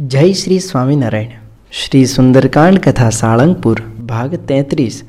જય 0.00 0.32
શ્રી 0.32 0.58
સ્વામિનારાયણ. 0.58 1.28
શ્રી 1.72 2.06
સુંદરકાંડ 2.06 2.78
કથા 2.78 3.10
સાળંગપુર, 3.10 3.82
ભાગ 3.82 4.34
તેત્રીસ. 4.34 5.02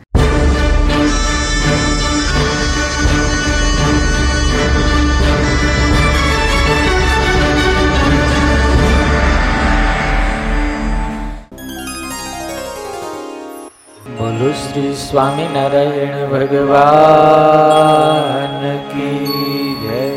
બોલો 14.17 14.51
શ્રી 14.51 14.93
સ્વામિનારાયણ 14.93 16.31
ભગવાન 16.31 18.77
કી 18.77 19.75
જય. 19.83 20.11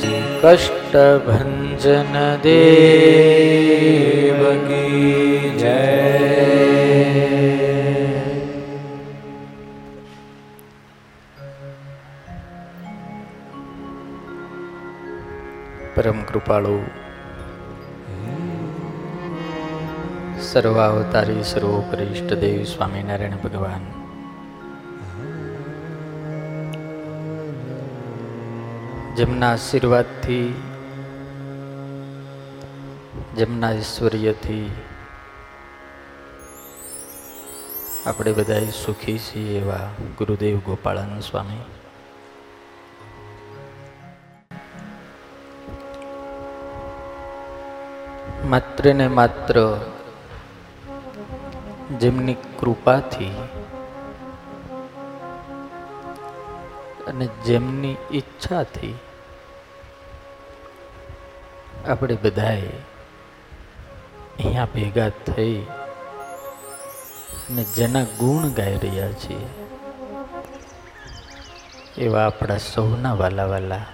શ્રી 0.00 0.22
દેવ 2.42 4.66
કી 4.66 5.54
જય. 5.58 6.00
પરમ 15.94 16.22
કૃપાળુ. 16.22 16.80
સર્વાવતારી 20.40 21.44
સર્વોપરી 21.44 22.04
દેવ 22.04 22.64
સ્વામિનારાયણ 22.64 23.30
ભગવાન. 23.30 23.80
જેમના 29.16 29.52
આશીર્વાદથી 29.52 30.54
જેમના 33.40 33.72
ઐશ્વર્યથી 33.72 34.70
આપણે 38.06 38.32
બધા 38.32 38.64
સુખી 38.84 39.18
છીએ 39.18 39.60
એવા 39.60 39.84
ગુરુદેવ 40.18 40.58
ગોપાળાનંદ 40.58 41.22
સ્વામી. 41.22 41.62
માત્ર 48.48 48.94
ને 48.94 49.08
માત્ર 49.08 49.62
જેમની 52.00 52.36
કૃપાથી 52.60 53.32
અને 57.06 57.26
જેમની 57.46 57.96
ઈચ્છાથી 58.12 58.94
આપણે 61.88 62.16
બધાએ 62.22 62.72
અહીંયા 64.40 64.72
ભેગા 64.74 65.08
થઈ 65.24 65.56
અને 67.46 67.64
જેના 67.76 68.04
ગુણ 68.20 68.52
ગાઈ 68.58 68.78
રહ્યા 68.84 69.16
છીએ, 69.22 69.48
એવા 72.04 72.24
આપણા 72.28 72.60
સૌના 72.66 73.12
વાલા 73.20 73.48
વાલા 73.52 73.84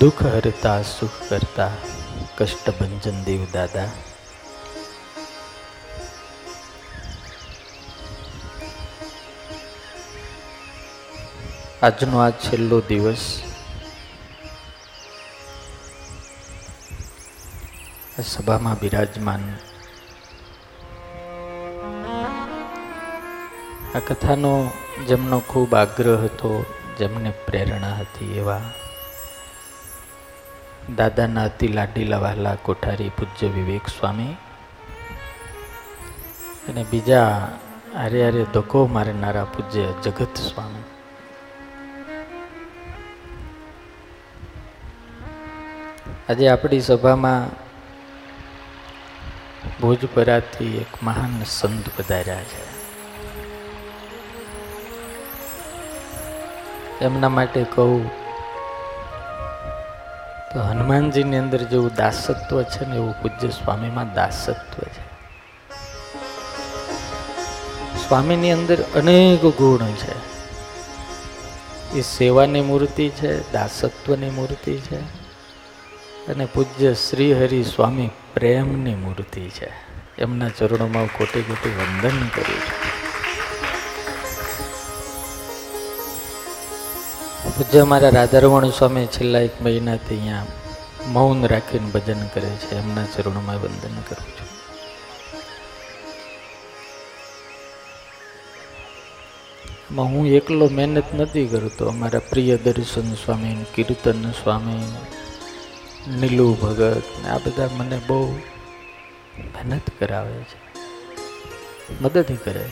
દુઃખ 0.00 0.22
હરતા, 0.34 0.76
સુખ 0.90 1.18
કરતા 1.28 1.72
કષ્ટભંજન 2.36 3.18
દેવ 3.28 3.42
દાદા. 3.56 3.88
આજનો 11.88 12.16
આ 12.26 12.32
છેલ્લો 12.44 12.78
દિવસ 12.90 13.24
સભામાં 18.22 18.74
બિરાજમાન. 18.80 19.40
આ 23.94 23.98
કથાનો 23.98 24.70
જેમનો 25.08 25.40
ખૂબ 25.40 25.74
આગ્રહ 25.74 26.16
હતો, 26.16 26.64
જેમને 26.98 27.30
પ્રેરણા 27.30 27.94
હતી 27.94 28.38
એવા 28.38 28.60
દાદાના 30.96 31.44
અતિ 31.44 31.68
લાડીલા 31.68 32.18
વહાલા 32.18 32.54
કોઠારી 32.54 33.08
પૂજ્ય 33.08 33.48
વિવેક 33.48 33.88
સ્વામી 33.88 34.36
અને 36.68 36.84
બીજા 36.90 37.48
આરે 37.96 38.26
આરે 38.26 38.44
ધક્કો 38.44 38.86
મારનારા 38.86 39.44
પૂજ્ય 39.44 39.92
જગત 40.02 40.34
સ્વામી. 40.34 40.82
આજે 46.28 46.48
આપણી 46.48 46.80
સભામાં 46.80 47.59
ભોજપરાથી 49.80 50.76
એક 50.76 51.02
મહાન 51.02 51.42
સંત 51.46 51.84
પધાર્યા 51.96 52.42
છે. 52.42 52.80
એમના 57.04 57.28
માટે 57.28 57.64
કહું 57.64 58.08
તો 60.54 60.60
હનુમાનજીની 60.60 61.36
અંદર 61.36 61.58
જેવું 61.58 61.90
દાસત્વ 61.94 62.62
છે 62.62 62.84
ને 62.86 62.96
એવું 62.96 63.22
પૂજ્ય 63.22 63.48
સ્વામીમાં 63.48 64.14
દાસત્વ 64.14 64.82
છે. 64.82 65.10
સ્વામીની 68.08 68.52
અંદર 68.52 68.82
અનેક 68.82 69.46
ગુણ 69.46 69.86
છે. 69.86 70.30
એ 71.98 72.00
સેવાની 72.00 72.60
મૂર્તિ 72.60 73.08
છે, 73.08 73.52
દાસત્વની 73.52 74.30
મૂર્તિ 74.30 74.76
છે 74.76 75.20
અને 76.26 76.44
પૂજ્ય 76.44 76.94
શ્રી 76.94 77.32
હરિ 77.34 77.64
સ્વામી 77.64 78.09
પ્રેમની 78.34 78.94
મૂર્તિ 78.94 79.48
છે. 79.48 79.72
એમના 80.18 80.48
ચરણોમાં 80.48 81.06
કોટી 81.06 81.42
કોટી 81.42 81.68
વંદન 81.68 82.28
કરું 82.28 82.60
છું. 82.60 82.90
પૂજ્ય 87.56 87.80
અમારા 87.80 88.08
રાધારમણ 88.08 88.68
સ્વામી 88.68 89.06
છેલ્લા 89.06 89.40
એક 89.40 89.62
મહિનાથી 89.62 90.16
અહીંયા 90.16 90.46
મૌન 91.06 91.46
રાખીને 91.46 91.86
ભજન 91.86 92.26
કરે 92.26 92.50
છે. 92.50 92.76
એમના 92.76 93.04
ચરણોમાં 93.04 93.56
વંદન 93.56 94.00
કરું 94.08 94.30
છું. 94.32 94.50
હું 99.98 100.26
એકલો 100.26 100.68
મહેનત 100.72 101.14
નથી 101.14 101.46
કરતો. 101.46 101.86
અમારા 101.86 102.18
પ્રિય 102.18 102.56
દર્શન 102.56 103.14
સ્વામી 103.14 103.66
કીર્તન 103.74 104.30
સ્વામી 104.30 104.82
નીલુ 106.08 106.54
ભગત 106.54 107.02
ને 107.22 107.28
આ 107.28 107.38
બધા 107.38 107.68
મને 107.76 108.00
બહુ 108.06 108.32
મહેનત 109.38 109.90
કરાવે 109.98 110.32
છે. 110.32 110.58
મદદ 112.02 112.24
કરે. 112.44 112.70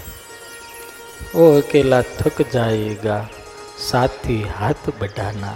ઓ 1.35 1.59
અકેલા 1.59 2.01
થક 2.01 2.51
જાયેગા, 2.51 3.27
સાથી 3.79 4.47
હાથ 4.61 4.91
બઢાના 4.99 5.53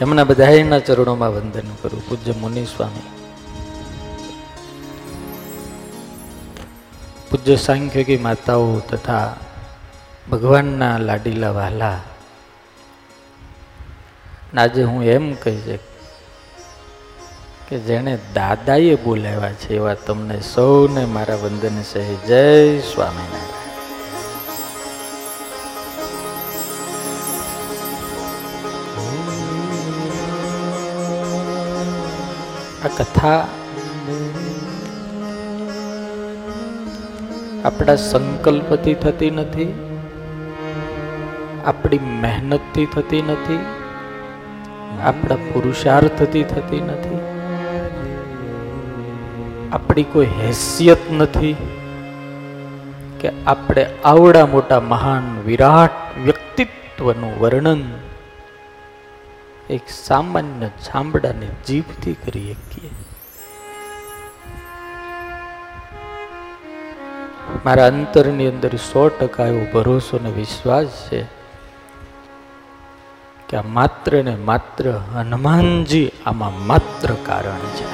એમના 0.00 0.24
બધાના 0.24 0.78
ચરણોમાં 0.78 1.34
વંદન 1.34 1.74
કરું, 1.82 2.08
પૂજ્ય 2.08 2.32
મુનિ 2.32 2.64
સ્વામી. 2.64 3.02
પૂજ્ય 7.30 7.56
સાંખ્યોગી 7.56 8.16
માતાઓ 8.16 8.78
તથા 8.78 9.36
ભગવાનના 10.30 10.98
લાડીલા 10.98 11.50
વાલા 11.50 12.00
આજે 14.58 14.82
હું 14.82 15.04
એમ 15.04 15.26
કહી 15.34 15.60
છે 15.60 15.76
કે 17.68 17.78
જેણે 17.78 18.18
દાદાએ 18.34 18.94
બોલાવ્યા 18.94 19.52
છે, 19.52 19.76
એવા 19.76 19.94
તમને 20.06 20.36
સૌને 20.40 21.04
મારા 21.04 21.34
વંદન 21.34 21.78
છે 21.82 22.02
જય 22.26 22.80
સ્વામિનારાયણ. 22.80 23.60
આ 32.84 32.92
કથા 32.98 33.40
આપણા 37.64 38.00
સંકલ્પથી 38.10 38.94
થતી 38.94 39.30
નથી, 39.30 39.70
આપણી 41.64 41.98
મહેનતથી 41.98 42.86
થતી 42.86 43.22
નથી 43.22 43.64
આપણા 45.02 45.34
પુરુષાર્થથી 45.34 46.42
થતી 46.44 46.80
નથી. 46.80 47.20
આપણી 49.72 50.02
કોઈ 50.02 50.26
હેસિયત 50.26 50.98
નથી 51.12 51.56
કે 53.20 53.32
આપણે 53.46 53.86
આવડા 54.04 54.46
મોટા 54.46 54.80
મહાન 54.80 55.40
વિરાટ 55.46 56.18
વ્યક્તિત્વનું 56.24 57.40
વર્ણન 57.40 57.82
એક 59.70 59.82
સામાન્ય 59.88 60.68
ચામડાની 60.68 61.46
જીભથી 61.66 62.16
કરી 62.26 62.54
શકીએ. 62.54 62.90
મારા 67.64 67.86
અંતરની 67.86 68.48
અંદર 68.48 68.74
સો 68.76 69.08
ટકા 69.08 69.46
એવો 69.46 69.66
ભરોસો 69.72 70.16
અને 70.16 70.30
વિશ્વાસ 70.30 70.86
છે 71.08 71.41
કે 73.51 73.57
આ 73.57 73.67
માત્ર 73.71 74.13
ને 74.21 74.35
માત્ર 74.43 74.85
હનુમાનજી 75.11 76.07
આમાં 76.25 76.57
માત્ર 76.69 77.11
કારણ 77.25 77.67
છે 77.75 77.85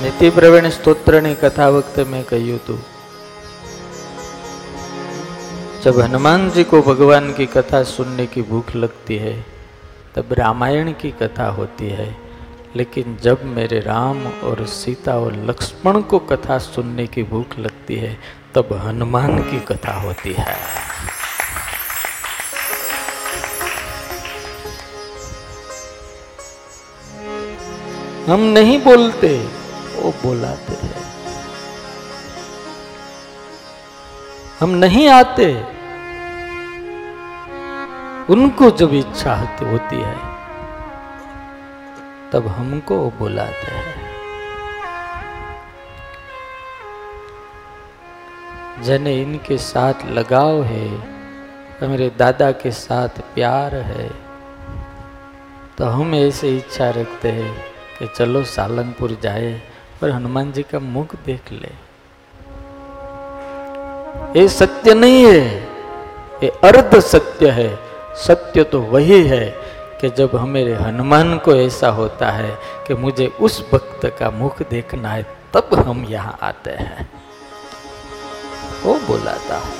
નીતિ 0.00 0.28
પ્રવીણ 0.30 0.68
સ્તોત્રની 0.70 1.36
કથા 1.36 1.70
વખતે 1.70 2.02
મેં 2.06 2.26
કહ્યું 2.26 2.58
હતું 2.58 2.82
जब 5.84 5.98
हनुमान 6.00 6.50
जी 6.50 6.62
को 6.64 6.80
भगवान 6.82 7.32
की 7.32 7.46
कथा 7.46 7.82
सुनने 7.86 8.26
की 8.26 8.42
भूख 8.42 8.74
लगती 8.74 9.16
है 9.16 9.32
तब 10.14 10.32
रामायण 10.32 10.92
की 10.92 11.10
कथा 11.12 11.48
होती 11.48 11.88
है 11.90 12.06
लेकिन 12.76 13.16
जब 13.22 13.42
मेरे 13.46 13.80
राम 13.82 14.26
और 14.44 14.64
सीता 14.66 15.18
और 15.18 15.36
लक्ष्मण 15.50 16.00
को 16.02 16.18
कथा 16.30 16.58
सुनने 16.58 17.06
की 17.06 17.22
भूख 17.24 17.58
लगती 17.58 17.96
है 17.96 18.16
तब 18.55 18.69
हनुमान 18.85 19.37
की 19.43 19.59
कथा 19.59 19.93
होती 19.93 20.33
है। 20.33 20.55
हम 28.29 28.39
नहीं 28.39 28.79
बोलते, 28.81 29.29
वो 29.95 30.11
बोलाते 30.11 30.73
हैं। 30.73 31.03
हम 34.59 34.69
नहीं 34.69 35.07
आते, 35.09 35.53
उनको 38.33 38.71
जब 38.71 38.93
इच्छा 38.93 39.35
होती 39.61 40.01
है, 40.01 40.17
तब 42.31 42.47
हमको 42.47 42.97
बुलाते 43.09 43.71
हैं। 43.71 43.98
जने 48.83 49.13
इनके 49.21 49.57
साथ 49.57 50.05
लगाव 50.07 50.61
है, 50.63 50.89
मेरे 51.81 52.09
दादा 52.17 52.51
के 52.51 52.71
साथ 52.71 53.19
प्यार 53.35 53.75
है। 53.75 54.09
तो 55.77 55.85
हम 55.85 56.15
ऐसे 56.15 56.55
इच्छा 56.57 56.89
रखते 56.89 57.29
हैं 57.31 57.53
कि 57.99 58.07
चलो 58.07 58.43
सालंगपुर 58.43 59.17
जाए 59.23 59.51
पर 60.01 60.09
हनुमान 60.09 60.51
जी 60.51 60.63
का 60.63 60.79
मुख 60.79 61.15
देख 61.25 61.51
ले। 61.51 61.71
ये 64.39 64.47
सत्य 64.47 64.93
नहीं 64.93 65.25
है, 65.25 65.45
ये 66.43 66.49
अर्ध 66.63 66.99
सत्य 66.99 67.49
है। 67.51 67.69
सत्य 68.17 68.63
तो 68.63 68.81
वही 68.81 69.21
है 69.27 69.45
कि 70.01 70.09
जब 70.09 70.35
हमारे 70.35 70.73
हनुमान 70.75 71.37
को 71.37 71.55
ऐसा 71.55 71.89
होता 71.91 72.31
है 72.31 72.51
कि 72.87 72.93
मुझे 72.93 73.27
उस 73.39 73.61
भक्त 73.73 74.05
का 74.19 74.29
मुख 74.31 74.61
देखना 74.69 75.09
है, 75.09 75.25
तब 75.53 75.69
हम 75.79 76.05
यहाँ 76.05 76.37
आते 76.41 76.71
हैं। 76.71 77.09
वो 78.83 78.93
बुलाता 79.07 79.57
हूँ। 79.57 79.73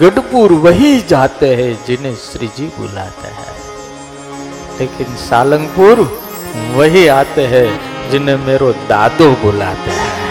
गढ़पुर 0.00 0.52
वही 0.52 1.00
जाते 1.00 1.54
हैं 1.54 1.84
जिन्हें 1.84 2.14
श्री 2.16 2.48
जी 2.48 2.66
बुलाते 2.78 3.28
हैं। 3.28 3.52
लेकिन 4.78 5.16
सालंगपुर 5.16 6.00
वही 6.76 7.06
आते 7.08 7.46
हैं 7.46 7.68
जिन्हें 8.10 8.36
मेरो 8.36 8.72
दादो 8.72 9.30
बुलाते 9.30 9.90
हैं। 9.90 10.21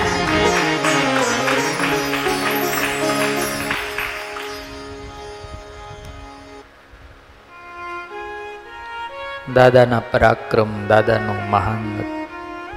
દાદાના 9.53 10.01
પરાક્રમ, 10.11 10.87
દાદાનું 10.87 11.49
મહાન 11.49 12.03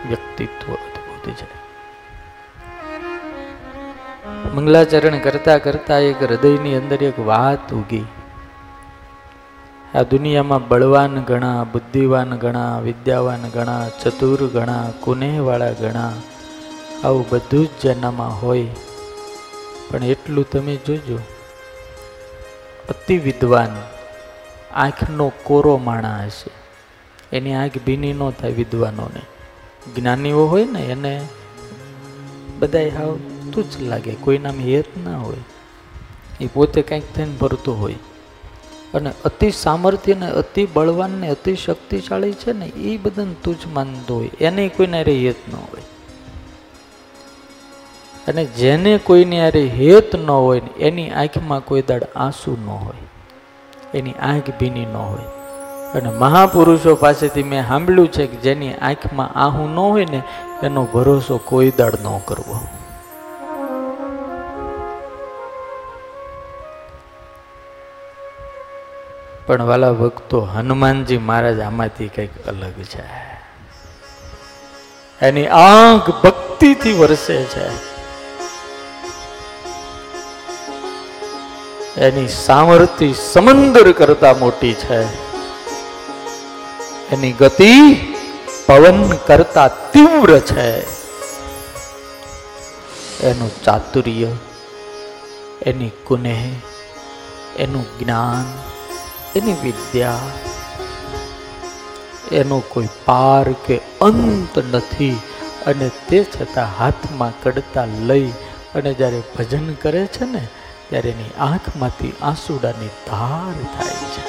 વ્યક્તિત્વ 0.09 0.73
અદભુત 0.73 1.35
છે. 1.35 1.65
મંગલાચરણ 4.55 5.19
કરતા 5.19 5.59
કરતા 5.59 5.99
એક 5.99 6.23
હૃદયની 6.23 6.75
અંદર 6.75 7.03
એક 7.03 7.19
વાત 7.19 7.73
ઉગી 7.73 8.07
આ 9.95 10.03
દુનિયામાં 10.03 10.69
બળવાન 10.69 11.21
ગણા, 11.21 11.65
બુદ્ધિવાન 11.65 12.37
ગણા, 12.37 12.79
વિદ્યાવાન 12.79 13.41
ગણા, 13.41 13.89
ચતુર 13.89 14.47
ગણા 14.47 14.91
કુનેહવાળા 15.01 15.71
ગણા, 15.71 16.13
આવું 17.05 17.27
બધું 17.31 17.67
જ 17.67 17.71
જેનામાં 17.83 18.43
હોય. 18.43 18.67
પણ 19.91 20.05
એટલું 20.05 20.51
તમે 20.51 20.77
જોજો 20.77 21.19
અતિ 22.89 23.19
વિદ્વાન 23.19 23.69
આંખનો 24.75 25.33
કોરો 25.43 25.77
માણા 25.77 26.17
હશે. 26.17 26.64
એની 27.35 27.55
આંખ 27.55 27.73
ભીની 27.87 28.13
ન 28.13 28.31
થાય 28.31 28.53
વિદ્વાનોને. 28.53 29.21
જ્ઞાનીઓ 29.97 30.47
હોય 30.47 30.65
ને 30.65 30.81
એને 30.81 31.21
બધા 32.59 32.79
હાવ 32.79 33.19
તુચ્છ 33.53 33.81
લાગે 33.81 34.15
કોઈનામ 34.15 34.61
હેત 34.61 34.85
ના 35.05 35.19
હોય. 35.19 35.37
એ 36.41 36.47
પોતે 36.47 36.83
કંઈક 36.83 37.03
થઈને 37.15 37.37
ભરતો 37.37 37.75
હોય. 37.75 37.95
અને 38.95 39.13
અતિ 39.25 39.51
સામર્થ્ય 39.51 40.15
ને 40.15 40.31
અતિ 40.31 40.67
બળવાન 40.67 41.11
ને 41.11 41.29
અતિ 41.29 41.57
શક્તિશાળી 41.57 42.33
છે 42.33 42.53
ને 42.53 42.67
એ 42.67 42.97
બધાને 42.97 43.35
તુચ્છ 43.45 43.67
માનતો 43.67 44.17
હોય. 44.17 44.31
એને 44.41 44.69
કોઈને 44.69 45.01
અરે 45.01 45.15
હેત 45.15 45.37
ન 45.49 45.53
હોય. 45.53 45.83
અને 48.29 48.45
જેને 48.45 48.99
કોઈની 48.99 49.41
અરે 49.41 49.67
હેત 49.67 50.17
ન 50.17 50.31
હોય 50.31 50.61
એની 50.79 51.11
આંખમાં 51.11 51.65
કોઈ 51.65 51.83
દાડ 51.83 52.05
આંસુ 52.17 52.57
ન 52.65 52.69
હોય. 52.69 52.97
એની 53.99 54.13
આંખ 54.13 54.51
ભીની 54.61 54.87
ન 54.87 54.97
હોય. 54.97 55.34
અને 55.95 56.11
મહાપુરુષો 56.11 56.95
પાસેથી 56.95 57.43
મેં 57.43 57.69
સાંભળ્યું 57.69 58.13
છે 58.13 58.27
કે 58.27 58.37
જેની 58.37 58.75
આંખમાં 58.75 59.39
આહું 59.39 59.71
ન 59.71 59.77
હોય 59.77 60.05
ને, 60.05 60.23
એનો 60.63 60.85
ભરોસો 60.85 61.39
કોઈ 61.39 61.71
દાડ 61.71 61.95
ન 61.95 62.19
કરવો. 62.25 62.61
પણ 69.47 69.63
વાલા 69.63 69.93
ભક્તો, 69.93 70.41
હનુમાનજી 70.41 71.19
મહારાજ 71.19 71.61
આમાંથી 71.61 72.09
કંઈક 72.09 72.47
અલગ 72.47 72.73
છે. 72.73 73.05
એની 75.21 75.47
આંખ 75.47 76.11
ભક્તિથી 76.11 76.93
વરસે 76.93 77.45
છે. 77.45 77.95
એની 82.01 82.29
સામર્થ્ય 82.29 83.13
સમંદર 83.13 83.93
કરતા 83.93 84.35
મોટી 84.35 84.73
છે. 84.73 85.24
એની 87.15 87.33
ગતિ 87.33 87.73
પવન 88.67 89.09
કરતા 89.27 89.69
તીવ્ર 89.69 90.39
છે. 90.39 90.71
એનું 93.21 93.51
ચાતુર્ય, 93.65 94.31
એની 95.63 95.91
કુનેહ, 96.05 96.47
એનું 97.57 97.85
જ્ઞાન, 97.99 98.47
એની 99.37 99.53
વિદ્યા, 99.63 100.19
એનો 102.33 102.63
કોઈ 102.69 102.89
પાર 103.05 103.53
કે 103.67 103.77
અંત 104.01 104.59
નથી. 104.75 105.21
અને 105.67 105.91
તે 106.09 106.25
છતાં 106.25 106.79
હાથમાં 106.79 107.43
કડતા 107.43 107.85
લઈ 107.85 108.29
અને 108.75 108.95
જ્યારે 108.95 109.23
ભજન 109.39 109.75
કરે 109.75 110.07
છે 110.07 110.25
ને, 110.25 110.49
ત્યારે 110.89 111.11
એની 111.11 111.31
આંખમાંથી 111.39 112.13
આંસુડાની 112.23 112.87
ધાર 112.87 113.55
થાય 113.77 114.03
છે. 114.15 114.25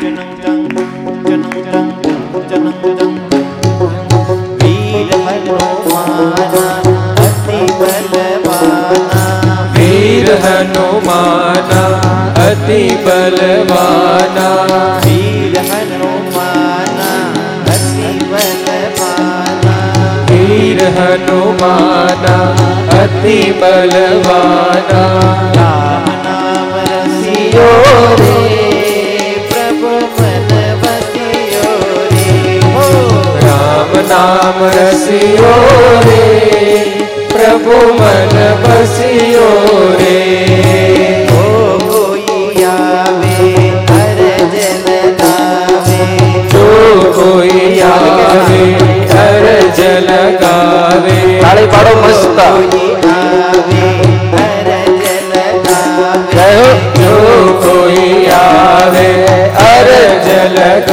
જન 0.00 0.58
જન 1.22 1.46
જન 2.82 3.14
વીર 4.58 5.10
હનુમાના 5.22 6.78
અતિ 7.22 7.60
બલવાના 7.78 9.31
વીર 10.02 10.28
હનુમાના 10.34 11.94
અતિ 12.50 12.82
બલવાના. 13.04 15.00
વીર 15.04 15.54
હનુમાના 15.58 17.26
અતિ 17.66 18.24
બલવાના. 18.24 19.92
વીર 20.30 20.80
હનુમાના 20.88 22.48
અતિ 23.02 23.38
બલવાના. 23.60 25.20
રામ 25.56 26.06
નામ 26.24 26.72
રસિયો 26.90 27.76
રે 28.18 28.36
પ્રભુ 29.50 29.92
મન 30.18 30.42
રે. 30.50 30.66
હો 32.74 32.86
રામ 33.44 33.92
નામ 34.08 34.58
રસિયો 34.64 36.00
રે 36.04 36.22
પ્રભુ 37.32 37.78
ખુશીઓ 38.82 39.48
રે. 39.98 40.14
ઓ 41.32 41.42
કોઈ 41.90 42.64
આવે 42.64 43.34
અરજન 43.98 44.88
ગાવે 45.20 46.00
જો 46.52 46.64
કોઈ 47.18 47.68
આવે 47.90 48.62
અરજન 49.22 50.10
ગાવે. 50.42 51.16
તાળી 51.42 51.68
પાડો 51.74 51.92
મસ્ત. 52.02 52.38
જો 56.98 57.14
કોઈ 57.64 58.28
આવે 58.40 59.08
અરજન 59.68 60.58
ગાવે 60.86 60.91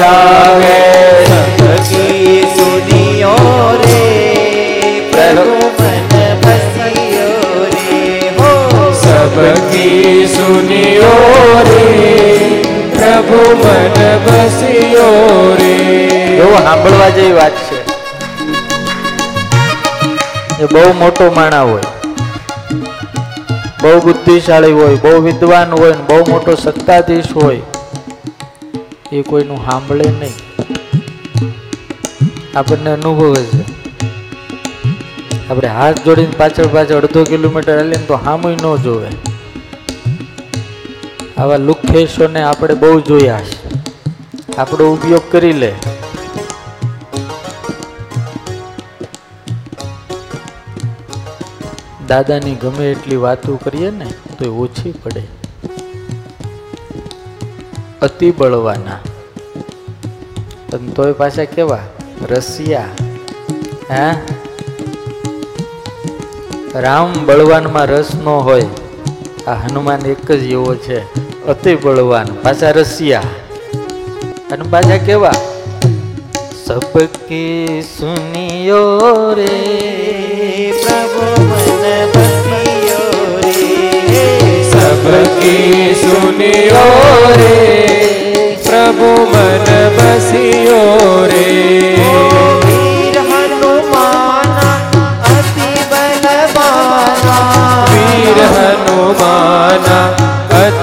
સબકી 9.39 10.27
સુનિયો 10.27 11.59
રે, 11.67 11.83
પ્રભુ 12.95 13.39
મન 13.59 13.95
બસિયો 14.25 15.55
રે. 15.59 15.73
એવું 16.39 16.57
સાંભળવા 16.57 17.09
જેવી 17.09 17.31
વાત 17.33 17.55
છે. 17.67 17.79
એ 20.59 20.65
બહુ 20.73 20.83
મોટો 20.93 21.25
માણા 21.35 21.61
હોય, 21.61 21.87
બહુ 23.81 23.93
બુદ્ધિશાળી 23.99 24.71
હોય, 24.71 24.95
બહુ 24.95 25.21
વિદ્વાન 25.21 25.69
હોય 25.71 25.91
ને 25.91 26.03
બહુ 26.09 26.19
મોટો 26.29 26.55
સત્તાધીશ 26.55 27.31
હોય, 27.35 27.61
એ 29.13 29.21
કોઈનું 29.21 29.59
સાંભળે 29.65 30.09
નહીં. 30.19 30.37
આપણને 32.55 32.91
અનુભવે 32.91 33.43
છે. 33.43 33.63
આપણે 35.49 35.67
હાથ 35.67 36.05
જોડીને 36.05 36.37
પાછળ 36.37 36.67
પાછળ 36.67 37.01
અડધો 37.01 37.23
કિલોમીટર 37.23 37.77
હાલીને 37.77 38.05
તો 38.07 38.15
સામુય 38.25 38.55
ન 38.55 38.65
જોવે. 38.83 39.09
આવા 41.39 41.57
લુખેશોને 41.57 42.43
આપણે 42.43 42.73
બહુ 42.73 42.99
જોયા 42.99 43.39
છે. 43.39 43.69
આપણો 44.57 44.93
ઉપયોગ 44.93 45.21
કરી 45.31 45.53
લે. 45.53 45.75
દાદાની 52.07 52.55
ગમે 52.55 52.91
એટલી 52.91 53.15
વાતો 53.15 53.55
કરીએ 53.55 53.91
ને, 53.91 54.05
તો 54.39 54.55
ઓછી 54.55 54.91
પડે. 54.91 55.23
અતિ 58.01 58.31
બળવાના. 58.31 58.99
પણ 60.69 60.77
તોય 60.77 61.11
પાછા 61.11 61.43
કેવા? 61.43 61.79
રસિયા. 62.29 62.85
હે? 63.91 64.11
રામ 66.75 67.25
બળવાનમાં 67.25 67.85
રસ 67.85 68.15
ન 68.15 68.27
હોય. 68.27 68.65
આ 69.47 69.53
હનુમાન 69.53 69.99
એક 69.99 70.31
જ 70.31 70.43
એવો 70.43 70.75
છે. 70.75 71.18
અતિ 71.49 71.75
બળવાન. 71.75 72.25
પાછા 72.25 72.71
રસિયા 72.71 73.21
અને 74.51 74.63
પાછા 74.71 74.97
કેવા? 74.97 75.31
સબકી 76.65 77.83
સુનિયો 77.99 79.33
રે. 79.33 79.47
પ્રભુ 80.83 81.41
મન 81.41 82.07
બસિયો 82.07 83.41
રે. 83.43 84.71
સબકી 84.71 85.95
સુનિયો 86.01 87.33
રે. 87.37 87.87
પ્રભુ 88.65 89.25
મન 89.25 89.89
બસિયો 89.89 91.25
રે. 91.25 92.58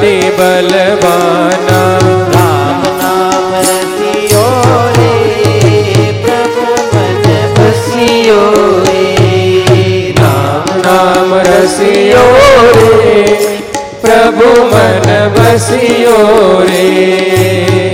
તે 0.01 0.15
બલવાના 0.37 1.87
નામ 10.87 11.31
રસિયો 11.43 12.27
રે 12.77 13.25
પ્રભુ 14.03 14.51
મન 14.65 15.09
વસિયો 15.35 16.63
રે 16.63 16.85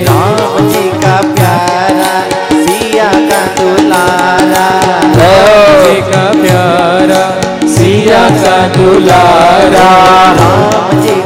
રામજી 0.07 0.91
કા 1.03 1.23
પ્યારા 1.31 2.23
સિયા 2.67 3.21
કા 3.31 3.47
દુલારા 3.57 4.81
રામજી 5.19 6.03
કા 6.11 6.31
પ્યારા 6.37 7.31
સિયા 7.77 8.31
કા 8.39 8.65
દુલારા 8.77 10.27
રામજી 10.39 11.21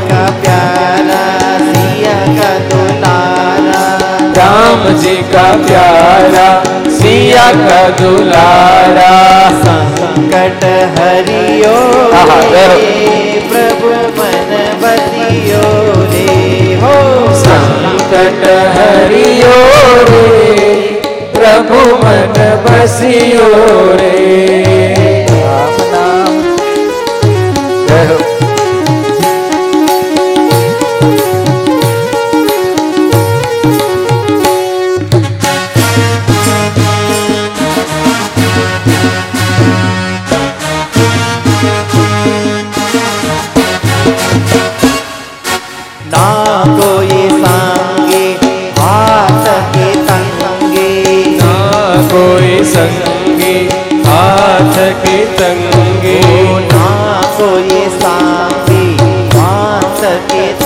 जी 4.95 5.15
का 5.33 5.43
प्यारा 5.65 6.47
सिया 6.97 7.45
का 7.53 7.81
दुलारा 8.00 9.09
संकट 9.63 10.63
हरियो 11.00 11.73
आहा, 12.19 12.39
रे 12.51 12.67
जय 12.69 13.41
प्रभु 13.51 13.89
मन 14.19 14.53
बसियो 14.83 15.65
रे 16.13 16.75
हो 16.83 16.95
संकट 17.43 18.47
हरियो 18.77 19.55
रे 20.11 20.23
प्रभु 21.35 21.81
मन 22.03 22.39
बसियो 22.67 23.50
रे 24.01 24.75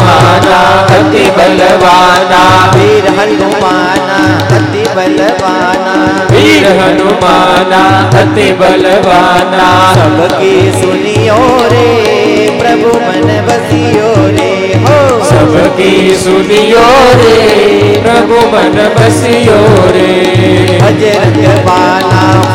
હનુમાના 0.00 0.86
અતિ 0.90 1.24
બલવાના 1.30 2.72
વીર 2.74 3.06
હનુમાના 3.10 4.28
અતિ 4.50 4.82
બલવાના 4.94 6.26
વીર 6.32 6.66
હનુમાના 6.78 8.10
અતિ 8.22 8.46
બલવાના 8.52 9.94
સબકે 9.94 10.52
સુનિયો 10.80 11.50
રે 11.70 11.88
પ્રભુ 12.60 12.94
મન 13.00 13.28
વસિયો 13.48 14.28
રે 14.30 14.50
હો 14.84 14.98
સબકે 15.24 15.90
સુનિયો 16.16 17.02
રે 17.16 17.34
પ્રભુ 18.02 18.40
મન 18.46 18.80
વસિયો 18.96 19.90
રે 19.92 20.08
અજરંગ 20.82 21.42
બાણ 21.66 22.09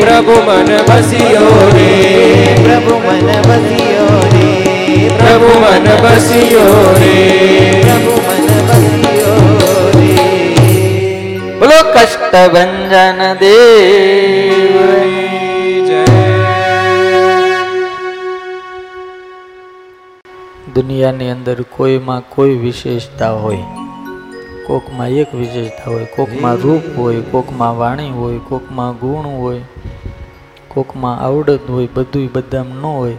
પ્રભુ 0.00 0.42
મન 0.46 0.76
વસિયો 0.76 1.70
રે. 1.74 2.58
પ્રભુ 2.64 2.98
મન 2.98 3.26
વસિયો 3.26 4.30
રે. 4.32 5.10
પ્રભુ 5.18 5.60
મન 5.60 6.06
વસિયો 6.06 6.96
રે. 6.98 7.82
પ્રભુ 7.82 8.16
મન 8.16 8.68
વસિયો 8.68 9.51
બોલો 11.72 11.88
કષ્ટ 11.94 12.34
ભંજન 12.52 13.20
દેવ 13.40 14.74
દુનિયાની 20.74 21.30
અંદર 21.34 21.64
કોઈમાં 21.76 22.28
કોઈ 22.34 22.58
વિશેષતા 22.64 23.32
હોય, 23.44 23.64
કોકમાં 24.66 25.16
એક 25.22 25.32
વિશેષતા 25.40 25.88
હોય, 25.94 26.06
કોકમાં 26.16 26.60
રૂપ 26.64 26.84
હોય, 26.96 27.24
કોકમાં 27.32 27.74
વાણી 27.80 28.12
હોય, 28.20 28.40
કોકમાં 28.52 28.92
ગુણ 29.00 29.32
હોય, 29.40 29.64
કોકમાં 30.68 31.20
આવડત 31.26 31.68
હોય 31.76 31.88
બધું 31.96 32.30
બધામાં 32.34 32.80
ન 32.80 32.96
હોય, 33.00 33.18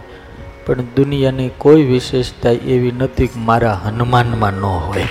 પણ 0.66 0.94
દુનિયાની 0.96 1.52
કોઈ 1.58 1.86
વિશેષતા 1.94 2.56
એવી 2.74 2.98
નથી 2.98 3.32
કે 3.34 3.46
મારા 3.50 3.78
હનુમાનમાં 3.86 4.62
ન 4.62 4.66
હોય. 4.88 5.08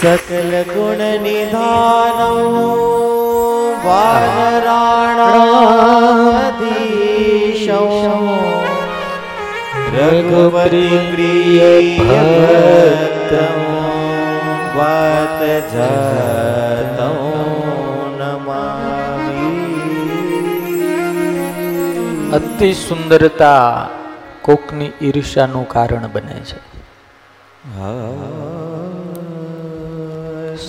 सकल 0.00 0.52
गुण 0.70 1.00
निधानो 1.22 2.32
वानराणाधीशो 6.46 7.80
रघुपति 9.96 10.86
प्रिय 11.10 11.60
भक्तं 12.08 13.60
वात 14.76 15.40
जातं 15.72 17.16
नमामि 18.20 19.52
અતિ 22.36 22.68
સુંદરતા 22.76 23.50
કોકની 24.42 24.88
ઈર્ષાનું 25.08 25.66
કારણ 25.74 26.06
બને 26.14 26.36
છે 26.48 26.58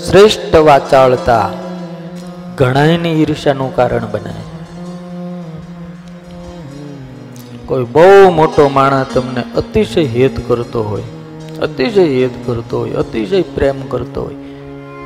શ્રેષ્ઠ 0.06 0.56
વાચાળતા 0.56 1.50
ઘણાયની 2.58 3.22
ઈર્ષાનું 3.22 3.76
કારણ 3.76 4.06
બને 4.06 4.34
કોઈ 7.66 7.84
બહુ 7.84 8.30
મોટો 8.30 8.68
માણસ 8.68 9.06
તમને 9.14 9.42
અતિશય 9.56 10.04
હેત 10.04 10.48
કરતો 10.48 10.82
હોય, 10.82 11.02
અતિશય 11.58 12.04
હેત 12.04 12.46
કરતો 12.46 12.78
હોય, 12.78 12.90
અતિશય 12.90 13.42
પ્રેમ 13.42 13.82
કરતો 13.82 14.22
હોય, 14.22 14.34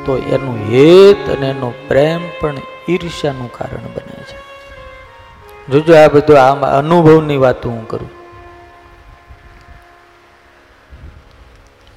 તો 0.04 0.16
એનું 0.16 0.58
હેત 0.70 1.36
અને 1.36 1.50
એનો 1.50 1.72
પ્રેમ 1.88 2.20
પણ 2.40 2.54
ઈર્ષ્યાનું 2.88 3.52
કારણ 3.52 3.86
બને 3.94 4.22
છે. 4.22 4.36
જોજો 5.72 5.96
આ 5.96 6.08
બધું 6.08 6.40
આમ 6.40 6.60
અનુભવની 6.60 7.36
વાત 7.36 7.66
હું 7.66 7.88
કરું. 7.88 8.10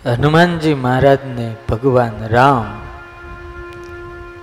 હનુમાનજી 0.05 0.73
મહારાજને 0.73 1.55
ભગવાન 1.69 2.27
રામ 2.27 2.88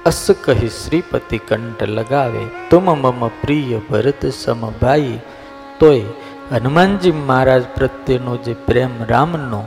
અસ 0.05 0.21
કહી 0.43 0.71
શ્રીપતિ 0.71 1.39
કંઠ 1.41 1.83
લગાવે 1.91 2.43
તુમ 2.69 2.87
મમ 2.93 3.21
પ્રિય 3.41 3.79
ભરત 3.89 4.23
સમ 4.33 4.63
ભાઈ 4.81 5.15
તોય 5.79 6.09
હનુમાનજી 6.53 7.15
મહારાજ 7.21 7.65
પ્રત્યેનો 7.75 8.35
જે 8.45 8.55
પ્રેમ 8.67 8.95
રામનો 9.05 9.61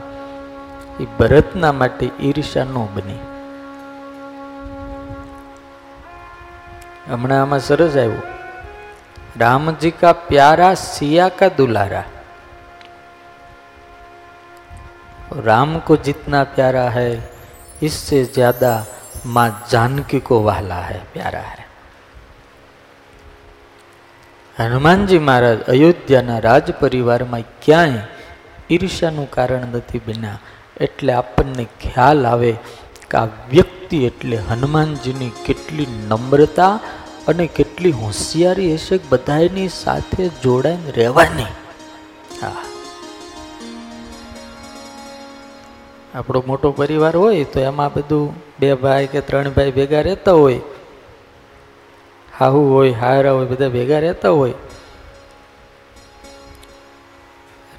એ 1.00 1.08
ભરતના 1.18 1.74
માટે 1.80 2.06
ઈર્ષા 2.20 2.66
ન 2.66 2.76
બની 2.94 3.22
હમણાં 7.08 7.40
આમાં 7.40 7.66
સરસ 7.68 7.96
આવ્યું 7.96 8.34
रामजी 9.36 9.90
का 9.92 10.12
प्यारा 10.24 10.72
सिया 10.76 11.28
का 11.30 11.48
दुलारा 11.50 12.02
राम 15.38 15.78
को 15.80 15.96
जितना 15.98 16.42
प्यारा 16.54 16.88
है 16.90 17.10
इससे 17.82 18.24
ज्यादा 18.26 18.72
माँ 19.26 19.48
जानकी 19.70 20.20
को 20.22 20.42
वाला 20.42 20.80
है 20.82 20.98
प्यारा 21.12 21.44
है 21.50 21.62
હનુમાનજી 24.56 25.18
મહારાજ 25.20 25.62
અયોધ્યાના 25.68 26.42
રાજ 26.42 26.68
પરિવારમાં 26.80 27.46
ક્યાંય 27.60 28.02
ઈર્ષ્યાનું 28.70 29.26
કારણ 29.32 29.64
નથી 29.70 30.02
બન્યા 30.04 30.42
એટલે 30.80 31.12
આપણને 31.14 31.64
ખ્યાલ 31.82 32.20
આવે 32.24 32.52
કે 33.06 33.16
આ 33.20 33.24
વ્યક્તિ 33.48 33.98
એટલે 34.10 34.38
હનુમાનજીની 34.50 35.32
કેટલી 35.46 35.88
નમ્રતા 36.12 36.70
અને 37.28 37.46
કેટલી 37.58 37.94
હોશિયારી 38.02 38.70
હશે 38.76 39.00
બધાની 39.10 39.68
સાથે 39.74 40.30
જોડાઈને 40.44 40.96
રહેવાની 41.00 41.50
હા 42.40 42.56
આપણો 46.15 46.43
મોટો 46.47 46.71
પરિવાર 46.71 47.17
હોય 47.17 47.43
તો 47.43 47.59
એમાં 47.59 47.93
બધું 47.93 48.33
બે 48.59 48.73
ભાઈ 48.73 49.07
કે 49.07 49.21
ત્રણ 49.21 49.49
ભાઈ 49.49 49.71
ભેગા 49.71 50.01
રહેતા 50.01 50.31
હોય. 50.31 50.59
હાહુ 52.39 52.61
હોય 52.73 52.91
હારા 52.91 53.31
હોય, 53.31 53.45
બધા 53.45 53.69
ભેગા 53.69 53.99
રહેતા 53.99 54.29
હોય. 54.29 54.53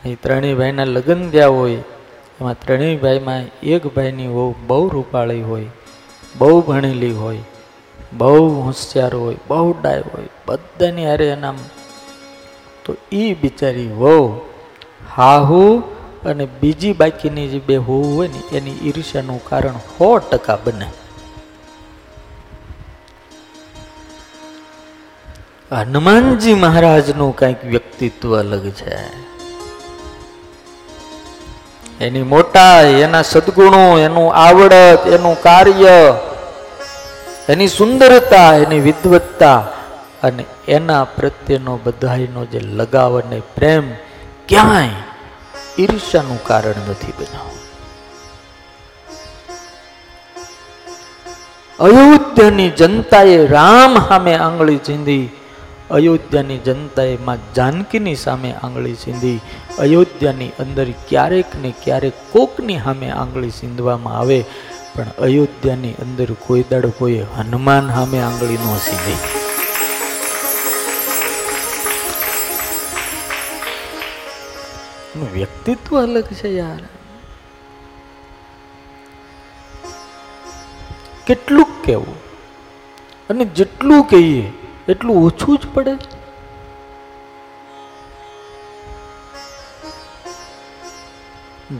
એ 0.06 0.14
ત્રણેય 0.14 0.54
ભાઈના 0.54 0.84
લગ્ન 0.84 1.30
થયા 1.30 1.46
હોય, 1.46 1.82
એમાં 2.40 2.56
ત્રણેય 2.60 2.96
ભાઈમાં 2.96 3.44
એક 3.62 3.86
ભાઈની 3.94 4.26
વહુ 4.26 4.54
બહુ 4.66 4.88
રૂપાળી 4.88 5.42
હોય, 5.42 5.68
બહુ 6.38 6.60
ભણેલી 6.60 7.12
હોય, 7.12 7.42
બહુ 8.12 8.62
હોશિયાર 8.62 9.14
હોય, 9.14 9.36
બહુ 9.48 9.74
ડાય 9.82 10.02
હોય, 10.14 10.30
બધાની 10.46 11.06
હારે 11.06 11.26
એના 11.28 11.54
તો 12.84 12.96
એ 13.12 13.34
બિચારી 13.34 13.88
વહુ 13.88 14.40
હાહુ 15.16 15.82
અને 16.26 16.46
બીજી 16.46 16.92
બાકીની 16.92 17.48
જે 17.48 17.58
બે 17.58 17.76
હોવું 17.76 18.16
હોય 18.16 18.28
ને, 18.28 18.56
એની 18.56 18.88
ઈર્ષ્યાનું 18.88 19.44
કારણ 19.44 19.72
સો 19.72 20.18
ટકા 20.18 20.58
બને. 20.64 20.86
હનુમાનજી 25.72 26.54
મહારાજનું 26.54 27.36
કંઈક 27.36 27.64
વ્યક્તિત્વ 27.64 28.38
અલગ 28.38 28.70
છે. 28.70 28.96
એની 32.00 32.22
મોટા, 32.22 32.80
એના 32.80 33.22
સદગુણો, 33.22 33.98
એનું 33.98 34.34
આવડત, 34.34 35.06
એનું 35.06 35.42
કાર્ય, 35.42 36.18
એની 37.48 37.68
સુંદરતા, 37.68 38.54
એની 38.54 38.80
વિદવત્તા 38.80 39.58
અને 40.22 40.44
એના 40.68 41.04
પ્રત્યેનો 41.04 41.80
બધાયનો 41.84 42.44
જે 42.44 42.60
લગાવ 42.60 43.20
અને 43.20 43.42
પ્રેમ 43.54 43.92
ક્યાંય 44.48 45.09
ઈર્ષ્યાનું 45.78 46.44
કારણ 46.44 46.80
નથી 46.90 47.12
બન્યો. 47.18 47.50
અયોધ્યાની 51.78 52.70
જનતાએ 52.70 53.46
રામ 53.46 53.94
સામે 54.08 54.34
આંગળી 54.34 54.78
ચીંધી 54.78 55.30
અયોધ્યાની 55.90 56.58
જનતાએ 56.58 57.16
માં 57.16 57.38
જાનકીની 57.54 58.14
સામે 58.14 58.52
આંગળી 58.52 58.94
ચીંધી 58.94 59.40
અયોધ્યાની 59.78 60.52
અંદર 60.58 60.90
ક્યારેક 61.08 61.46
ને 61.62 61.74
ક્યારેક 61.84 62.14
કોકની 62.32 62.78
સામે 62.84 63.10
આંગળી 63.10 63.50
ચીંધવામાં 63.50 64.18
આવે. 64.18 64.44
પણ 64.94 65.08
અયોધ્યાની 65.22 65.94
અંદર 66.02 66.32
કોઈ 66.32 66.64
દાડો 66.70 66.90
કોઈ 66.90 67.20
હનુમાન 67.36 67.88
સામે 67.88 68.22
આંગળી 68.22 68.54
ન 68.54 68.78
સીધી. 68.78 69.39
વ્યક્તિત્વ 75.16 76.00
અલગ 76.02 76.28
છે 76.32 76.48
યાર. 76.48 76.82
કેટલું 81.26 81.68
કેવું 81.82 82.18
અને 83.30 83.44
જેટલું 83.44 84.02
કહીએ, 84.04 84.46
એટલું 84.88 85.16
ઓછું 85.26 85.58
જ 85.58 85.66
પડે. 85.74 85.94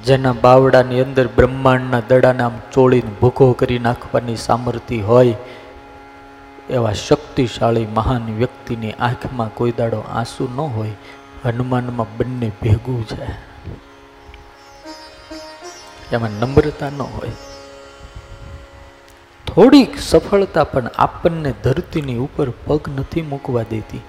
જેના 0.04 0.32
બાવડાની 0.32 1.00
અંદર 1.00 1.26
બ્રહ્માંડના 1.36 2.02
દડાને 2.10 2.42
આમ 2.42 2.58
ચોળીને 2.72 3.16
ભૂખો 3.20 3.52
કરી 3.52 3.78
નાખવાની 3.78 4.36
સામર્થ્ય 4.36 5.00
હોય, 5.02 5.36
એવા 6.70 6.92
શક્તિશાળી 6.92 7.88
મહાન 7.94 8.28
વ્યક્તિની 8.36 8.92
આંખમાં 9.00 9.50
કોઈ 9.54 9.72
દાડો 9.72 10.00
આંસુ 10.00 10.44
ન 10.56 10.60
હોય 10.76 10.94
હનુમાનમાં 11.44 12.16
બંને 12.16 12.52
ભેગું 12.62 13.06
છે. 13.06 13.24
એમાં 16.12 16.30
નમ્રતા 16.30 16.90
ન 16.90 17.02
હોય. 17.02 17.30
થોડીક 19.46 19.98
સફળતા 20.00 20.64
પણ 20.64 20.90
આપણને 20.98 21.54
ધરતીની 21.64 22.16
ઉપર 22.16 22.50
પગ 22.50 22.88
નથી 22.88 23.22
મૂકવા 23.22 23.62
દેતી. 23.62 24.00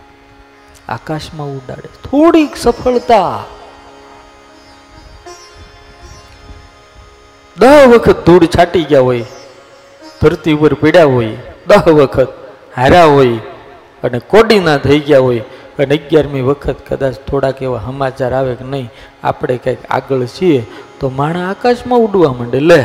આકાશમાં 0.90 1.48
ઉડાડે. 1.48 2.10
થોડીક 2.10 2.56
સફળતા. 2.56 3.44
દહ 7.58 7.88
વખત 7.88 8.26
ધૂળ 8.26 8.46
છાટી 8.46 8.84
ગયા 8.84 9.00
હોય, 9.00 9.26
ધરતી 10.22 10.54
ઉપર 10.54 10.74
પીડ્યા 10.74 11.06
હોય, 11.06 11.38
દહ 11.68 11.88
વખત 11.88 12.28
હાર્યા 12.78 13.04
હોય 13.04 13.38
અને 14.04 14.20
કોડીના 14.20 14.78
થઈ 14.78 15.00
ગયા 15.00 15.20
હોય 15.20 15.42
અને 15.81 15.95
અગિયારમી 15.95 16.45
વખત 16.45 16.79
કદાચ 16.89 17.19
થોડાક 17.27 17.59
એવા 17.63 17.83
સમાચાર 17.83 18.33
આવે 18.35 18.55
કે 18.55 18.71
નહીં 18.71 18.89
આપણે 19.25 19.59
કંઈક 19.59 19.91
આગળ 19.91 20.25
છીએ 20.31 20.63
તો 21.01 21.13
માણા 21.19 21.51
આકાશમાં 21.51 22.07
ઉડવા 22.07 22.33
માંડે 22.35 22.63
લે 22.63 22.81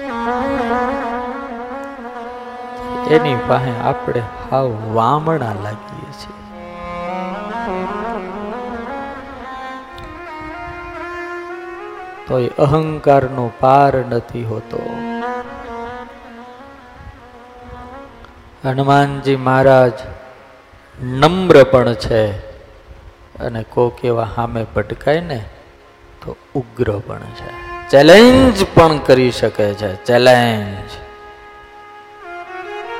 એની 3.15 3.37
પાસે 3.47 3.71
આપણે 3.83 4.21
હાવ 4.51 4.69
વામણા 4.93 5.55
લાગીએ 5.63 6.11
છીએ. 6.19 6.37
તો 12.27 12.63
અહંકારનો 12.63 13.51
પાર 13.59 13.93
નથી 14.09 14.45
હોતો. 14.45 14.85
હનુમાનજી 18.65 19.35
મહારાજ 19.35 19.91
નમ્ર 21.03 21.63
પણ 21.63 21.93
છે. 21.93 22.44
અને 23.39 23.63
કોક 23.63 24.05
એવા 24.05 24.27
સામે 24.35 24.63
ભટકાય 24.63 25.19
ને 25.19 25.45
તો 26.21 26.35
ઉગ્ર 26.55 26.99
પણ 26.99 27.17
છે. 27.17 27.65
ચેલેન્જ 27.89 28.65
પણ 28.73 28.97
કરી 28.97 29.31
શકે 29.31 29.73
છે 29.73 29.95
ચેલેન્જ 29.95 30.89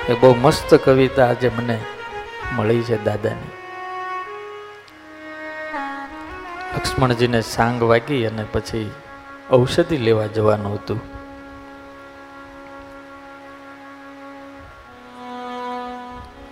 એ 0.10 0.14
બહુ 0.14 0.36
મસ્ત 0.42 0.76
કવિતા 0.76 1.28
આજે 1.28 1.50
મને 1.50 1.80
મળી 2.56 2.84
છે 2.84 3.04
દાદાની. 3.04 3.54
લક્ષ્મણજીને 6.76 7.42
સાંગ 7.42 7.84
વાગી 7.84 8.26
અને 8.26 8.46
પછી 8.52 8.92
ઔષધિ 9.52 9.98
લેવા 9.98 10.26
જવાનું 10.26 10.74
હતું. 10.74 11.15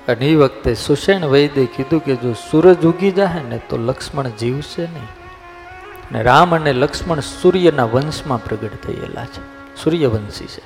અને 0.08 0.26
એ 0.26 0.36
વખતે 0.36 0.76
સુષેણ 0.76 1.26
વૈદ્ય 1.26 1.66
કીધું 1.66 2.00
કે 2.00 2.16
જો 2.16 2.34
સૂરજ 2.34 2.86
ઉગી 2.86 3.12
જાય 3.12 3.44
ને 3.50 3.58
તો 3.70 3.78
લક્ષ્મણ 3.78 4.28
જીવશે 4.30 4.82
નહીં. 4.82 5.04
અને 5.04 6.24
રામ 6.24 6.56
અને 6.56 6.74
લક્ષ્મણ 6.74 7.20
સૂર્યના 7.20 7.86
વંશમાં 7.86 8.44
પ્રગટ 8.44 8.84
થયેલા 8.84 9.26
છે. 9.26 9.42
સૂર્યવંશી 9.84 10.46
છે. 10.46 10.62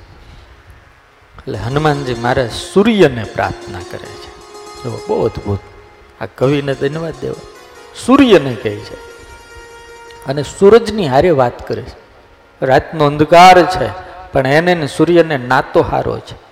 એટલે 1.38 1.58
હનુમાનજી 1.58 2.14
મારે 2.14 2.48
સૂર્યને 2.48 3.24
પ્રાર્થના 3.24 3.78
કરે 3.78 4.06
છે. 4.06 4.28
જો 4.84 5.00
બહુ 5.08 5.24
અદ્ભુત. 5.24 5.58
આ 6.22 6.26
કવિને 6.26 6.74
ધન્યવાદ 6.74 7.14
દેવા. 7.20 7.46
સૂર્યને 8.06 8.54
કહે 8.54 8.76
છે. 8.76 9.08
અને 10.26 10.42
સૂરજની 10.42 11.08
હારે 11.08 11.30
વાત 11.30 11.68
કરે 11.68 11.82
છે. 11.82 12.08
રાતનો 12.66 13.04
અંધકાર 13.04 13.62
છે, 13.62 13.90
પણ 14.32 14.46
એને 14.46 14.86
સૂર્યને 14.86 15.38
નાતો 15.38 15.82
હારો 15.82 16.18
છે. 16.18 16.47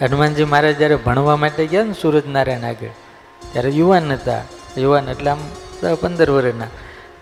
હનુમાનજી 0.00 0.44
મહારાજ 0.44 0.76
જ્યારે 0.76 0.96
ભણવા 0.96 1.36
માટે 1.36 1.62
ગયા 1.66 1.84
ને 1.84 1.92
સૂરજનારાયણ 1.92 2.64
આગળ, 2.64 2.92
ત્યારે 3.52 3.70
યુવાન 3.70 4.12
હતા. 4.12 4.42
યુવાન 4.78 5.08
એટલે 5.08 5.30
આમ 5.30 5.42
પંદર 6.00 6.30
વર્ષના 6.30 6.70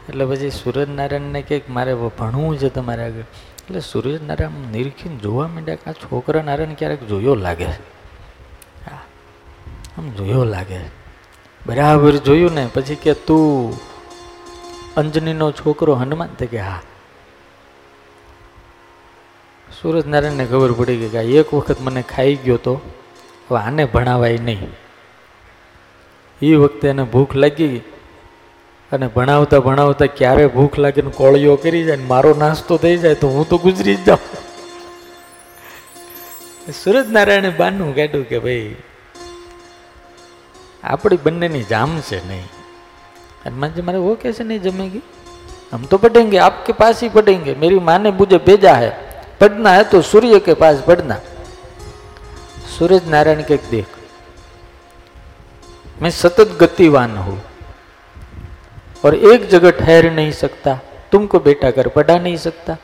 એટલે 0.09 0.25
પછી 0.25 0.51
સૂરજનારાયણને 0.51 1.41
કંઈક 1.43 1.67
મારે 1.71 1.93
ભણવું 1.95 2.59
છે 2.59 2.69
તમારે 2.69 3.03
આગળ. 3.05 3.27
એટલે 3.65 3.81
સૂરજનારાયણ 3.81 4.73
નિરીખીને 4.73 5.17
જોવા 5.17 5.49
માંડ્યા 5.49 5.77
કે 5.77 5.91
આ 5.91 5.97
છોકરા 6.03 6.43
નારાયણ 6.43 6.75
ક્યારેક 6.75 7.03
જોયો 7.07 7.35
લાગે. 7.37 7.69
હા, 8.87 9.03
આમ 9.99 10.11
જોયો 10.11 10.45
લાગે. 10.45 10.81
બરાબર 11.67 12.15
જોયું 12.21 12.55
ને, 12.55 12.65
પછી 12.75 12.95
કે 12.97 13.15
તું 13.15 13.79
અંજનીનો 14.97 15.47
છોકરો 15.53 15.95
હનુમાન? 15.95 16.35
તે 16.39 16.47
કે 16.47 16.61
હા. 16.61 16.81
સૂરજનારાયણને 19.85 20.45
ખબર 20.47 20.73
પડી 20.73 20.97
ગઈ 20.97 21.09
કે 21.09 21.19
આ 21.19 21.23
એક 21.23 21.55
વખત 21.55 21.81
મને 21.81 22.03
ખાઈ 22.03 22.35
ગયો 22.35 22.57
તો, 22.57 22.75
હવે 23.51 23.59
આને 23.59 23.85
ભણાવાય 23.85 24.39
નહીં. 24.39 24.71
એ 26.43 26.55
વખતે 26.55 26.89
એને 26.89 27.03
ભૂખ 27.03 27.37
લાગી 27.37 27.69
ગઈ. 27.69 27.83
અને 28.93 29.07
ભણાવતા 29.07 29.59
ભણાવતા 29.59 30.07
ક્યારે 30.07 30.47
ભૂખ 30.47 30.79
લાગીને 30.79 31.11
કોળીઓ 31.11 31.57
કરી 31.57 31.85
જાય 31.85 31.97
ને 31.97 32.05
મારો 32.05 32.35
નાસ્તો 32.39 32.77
થઈ 32.77 32.97
જાય 32.97 33.15
તો 33.15 33.29
હું 33.29 33.49
તો 33.49 33.59
ગુજરી 33.59 33.95
જ 33.95 34.05
જાઉં. 34.05 34.43
સૂરજનારાયણે 36.73 37.51
બાનું 37.51 37.95
કાઢ્યું 37.95 38.25
કે 38.25 38.39
ભાઈ, 38.39 38.77
આપણી 40.85 41.17
બંનેની 41.17 41.63
જામ 41.63 42.01
છે 42.01 42.29
નહીં. 42.29 42.45
અને 43.47 43.57
મને 43.57 43.83
મારે 43.83 43.99
ઓકે 43.99 44.33
છે 44.33 44.43
નહીં 44.43 44.63
જમેગી 44.63 45.03
આમ 45.73 45.83
તો 45.83 45.99
પટેંગે 45.99 46.39
આપકે 46.39 46.73
પાસ 46.73 47.01
પટેંગે 47.13 47.55
મેરી 47.55 47.79
માને 47.79 48.11
મુજે 48.11 48.37
ભેજા 48.37 48.75
હૈ. 48.75 48.93
पढ़ना 49.45 49.71
है 49.73 49.85
तो 49.91 50.01
सूर्य 50.05 50.39
के 50.41 50.55
पास 50.57 50.83
पढ़ना 50.87 51.21
सूरज 52.69 53.09
नारायण 53.09 53.43
के 53.43 53.57
देख 53.71 53.99
मैं 56.03 56.11
सतत 56.13 56.57
गतिवान 56.61 57.17
हूँ 57.19 57.41
और 59.05 59.15
एक 59.15 59.49
जगह 59.49 59.71
ठहर 59.79 60.11
नहीं 60.13 60.33
सकता 60.35 60.79
तुमको 61.13 61.39
बेटा 61.41 61.71
कर 61.71 61.89
पढ़ा 61.89 62.19
नहीं 62.19 62.37
सकता 62.39 62.77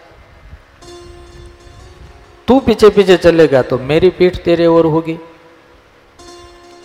तू 2.49 2.59
पीछे 2.61 2.88
पीछे 2.90 3.16
चलेगा 3.18 3.62
तो 3.62 3.79
मेरी 3.85 4.11
पीठ 4.12 4.37
तेरे 4.44 4.66
ओर 4.68 4.87
होगी 4.87 5.18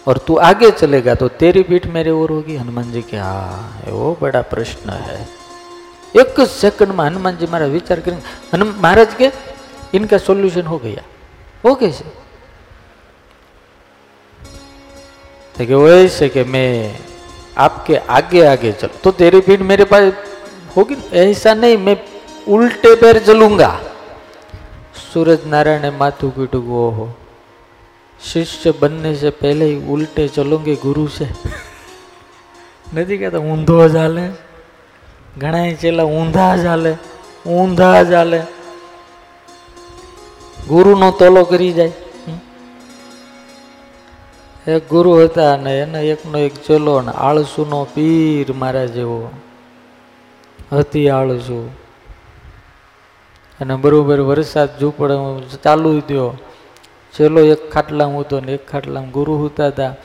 और 0.08 0.18
तू 0.28 0.36
आगे 0.50 0.70
चलेगा 0.72 1.16
तो 1.16 1.28
तेरी 1.40 1.64
पीठ 1.64 1.86
मेरे 1.94 2.12
ओर 2.14 2.32
होगी 2.32 2.56
हनुमान 2.56 2.92
जी 2.92 3.02
के 3.02 3.18
हाँ 3.18 3.82
वो 3.88 4.18
बड़ा 4.22 4.42
प्रश्न 4.52 4.90
है 5.02 5.20
एक 6.16 6.40
सेकंड 6.50 6.92
में 6.92 7.04
हनुमान 7.06 7.38
जी 7.38 7.48
मारा 7.52 7.66
विचार 7.70 8.00
करेंगे 8.00 8.24
हनुमान 8.54 8.82
महाराज 8.82 9.14
के 9.14 9.30
इनका 9.95 10.19
सॉल्यूशन 10.21 10.67
हो 10.67 10.79
गया 10.79 11.03
वो 11.65 11.75
कैसे 11.75 12.05
तो 15.55 15.67
कि 15.67 15.75
वो 15.75 15.89
ऐसे 15.91 16.29
कि 16.29 16.45
मैं 16.47 16.71
आपके 17.59 17.97
आगे 18.11 18.45
आगे 18.47 18.73
चल 18.75 18.91
तो 19.05 19.11
तेरी 19.15 19.41
पीठ 19.43 19.61
मेरे 19.63 19.85
पास 19.87 20.13
होगी 20.77 20.97
ऐसा 21.21 21.55
नहीं 21.55 21.77
मैं 21.79 21.97
उल्टे 22.49 22.95
पैर 22.97 23.19
चलूंगा 23.25 23.71
सूरज 25.05 25.47
नारायण 25.47 25.83
ने 25.83 25.91
माथू 25.99 26.31
पीटू 26.31 26.61
वो 26.63 26.89
हो 26.91 27.09
शिष्य 28.21 28.73
बनने 28.81 29.15
से 29.17 29.31
पहले 29.39 29.65
ही 29.65 29.77
उल्टे 29.89 30.29
चलोगे 30.31 30.77
गुरु 30.79 31.09
से 31.11 31.29
નથી 32.87 33.17
કહેતા 33.19 33.41
ઊંધો 33.41 33.75
જ 33.85 33.97
હાલે 33.97 34.25
ઘણા 35.37 35.61
ચેલા 35.75 36.07
ઊંધા 36.13 36.47
જ 36.57 36.65
હાલે 36.67 36.93
ઊંધા 37.49 37.91
જ 38.03 38.15
હાલે 38.15 38.41
ગુરુનો 40.68 41.12
તોલો 41.12 41.44
કરી 41.44 41.74
જાય. 41.74 41.92
એક 44.68 44.90
ગુરુ 44.90 45.24
હતા 45.24 45.54
અને 45.54 45.80
એને 45.80 46.02
એકનો 46.02 46.38
એક 46.38 46.56
ચેલો 46.56 47.02
ને 47.02 47.12
આળસુનો 47.12 47.88
પીર 47.94 48.54
મારા 48.54 48.86
જેવો. 48.86 49.30
હતી 50.72 51.10
આળસુ. 51.10 51.70
અને 53.60 53.76
બરોબર 53.76 54.20
વરસાદ 54.20 54.80
ઝૂંપડ 54.80 55.12
ચાલુ 55.64 56.00
થયો. 56.00 56.38
ચેલો 57.18 57.42
એક 57.42 57.72
ખાટલામાં 57.72 58.20
હતો 58.20 58.40
ને 58.40 58.52
એક 58.52 58.68
ખાટલામાં 58.68 59.12
ગુરુ 59.12 59.46
હતા 59.46 59.68
હતા. 59.68 59.96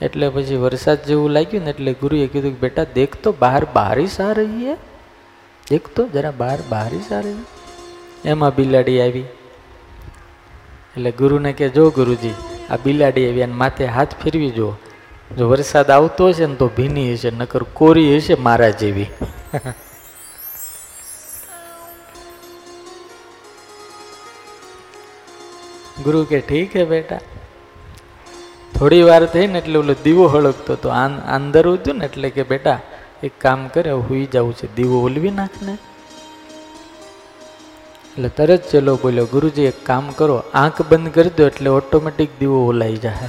એટલે 0.00 0.28
પછી 0.28 0.56
વરસાદ 0.56 1.04
જેવું 1.04 1.30
લાગ્યું 1.30 1.64
ને 1.64 1.70
એટલે 1.70 1.92
ગુરુએ 1.92 2.26
કીધું 2.26 2.50
કે 2.50 2.56
બેટા 2.56 2.84
દેખ 2.94 3.16
તો 3.22 3.34
બહાર 3.38 3.66
બારિશ 3.74 4.20
આ 4.20 4.32
રહી 4.32 4.70
હે. 4.70 4.74
દેખ 5.70 5.88
તો 5.96 6.08
જરા 6.08 6.30
બહાર 6.30 6.58
બારિશ 6.68 7.12
આ 7.12 7.20
રહી 7.20 7.44
એમાં 8.24 8.54
બિલાડી 8.54 9.00
આવી. 9.00 9.24
એટલે 10.96 11.10
ગુરુને 11.10 11.52
કે 11.52 11.66
જો 11.68 11.90
ગુરુજી, 11.90 12.34
આ 12.70 12.76
બિલાડી 12.76 13.26
આવી 13.28 13.42
અને 13.42 13.52
માથે 13.52 13.84
હાથ 13.86 14.14
ફેરવી 14.22 14.50
જુઓ. 14.50 14.72
જો 15.36 15.44
વરસાદ 15.48 15.88
આવતો 15.90 16.28
હશે 16.28 16.46
ને 16.46 16.54
તો 16.54 16.66
ભીની 16.76 17.14
હશે, 17.14 17.30
નકર 17.30 17.62
કોરી 17.74 18.10
હશે 18.18 18.34
મારા 18.34 18.70
જેવી. 18.70 19.10
ગુરુ 26.04 26.20
કે 26.24 26.38
ઠીક 26.40 26.76
હે 26.76 26.84
બેટા. 26.84 27.20
થોડી 28.78 29.02
વાર 29.02 29.22
થઈ 29.26 29.46
ને 29.46 29.58
એટલે 29.58 29.78
ઓલો 29.78 29.94
દીવો 30.04 30.24
હળગતો 30.28 30.74
તો 30.74 30.88
અંદર 31.36 31.64
હતું 31.68 31.96
ને 31.98 32.04
એટલે 32.04 32.28
કે 32.30 32.42
બેટા, 32.42 32.80
એક 33.22 33.32
કામ 33.38 33.60
કરે 33.68 33.90
હુઈ 33.90 34.26
જવું 34.26 34.54
છે 34.54 34.66
દીવો 34.76 34.96
ઓલવી 35.02 35.30
નાખ 35.30 35.56
ને 35.62 35.74
એટલે 38.14 38.28
તરત 38.28 38.64
ચેલો 38.70 38.92
બોલ્યો, 39.02 39.26
ગુરુજી, 39.34 39.68
એક 39.72 39.78
કામ 39.84 40.08
કરો, 40.16 40.34
આંખ 40.62 40.80
બંધ 40.88 41.14
કરી 41.14 41.34
દો 41.36 41.44
એટલે 41.50 41.68
ઓટોમેટિક 41.76 42.32
દીવો 42.40 42.58
ઓલાઈ 42.70 42.98
જાય 43.04 43.28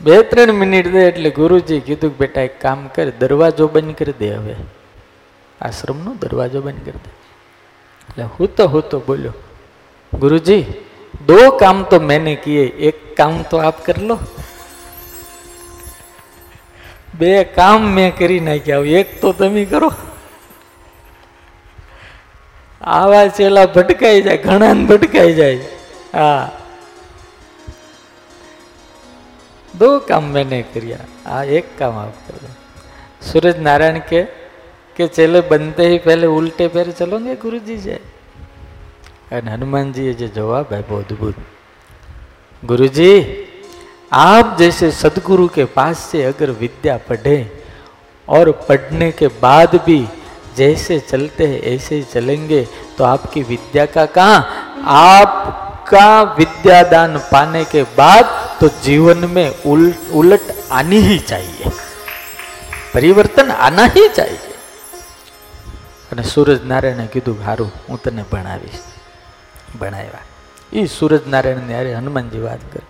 બે 0.00 0.18
ત્રણ 0.30 0.52
મિનિટ 0.62 0.90
દે 0.96 1.00
એટલે 1.06 1.30
ગુરુજી 1.38 1.80
કીધું 1.86 2.12
કે, 2.12 2.18
બેટા, 2.22 2.44
એક 2.50 2.60
કામ 2.60 2.82
કર, 2.94 3.06
દરવાજો 3.22 3.68
બંધ 3.76 3.96
કરી 4.00 4.18
દે 4.20 4.28
હવે. 4.36 4.54
આશ્રમનો 5.60 6.12
દરવાજો 6.22 6.60
બંધ 6.66 6.84
કરી 6.86 7.02
દે. 7.06 7.10
એટલે 8.08 8.28
હું 8.36 8.54
તો 8.56 8.68
હું 8.74 8.84
તો 8.92 9.00
બોલ્યો, 9.08 9.34
ગુરુજી, 10.12 10.62
દો 11.26 11.40
કામ 11.64 11.84
તો 11.90 11.96
મેને 12.10 12.34
કીએ, 12.44 12.64
એક 12.90 12.98
કામ 13.16 13.42
તો 13.50 13.56
આપ 13.70 13.84
કરી 13.88 14.06
લો. 14.12 14.18
બે 17.20 17.44
કામ 17.44 17.82
મેં 17.82 18.16
કરી 18.16 18.40
નાખ્યા 18.40 18.78
એક 18.78 19.20
તો 19.20 19.32
તમે 19.32 19.64
કરો. 19.64 19.92
આવા 22.80 23.28
ચેલા 23.28 23.66
ભટકાઈ 23.66 24.22
જાય 24.22 24.36
ઘણા 24.36 24.74
ભટકાઈ 24.74 25.34
જાય. 25.34 25.58
હા. 26.14 26.50
દો 29.78 29.98
કામ 29.98 30.22
મેં 30.22 30.48
નહીં 30.48 30.64
કર્યા. 30.74 31.30
આ 31.30 31.44
એક 31.44 31.78
કામ 31.78 31.98
આપ 31.98 32.12
કરો. 32.28 32.48
સૂરજ 33.22 33.58
નારાયણ 33.58 33.98
કે 33.98 34.26
કે 34.96 35.06
ચેલે 35.06 35.40
બનતે 35.40 35.88
હી 35.88 35.98
પહેલે 35.98 36.26
ઉલટે 36.26 36.68
પેર 36.68 36.90
ચલોંગે 36.90 37.34
ગુરુજી 37.34 37.76
જાય. 37.76 38.00
અને 39.32 39.50
હનુમાનજીએ 39.50 40.12
જે 40.12 40.28
જવાબ 40.28 40.74
આપ્યો, 40.74 40.96
અદભુત. 40.96 41.34
ગુરુજી 42.64 43.46
आप 44.11 44.55
जैसे 44.59 44.91
सदगुरु 44.93 45.47
के 45.49 45.65
पास 45.75 45.99
से 46.11 46.23
अगर 46.23 46.51
विद्या 46.59 46.97
पढ़े 47.09 47.37
और 48.27 48.51
पढ़ने 48.69 49.11
के 49.13 49.27
बाद 49.41 49.75
भी 49.85 49.99
जैसे 50.57 50.99
चलते 51.01 51.47
हैं 51.47 51.61
ऐसे 51.73 51.95
ही 51.95 52.03
चलेंगे 52.11 52.63
तो 52.97 53.03
आपकी 53.05 53.43
विद्या 53.45 53.85
का 53.87 54.05
कहाँ 54.17 54.39
आपका 54.97 56.21
विद्यादान 56.37 57.17
पाने 57.31 57.63
के 57.65 57.83
बाद 57.97 58.25
तो 58.61 58.69
जीवन 58.83 59.29
में 59.29 59.49
उल, 59.65 59.93
उलट 60.13 60.51
आनी 60.73 60.99
ही 61.01 61.19
चाहिए 61.21 61.71
પરિવર્તન 62.93 63.49
આના 63.59 63.85
ही 63.89 64.03
चाहिए 64.09 64.53
અને 66.11 66.23
સૂરજ 66.25 66.59
નારાયણે 66.65 67.07
કીધું 67.13 67.39
સારું 67.41 67.71
હું 67.87 67.97
તને 67.99 68.23
ભણાવીશ 68.31 68.81
ભણાવ્યા 69.79 70.21
એ 70.73 70.85
સૂરજ 70.89 71.25
નારાયણ 71.33 71.71
યારે 71.71 71.95
હનુમાનજી 71.95 72.43
વાત 72.45 72.63
કરે 72.71 72.83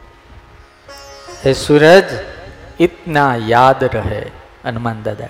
હે 1.44 1.54
सूरज 1.58 2.14
इतना 2.80 3.26
याद 3.48 3.84
रहे 3.96 4.22
हनुमान 4.66 5.02
दादा 5.04 5.30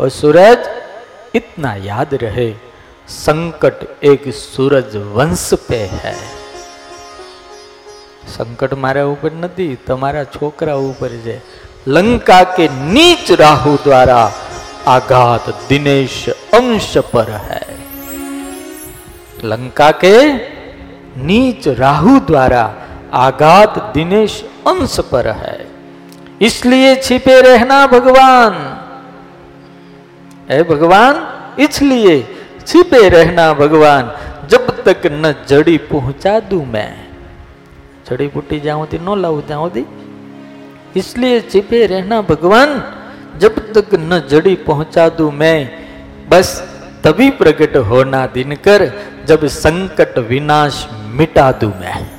और 0.00 0.10
सूरज 0.12 0.68
इतना 1.34 1.74
याद 1.84 2.14
रहे 2.16 2.50
संकट 3.18 3.78
एक 4.04 4.28
सूरज 4.36 4.96
वंश 5.16 5.48
पे 5.68 5.82
है 5.96 6.14
સંકટ 8.30 8.72
મારા 8.76 9.02
ઉપર 9.06 9.32
નથી 9.36 9.66
તમારા 9.86 10.22
છોકરા 10.34 10.74
ઉપર 10.82 11.12
છે 11.24 11.36
લંકા 11.88 12.38
કે 12.56 12.66
નીચ 12.92 13.26
રાહુ 13.42 13.74
દ્વારા 13.84 14.22
आघात 14.86 15.48
दिनेश 15.68 16.28
अंश 16.54 16.92
पर 17.12 17.30
है 17.42 17.64
लंका 19.44 19.90
के 19.94 20.16
नीच 21.22 21.68
राहु 21.76 22.18
द्वारा 22.26 22.62
आघात 23.15 23.77
दिनेश 23.93 24.43
अंश 24.67 24.99
पर 24.99 25.27
है। 25.27 25.67
इसलिए 26.41 26.95
छिपे 26.95 27.41
रहना 27.41 27.87
भगवान। 27.87 28.53
है 30.49 30.63
भगवान, 30.63 31.15
इसलिए 31.59 32.21
छिपे 32.67 33.09
रहना 33.09 33.53
भगवान, 33.53 34.11
जब 34.47 34.83
तक 34.83 35.01
न 35.05 35.35
जड़ी 35.47 35.77
पहुँचा 35.77 36.39
दू 36.39 36.63
मैं। 36.65 37.07
जड़ी 38.09 38.27
बूटी 38.27 38.59
जाऊँ 38.59 38.87
थी 38.87 38.99
न 38.99 39.21
लाऊ 39.21 39.41
जाऊँ 39.41 39.69
थी 39.69 39.85
इसलिए 40.95 41.41
छिपे 41.41 41.85
रहना 41.85 42.21
भगवान, 42.21 42.83
जब 43.37 43.55
तक 43.73 43.95
न 43.95 44.21
जड़ी 44.29 44.55
पहुँचा 44.55 45.09
दू 45.09 45.31
मैं। 45.31 45.69
बस 46.29 46.59
तभी 47.03 47.29
प्रकट 47.29 47.75
होना 47.77 48.25
दिनकर, 48.27 48.91
जब 49.25 49.45
संकट 49.45 50.17
विनाश 50.17 50.87
मिटा 51.07 51.51
दू 51.51 51.67
मैं। 51.67 52.14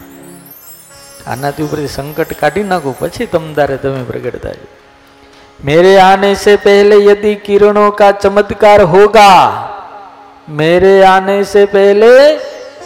આનાથી 1.26 1.64
ઉપરથી 1.64 1.90
સંકટ 1.92 2.38
કાઢી 2.38 2.68
નાખો 2.68 2.96
પછી 3.00 3.32
તમદારે 3.34 3.78
તમે 3.80 4.06
પ્રગટ 4.06 4.40
થાય 4.44 4.70
मेरे 5.62 5.96
आने 5.98 6.34
से 6.36 6.56
पहले 6.58 6.96
यदि 7.02 7.34
किरणों 7.40 7.90
का 7.94 8.12
चमत्कार 8.14 8.82
होगा 8.84 9.28
मेरे 10.52 10.94
आने 11.06 11.44
से 11.46 11.66
पहले 11.68 12.10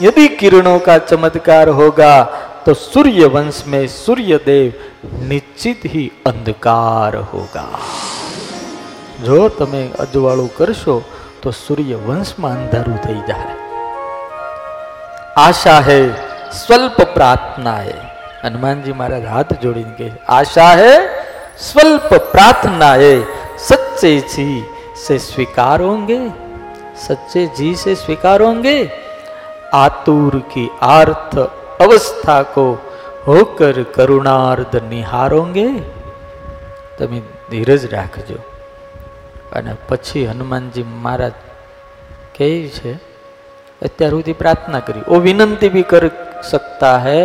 यदि 0.02 0.28
किरणों 0.36 0.80
का 0.82 0.98
चमत्कार 1.04 1.70
होगा 1.72 2.10
तो 2.66 2.74
सूर्य 2.76 3.26
वंश 3.28 3.64
में 3.68 3.86
सूर्य 3.90 4.40
देव 4.46 4.74
निश्चित 5.26 5.86
ही 5.86 6.04
अंधकार 6.26 7.16
होगा 7.30 7.68
જો 9.24 9.38
તમે 9.52 9.84
અજવાળું 10.00 10.50
કરશો 10.58 10.96
તો 11.42 11.54
સૂર્ય 11.58 12.02
વંશમાં 12.02 12.58
અંધારું 12.58 12.98
થઈ 13.00 13.22
જાય 13.28 13.56
આશા 15.38 15.80
હે 15.84 15.98
સ્વલ્પ 16.58 17.00
પ્રાર્થના 17.14 17.78
હે 17.82 17.96
હનુમાનજી 18.42 18.96
મહારાજ 18.96 19.30
હાથ 19.34 19.54
જોડીને 19.62 19.94
કહે 20.00 20.10
આશા 20.36 20.74
હે 20.78 20.96
स्वल्प 21.60 22.14
प्रार्थना 22.32 22.92
है 22.96 23.14
सच्चे 23.60 24.12
जी 24.30 24.48
से 24.98 25.18
स्वीकारोगे 25.22 26.20
सच्चे 26.98 27.46
जी 27.58 27.70
से 27.76 27.96
स्वीकारोगे 27.96 28.78
आतुर 29.76 30.40
की 30.52 30.70
आर्थ 30.90 31.38
अवस्था 31.82 32.42
को 32.56 32.66
होकर 33.28 33.84
करुणार्ध 33.96 34.76
निहारोगे 34.90 35.70
તમે 36.98 37.22
ધીરજ 37.50 37.84
રાખજો 37.92 38.40
અને 39.54 39.74
પછી 39.90 40.28
હનુમાનજી 40.28 40.86
મહારાજ 40.98 41.36
કહે 42.36 42.50
છે 42.76 42.94
અત્યાર 43.82 44.12
સુધી 44.12 44.34
પ્રાર્થના 44.34 44.80
કરી 44.82 45.08
वो 45.10 45.18
विनंती 45.20 45.70
भी 45.70 45.84
कर 45.94 46.04
सकता 46.52 46.92
है 47.00 47.20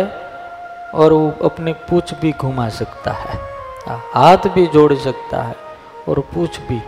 और 0.95 1.13
वो 1.13 1.27
अपनी 1.43 1.73
पूछ 1.87 2.13
भी 2.21 2.31
घुमा 2.39 2.67
सकता 2.79 3.11
है 3.19 3.37
हाथ 4.15 4.47
भी 4.55 4.65
जोड़ 4.69 4.93
सकता 4.99 5.43
है 5.43 5.55
और 6.07 6.23
पूछ 6.33 6.59
भी 6.67 6.79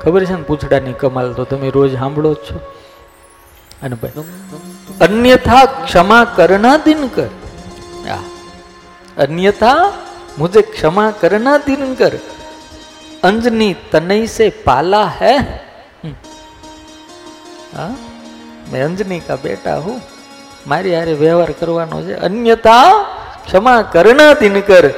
ખબર 0.00 0.24
છે 0.24 0.34
ને 0.34 0.44
પૂછડાની 0.44 0.94
કમાલ 0.94 1.28
તો 1.34 1.44
તમે 1.46 1.68
રોજ 1.70 1.92
સાંભળો 1.94 2.32
જ 2.34 2.40
છો 2.46 2.56
અને 3.82 3.96
ભાઈ 3.96 4.24
અન્યથા 5.00 5.60
ક્ષમા 5.76 6.18
કરના 6.36 6.72
દિન 6.86 7.04
કર 7.10 7.30
અન્યથા 9.18 9.76
मुझे 10.38 10.62
क्षमा 10.64 11.10
करना 11.12 11.56
दिन 11.58 11.94
कर 11.94 12.14
अंजनी 13.24 13.72
तनई 13.92 14.26
से 14.28 14.48
पाला 14.64 15.04
है 15.10 15.34
हाँ 17.74 17.90
मैं 18.72 18.82
अंजनी 18.82 19.18
का 19.20 19.36
बेटा 19.38 19.74
हूं 19.76 19.96
મારી 20.67 20.95
હારે 20.95 21.13
વ્યવહાર 21.13 21.51
કરવાનો 21.51 22.01
છે. 22.01 22.13
અન્યતા 22.13 23.05
ક્ષમા 23.45 23.81
કરના 23.81 24.33
તિનકર 24.33 24.89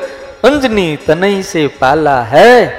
અંજની 0.43 0.97
તનય 0.97 1.41
સે 1.41 1.67
પાલા 1.67 2.21
હે. 2.21 2.69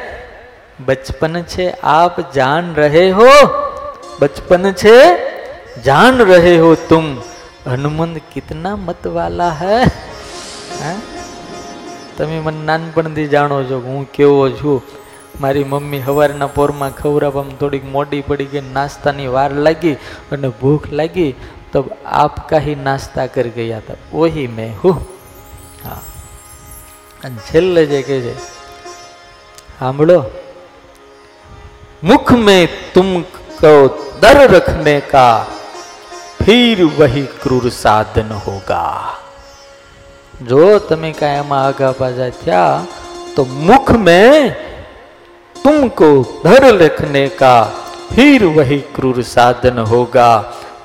બચપન 0.84 1.42
છે, 1.42 1.70
આપ 1.70 2.32
જાન 2.32 2.74
રહે 2.74 3.10
હો. 3.10 3.28
બચપન 4.20 4.72
છે, 4.72 5.16
જાન 5.82 6.18
રહે 6.18 6.58
હો 6.58 6.74
તુમ. 6.74 7.16
હનુમંત 7.66 8.18
કિતના 8.34 8.76
મતવાલા 8.76 9.48
હે? 9.48 9.84
તમે 12.18 12.40
મને 12.40 12.64
નાનપણથી 12.64 13.28
જાણો 13.28 13.62
છો 13.62 13.82
હું 13.84 14.12
કેવો 14.12 14.50
છું. 14.50 14.82
મારી 15.40 15.64
મમ્મી 15.64 16.02
સવારના 16.06 16.46
પોરમાં 16.46 16.96
ખવડાવવામાં 16.96 17.58
થોડીક 17.58 17.84
મોડી 17.84 18.20
પડી 18.20 18.44
ગઈ, 18.44 18.62
નાસ્તાની 18.72 19.26
વાર 19.26 19.52
લાગી 19.52 19.92
અને 20.32 20.48
ભૂખ 20.48 20.92
લાગી. 20.92 21.34
તો 21.71 21.85
આપ 22.17 22.41
કાહી 22.49 22.75
નાસ્તા 22.81 23.27
કરી 23.29 23.55
ગયા 23.57 23.79
હતા 23.79 23.99
ઓહી 24.15 24.47
મેં 24.57 24.73
હું 24.83 24.99
હા 25.83 26.01
અને 27.23 27.37
છેલ્લે 27.47 27.83
જે 27.87 28.03
કહે 28.03 28.19
છે 28.21 28.35
સાંભળો 29.75 30.19
मुख 32.03 32.31
में 32.39 32.67
तुमको 32.93 33.71
दर 34.21 34.39
रखने 34.49 34.99
का 35.07 35.29
फिर 36.39 36.83
वही 36.95 37.23
क्रूर 37.41 37.69
साधन 37.75 38.31
होगा 38.41 38.83
જો 40.43 40.79
તમે 40.81 41.11
કાયમાં 41.13 41.61
આગા 41.61 41.91
પાછા 41.93 42.29
થયા 42.37 42.85
તો 43.35 43.45
મુખ 43.63 43.91
में 43.99 44.53
तुमको 45.55 46.09
धर 46.43 46.63
रखने 46.75 47.27
का 47.39 47.53
फिर 48.11 48.45
वही 48.51 48.79
क्रूर 48.95 49.21
साधन 49.25 49.79
होगा 49.87 50.29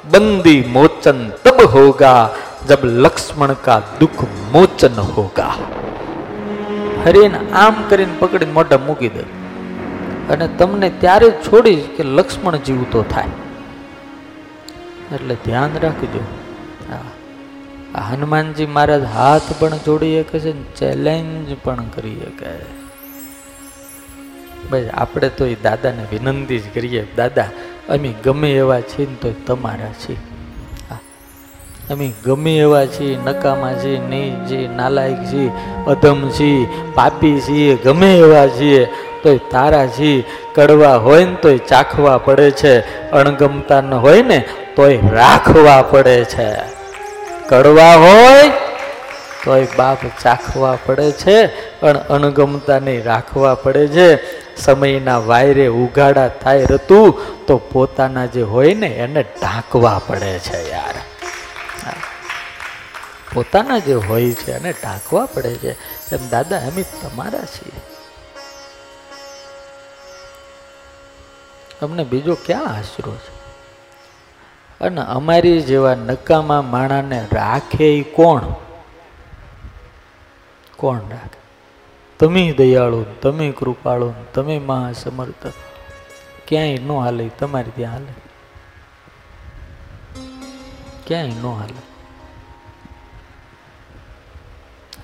बंदी 0.06 0.56
मोचन 0.68 1.20
तब 1.44 1.60
होगा 1.70 2.14
जब 2.66 2.82
लक्ष्मण 3.04 3.54
का 3.64 3.76
दुख 4.00 4.18
मोचन 4.52 4.98
होगा 5.12 5.48
હરીને 7.04 7.38
આમ 7.60 7.78
કરીને 7.88 8.12
પકડીને 8.18 8.52
મોઢા 8.52 8.82
મૂકી 8.82 9.08
દે 9.08 9.24
અને 10.28 10.46
તમને 10.58 10.88
ત્યારે 10.98 11.26
જ 11.26 11.32
છોડીશ 11.46 11.86
કે 11.96 12.04
લક્ષ્મણ 12.08 12.58
જીવતો 12.60 13.00
થાય 13.06 13.32
એટલે 15.10 15.34
ધ્યાન 15.44 15.74
રાખજો 15.78 16.22
હા 16.90 17.02
આ 17.94 18.04
હનુમાનજી 18.10 18.68
મહારાજ 18.68 19.08
હાથ 19.14 19.50
પણ 19.56 19.82
જોડી 19.84 20.12
શકે 20.20 20.38
છે 20.38 20.52
ચેલેન્જ 20.74 21.50
પણ 21.64 21.90
કરી 21.96 22.16
શકે 22.20 22.52
ભાઈ 24.68 24.94
આપણે 24.96 25.30
તો 25.32 25.44
એ 25.46 25.56
દાદાને 25.62 26.04
વિનંતી 26.12 26.60
જ 26.60 26.74
કરીએ 26.74 27.02
દાદા 27.16 27.48
અમે 27.89 28.13
ગમે 28.23 28.51
એવા 28.51 28.81
છીએ 28.81 29.05
ને 29.05 29.15
તો 29.15 29.55
તમારા 29.55 29.91
છીએ. 29.91 30.17
અમે 31.91 32.13
ગમે 32.25 32.57
એવા 32.57 32.85
છીએ, 32.85 33.17
નકામા 33.25 33.73
છીએ 33.73 33.99
નહીં 33.99 34.47
છીએ, 34.49 34.67
નાલાયક 34.67 35.17
છીએ, 35.31 35.51
અધમ 35.87 36.29
છીએ, 36.29 36.67
પાપી 36.95 37.41
છીએ, 37.41 37.75
ગમે 37.75 38.17
એવા 38.17 38.47
છીએ, 38.47 38.85
તોય 39.23 39.37
તારા 39.37 39.87
છીએ. 39.87 40.23
કડવા 40.55 40.95
હોય 40.95 41.25
ને 41.25 41.35
તોય 41.41 41.57
ચાખવા 41.57 42.17
પડે 42.17 42.51
છે. 42.51 42.79
અણગમતા 43.11 43.81
ન 43.81 43.93
હોય 43.93 44.21
ને 44.21 44.45
તોય 44.75 44.99
રાખવા 45.11 45.81
પડે 45.81 46.25
છે. 46.25 46.55
કડવા 47.49 47.93
હોય 47.93 48.49
તોય 49.45 49.67
બાપ 49.77 49.97
ચાખવા 50.23 50.77
પડે 50.85 51.11
છે, 51.11 51.45
પણ 51.79 51.97
અણગમતા 51.97 52.79
નહીં 52.79 53.03
રાખવા 53.03 53.55
પડે 53.55 53.87
છે. 53.87 54.36
સમયના 54.57 55.17
વાયરે 55.17 55.67
ઉઘાડા 55.67 56.27
થાય 56.27 56.65
રતું 56.65 57.19
તો 57.45 57.57
પોતાના 57.57 58.25
જે 58.25 58.41
હોય 58.41 58.73
ને, 58.73 58.87
એને 58.87 59.23
ઢાંકવા 59.23 60.01
પડે 60.07 60.39
છે 60.39 60.71
યાર. 60.71 60.95
પોતાના 63.33 63.79
જે 63.79 63.93
હોય 63.93 64.31
છે, 64.31 64.51
એને 64.51 64.71
ઢાંકવા 64.71 65.25
પડે 65.25 65.55
છે. 65.55 65.71
એમ 66.15 66.29
દાદા, 66.29 66.57
અમે 66.57 66.83
તમારા 66.83 67.39
છીએ. 67.39 67.81
અમને 71.81 72.03
બીજો 72.03 72.37
ક્યાં 72.45 72.65
આશરો 72.65 73.15
છે? 73.15 73.37
અને 74.81 75.01
અમારી 75.01 75.61
જેવા 75.61 75.95
નકામા 75.95 76.61
માણાને 76.61 77.27
રાખે 77.31 77.97
એ 77.97 78.01
કોણ? 78.01 78.41
કોણ 80.75 80.99
રાખે? 80.99 81.46
તમે 82.19 82.53
દયાળુ, 82.53 83.05
તમે 83.21 83.51
કૃપાળુ, 83.51 84.13
તમે 84.33 84.59
મહાસમર્થ. 84.59 85.47
ક્યાંય 86.47 86.77
ન 86.77 86.91
હાલે, 86.91 87.29
તમારે 87.39 87.71
ત્યાં 87.75 87.93
હાલે. 87.93 88.13
ક્યાંય 91.07 91.29
ન 91.29 91.45
હાલે. 91.45 91.81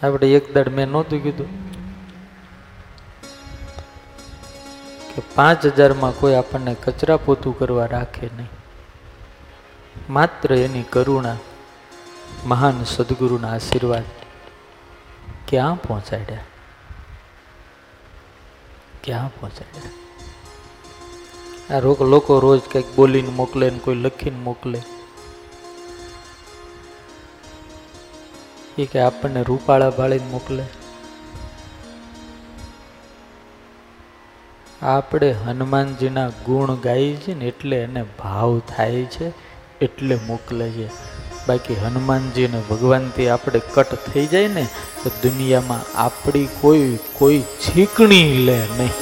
આપણે 0.07 0.31
એક 0.31 0.53
દાડ 0.53 0.69
મેં 0.69 0.87
નહોતું 0.87 1.23
કીધું 1.23 1.73
કે 5.15 5.21
પાંચ 5.35 5.65
હજારમાં 5.65 6.11
કોઈ 6.11 6.33
આપણને 6.33 6.73
કચરા 6.73 7.17
પોતું 7.17 7.59
કરવા 7.59 7.85
રાખે 7.85 8.29
નહીં. 8.37 8.49
માત્ર 10.09 10.53
એની 10.53 10.83
કરુણા, 10.83 11.35
મહાન 12.45 12.83
સદગુરુના 12.83 13.51
આશીર્વાદ 13.51 14.03
ક્યાં 15.47 15.81
પહોંચાડ્યા. 15.81 16.39
ક્યાં 19.03 19.39
પહોંચાડે 19.39 20.03
આ 21.73 21.79
રોક 21.79 22.01
લોકો 22.01 22.39
રોજ 22.39 22.61
કંઈક 22.71 22.95
બોલીને 22.95 23.29
મોકલે 23.29 23.69
ને 23.69 23.79
કોઈ 23.79 23.95
લખીને 23.95 24.37
મોકલે. 24.37 24.81
એ 28.77 28.85
કે 28.85 28.99
આપણને 28.99 29.43
રૂપાળા 29.43 29.89
ભાળીને 29.89 30.25
મોકલે. 30.25 30.63
આપણે 34.81 35.31
હનુમાનજીના 35.31 36.29
ગુણ 36.29 36.75
ગાઈએ 36.75 37.15
છીએ 37.15 37.35
ને 37.35 37.45
એટલે 37.45 37.77
એને 37.77 38.03
ભાવ 38.03 38.59
થાય 38.59 39.03
છે, 39.03 39.31
એટલે 39.79 40.15
મોકલે 40.15 40.69
છે. 40.69 41.12
બાકી 41.47 41.75
હનુમાનજી 41.75 42.45
અને 42.45 42.59
ભગવાનથી 42.69 43.29
આપણે 43.29 43.59
કટ 43.73 43.95
થઈ 44.05 44.27
જાય 44.27 44.47
ને, 44.47 44.65
તો 45.03 45.09
દુનિયામાં 45.23 45.83
આપણી 45.95 46.47
કોઈ 46.61 46.99
કોઈ 47.19 47.41
છીકણી 47.63 48.37
લે 48.45 48.59
નહીં. 48.77 48.93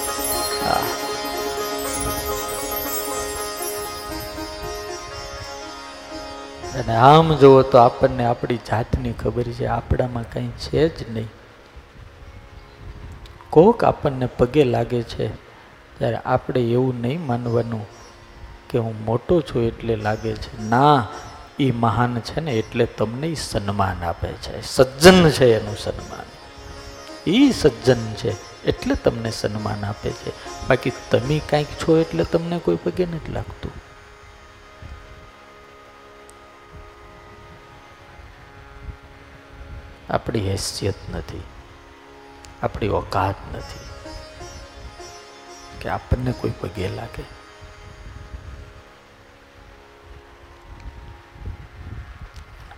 અને 6.79 6.95
આમ 6.95 7.35
જુઓ 7.35 7.61
તો 7.61 7.77
આપણને 7.77 8.25
આપણી 8.25 8.59
જાતની 8.69 9.13
ખબર 9.13 9.43
છે, 9.43 9.65
આપણામાં 9.67 10.27
કંઈ 10.33 10.51
છે 10.63 10.89
જ 10.89 11.09
નહીં. 11.13 11.29
કોક 13.49 13.83
આપણને 13.83 14.27
પગે 14.37 14.63
લાગે 14.63 15.01
છે, 15.03 15.25
ત્યારે 15.97 16.19
આપણે 16.25 16.61
એવું 16.61 17.01
નહીં 17.01 17.25
માનવાનું 17.25 17.85
કે 18.69 18.77
હું 18.77 18.95
મોટો 19.05 19.41
છું 19.41 19.67
એટલે 19.67 19.95
લાગે 19.95 20.33
છે. 20.35 20.51
ના 20.69 21.07
એ 21.61 21.71
મહાન 21.71 22.19
છે 22.19 22.39
ને 22.39 22.51
એટલે 22.51 22.85
તમને 22.85 23.35
સન્માન 23.35 24.03
આપે 24.03 24.27
છે. 24.27 24.61
સજ્જન 24.61 25.29
છે 25.29 25.59
એનું 25.59 25.77
સન્માન. 25.77 26.25
એ 27.27 27.51
સજ્જન 27.51 28.13
છે 28.13 28.63
એટલે 28.63 28.95
તમને 28.95 29.31
સન્માન 29.31 29.85
આપે 29.85 30.09
છે. 30.09 30.29
બાકી 30.67 30.91
તમે 31.11 31.41
કાંઈક 31.49 31.67
છો 31.67 31.97
એટલે 31.97 32.23
તમને 32.23 32.59
કોઈ 32.59 32.75
પગે 32.75 33.05
નથી 33.05 33.31
લાગતું. 33.31 33.71
આપણી 40.09 40.49
હેસિયત 40.49 40.95
નથી. 41.13 41.43
આપણી 42.63 42.89
ઓકાત 42.89 43.35
નથી. 43.55 43.79
કે 45.81 45.89
આપણને 45.89 46.31
કોઈ 46.31 46.51
પગે 46.61 46.87
લાગે. 46.87 47.40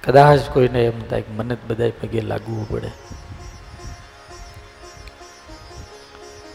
કદાચ 0.03 0.39
કોઈને 0.49 0.85
એમ 0.85 1.01
થાય 1.01 1.23
મને 1.29 1.55
બધા 1.55 1.89
પગે 1.89 2.21
લાગવું 2.21 2.69
પડે. 2.69 2.91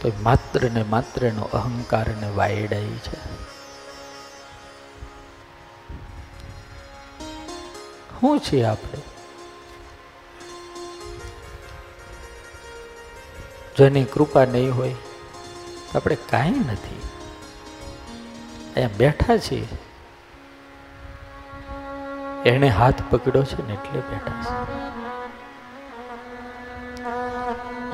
તો 0.01 0.11
માત્ર 0.21 0.71
ને 0.71 0.83
માત્ર 0.83 1.31
નો 1.31 1.41
અહંકાર 1.41 2.07
ને 2.07 2.29
વાયડાઈ 2.29 2.85
છે. 2.85 3.49
શું 8.21 8.39
છે 8.39 8.63
આપણે? 8.63 9.01
જેની 13.77 14.03
કૃપા 14.03 14.45
નહીં 14.45 14.75
હોય 14.75 14.95
આપણે 15.95 16.17
કાંઈ 16.29 16.51
નથી. 16.51 17.01
અહીંયા 18.75 18.89
બેઠા 18.97 19.37
છીએ. 19.37 19.67
એણે 22.45 22.67
હાથ 22.67 23.01
પકડ્યો 23.09 23.43
છે 23.43 23.67
ને 23.67 23.73
એટલે 23.73 24.01
બેઠા 24.01 24.41
છે. 24.43 24.53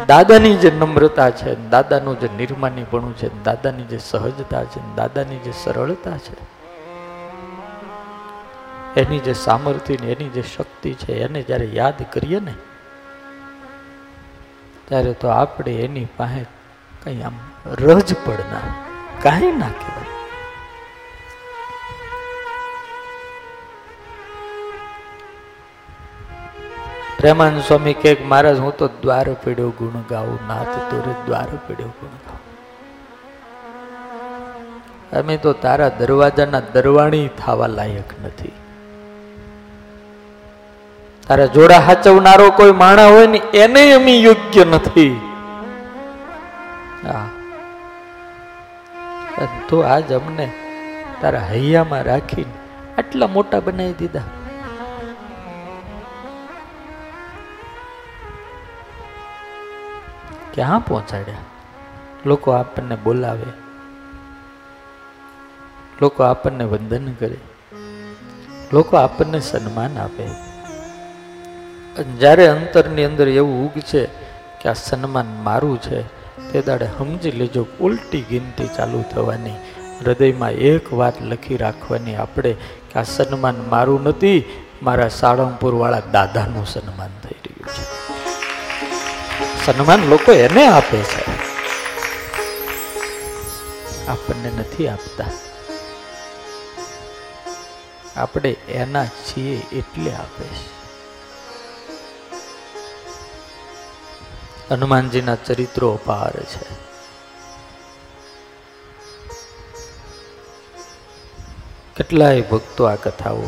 દાદાની 0.06 0.56
જે 0.56 0.72
નમ્રતા 0.72 1.30
છે, 1.30 1.70
દાદાનું 1.70 2.20
જે 2.20 2.30
નિર્માનીપણું 2.38 3.16
છે, 3.18 3.30
દાદાની 3.44 3.84
જે 3.84 3.98
સહજતા 3.98 4.64
છે, 4.64 4.80
દાદાની 4.96 5.38
જે 5.38 5.52
સરળતા 5.52 6.18
છે, 6.18 6.36
એની 8.96 9.20
જે 9.20 9.34
સામર્થ્ય 9.34 9.98
ને 10.02 10.08
એની 10.12 10.30
જે 10.30 10.42
શક્તિ 10.42 10.94
છે, 10.94 11.14
એને 11.22 11.42
જ્યારે 11.42 11.66
યાદ 11.66 12.06
કરીએ 12.12 12.40
ને, 12.40 12.54
ત્યારે 14.86 15.14
તો 15.14 15.28
આપણે 15.28 15.72
એની 15.72 16.06
પાસે 16.18 16.46
કઈ 17.04 17.22
આમ 17.22 17.34
રજ 17.72 18.14
પડના 18.26 18.68
કાંઈ 19.22 19.52
ના 19.52 19.68
કહેવાય. 19.68 20.05
પ્રેમાનંદ 27.20 27.62
સ્વામી 27.68 27.96
કે 28.02 28.12
મહારાજ, 28.32 28.58
હું 28.60 28.74
તો 28.80 28.88
દ્વાર 29.04 29.28
પીડ્યો 29.44 29.70
ગુણ 29.80 30.04
ગાઉં, 30.10 30.40
નાથ 30.48 30.76
તોરે 30.90 31.14
દ્વાર 31.28 31.50
પીડ્યો 31.68 31.92
ગુણ 32.00 32.16
ગાઉં. 32.26 32.42
અમે 35.20 35.36
તો 35.38 35.54
તારા 35.64 35.92
દરવાજાના 36.00 36.64
દરવાણી 36.74 37.28
થવા 37.40 37.70
લાયક 37.78 38.12
નથી. 38.24 38.56
તારા 41.28 41.50
જોડા 41.56 41.82
હાચવનારો 41.88 42.48
કોઈ 42.60 42.76
માણા 42.84 43.10
હોય 43.14 43.28
ને 43.36 43.42
એને 43.64 43.84
અમે 43.94 44.14
યોગ્ય 44.26 44.66
નથી. 44.74 45.14
તો 49.70 49.78
આજ 49.94 50.08
અમને 50.14 50.48
તારા 51.22 51.46
હૈયામાં 51.52 52.04
રાખીને 52.12 52.56
આટલા 52.98 53.30
મોટા 53.36 53.60
બનાવી 53.60 53.98
દીધા. 54.00 54.28
ક્યાં 60.56 60.80
પહોંચાડ્યા 60.80 61.36
લોકો 62.26 62.52
આપણને 62.52 62.96
બોલાવે. 62.96 63.50
લોકો 66.02 66.24
આપણને 66.24 66.64
વંદન 66.64 67.12
કરે. 67.12 67.38
લોકો 68.74 68.98
આપણને 68.98 69.40
સન્માન 69.40 69.98
આપે. 69.98 70.28
જ્યારે 72.04 72.48
અંતરની 72.48 73.04
અંદર 73.04 73.28
એવું 73.28 73.66
ઉગશે 73.66 74.06
કે 74.62 74.70
આ 74.70 74.74
સન્માન 74.74 75.26
મારું 75.44 75.82
છે, 75.82 76.02
તે 76.52 76.62
દાડે 76.62 76.86
સમજી 76.86 77.32
લેજો 77.32 77.66
ઉલટી 77.80 78.22
ગિનતી 78.22 78.70
ચાલુ 78.78 79.04
થવાની. 79.12 79.52
હૃદયમાં 80.06 80.52
એક 80.52 80.94
વાત 80.94 81.22
લખી 81.22 81.58
રાખવાની 81.58 82.16
આપણે 82.16 82.54
કે 82.94 83.00
આ 83.00 83.04
સન્માન 83.04 83.56
મારું 83.70 84.04
નથી, 84.04 84.44
મારા 84.84 85.08
સાળંગપુરવાળા 85.08 86.02
દાદાનું 86.12 86.66
સન્માન 86.66 87.10
થઈ 87.24 87.36
રહ્યું 87.46 87.68
છે. 87.68 88.05
સન્માન 89.66 90.06
લોકો 90.08 90.32
એને 90.32 90.68
આપે 90.68 90.98
છે. 90.98 91.32
આપણને 94.08 94.52
નથી 94.52 94.88
આપતા. 94.88 95.26
આપણે 98.16 98.50
એના 98.52 99.06
છીએ 99.06 99.78
એટલે 99.80 100.14
આપે 100.14 100.44
છે. 100.44 100.76
હનુમાનજીના 104.70 105.36
ચરિત્રો 105.36 105.94
અપાર 105.94 106.44
છે. 106.44 106.86
કેટલાય 111.96 112.42
ભક્તો 112.42 112.84
આ 112.84 112.96
કથાઓ 112.96 113.44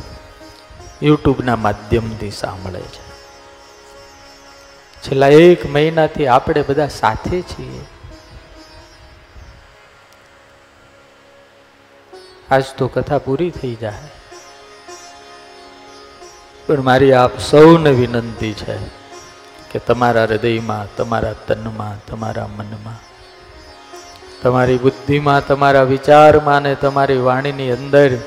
યુટ્યુબના 1.03 1.55
માધ્યમથી 1.55 2.31
સાંભળે 2.31 2.81
છે. 2.81 3.06
છેલ્લા 5.03 5.27
એક 5.27 5.65
મહિનાથી 5.65 6.27
આપણે 6.27 6.61
બધા 6.61 6.87
સાથે 6.87 7.41
છીએ. 7.41 7.85
આજ 12.51 12.63
તો 12.77 12.87
કથા 12.87 13.17
પૂરી 13.17 13.51
થઈ 13.51 13.75
જાય. 13.75 14.09
પણ 16.67 16.81
મારી 16.81 17.13
આપ 17.13 17.39
સૌને 17.39 17.89
વિનંતી 17.89 18.53
છે 18.53 18.77
કે 19.71 19.79
તમારા 19.79 20.23
હૃદયમાં, 20.23 20.95
તમારા 20.95 21.33
તનમાં, 21.33 22.05
તમારા 22.05 22.47
મનમાં, 22.47 22.99
તમારી 24.41 24.77
બુદ્ધિમાં, 24.77 25.47
તમારા 25.47 25.83
વિચારમાં 25.83 26.61
ને 26.61 26.75
તમારી 26.75 27.17
વાણીની 27.17 27.71
અંદર 27.71 28.17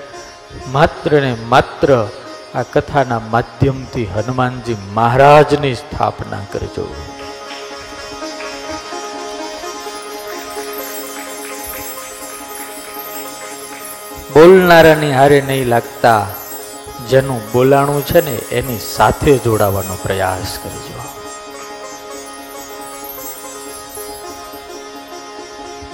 માત્ર 0.69 1.21
ને 1.21 1.37
માત્ર 1.49 2.09
આ 2.55 2.63
કથાના 2.63 3.19
માધ્યમથી 3.19 4.05
હનુમાનજી 4.05 4.77
મહારાજની 4.93 5.75
સ્થાપના 5.75 6.41
કરજો. 6.53 6.87
બોલનારાની 14.35 15.13
હારે 15.13 15.41
નહીં 15.41 15.69
લાગતા 15.69 16.27
જેનું 17.11 17.53
બોલાણું 17.53 18.03
છે 18.07 18.25
ને 18.25 18.35
એની 18.59 18.79
સાથે 18.79 19.39
જોડાવાનો 19.39 19.99
પ્રયાસ 20.03 20.59
કરજો. 20.63 20.99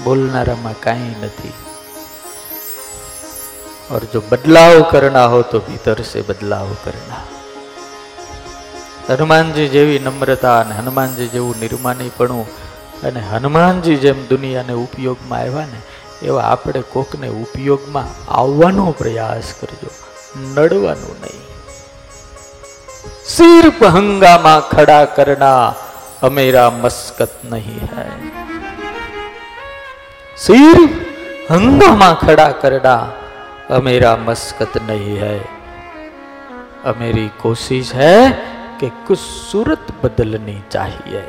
બોલનારામાં 0.04 0.80
કાંઈ 0.80 1.14
નથી. 1.22 1.54
और 3.89 4.03
जो 4.13 4.19
बदलाव 4.31 4.75
करना 4.91 5.23
हो 5.25 5.41
तो 5.43 5.59
भीतर 5.59 6.01
से 6.03 6.21
बदलाव 6.23 6.73
करना 6.85 7.19
હનુમાનજી 9.09 9.67
જેવી 9.67 9.99
નમ્રતા 9.99 10.57
અને 10.59 10.73
હનુમાનજી 10.73 11.27
જેવું 11.27 11.57
નિર્માનીપણું 11.59 12.45
અને 13.03 13.21
હનુમાનજી 13.21 13.97
જેમ 13.97 14.19
દુનિયાને 14.29 14.75
ઉપયોગમાં 14.75 15.41
આવ્યા 15.41 15.65
ને 15.65 15.79
એવા 16.27 16.45
આપણે 16.47 16.83
કોકને 16.93 17.29
ઉપયોગમાં 17.37 18.11
આવવાનો 18.31 18.85
પ્રયાસ 18.93 19.49
કરજો 19.59 19.91
નડવાનું 20.43 21.17
નહીં 21.21 21.47
સિર્ફ 23.27 23.81
હંગામાં 23.95 24.61
ખડા 24.71 25.05
કરના 25.17 25.65
અમેરા 26.21 26.69
મસ્કત 26.73 27.35
નહીં 27.45 27.89
હૈ 27.95 28.13
सिर्फ 30.37 30.93
हंगामा 31.49 32.07
खड़ा 32.21 32.47
करना 32.61 32.95
અમેરા 33.70 34.16
મસ્કત 34.16 34.76
નહીં 34.88 35.16
है। 35.18 35.36
अमेरी 36.86 37.30
कोशिश 37.44 37.86
है 37.94 38.18
कि 38.80 38.88
कुछ 39.06 39.18
सूरत 39.18 39.86
बदलनी 40.02 40.58
चाहिए। 40.70 41.22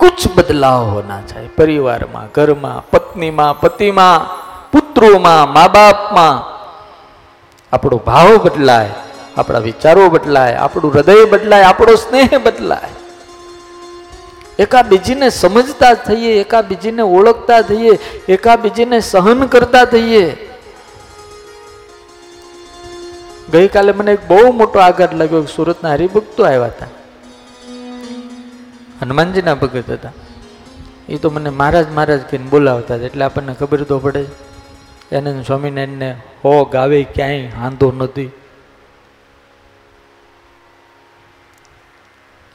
कुछ 0.00 0.18
બદલાવ 0.34 0.82
હોના 0.84 1.20
चाहिए। 1.22 1.48
પરિવારમાં 1.56 2.26
ઘરમાં 2.34 2.90
પત્નીમાં 2.90 3.60
પતિમાં 3.60 4.26
પુત્રોમાં 4.70 5.52
મા 5.52 5.68
બાપમાં 5.68 6.34
આપણો 7.72 7.96
ભાવ 7.96 8.36
બદલાય, 8.36 8.90
આપણા 9.36 9.58
વિચારો 9.58 10.10
બદલાય, 10.10 10.54
આપણું 10.54 10.94
હૃદય 10.94 11.24
બદલાય, 11.30 11.62
આપણો 11.62 11.94
સ્નેહ 11.94 12.38
બદલાય। 12.38 12.99
એકાબીજીને 14.60 15.28
સમજતા 15.28 15.94
થઈએ, 15.94 16.32
એકાબીજીને 16.40 17.02
ઓળખતા 17.02 17.60
થઈએ, 17.62 17.98
એકાબીજીને 18.28 19.00
સહન 19.00 19.46
કરતા 19.46 19.84
થઈએ. 19.84 20.24
ગઈકાલે 23.52 23.92
મને 23.92 24.12
એક 24.12 24.28
બહુ 24.28 24.52
મોટો 24.52 24.78
આઘાત 24.78 25.14
લાગ્યો 25.14 25.44
સુરતના 25.44 25.92
હરિભક્તો 25.92 26.44
આવ્યા 26.44 26.64
હતા. 26.64 26.86
હનુમાનજીના 29.02 29.54
ભગત 29.54 29.90
હતા. 29.90 30.12
એ 31.08 31.16
તો 31.16 31.30
મને 31.30 31.50
મહારાજ 31.50 31.90
મહારાજ 31.90 32.20
કહીને 32.20 32.44
બોલાવતા 32.44 32.94
હતા, 32.94 33.06
એટલે 33.06 33.24
આપણને 33.24 33.54
ખબર 33.54 33.82
તો 33.82 33.98
પડે. 33.98 34.24
એને 35.12 35.42
સ્વામિનારાયણને 35.42 36.10
હો 36.44 36.64
ગાવે 36.64 37.02
ક્યાંય 37.14 37.46
હાંધો 37.46 37.92
નથી. 37.92 38.30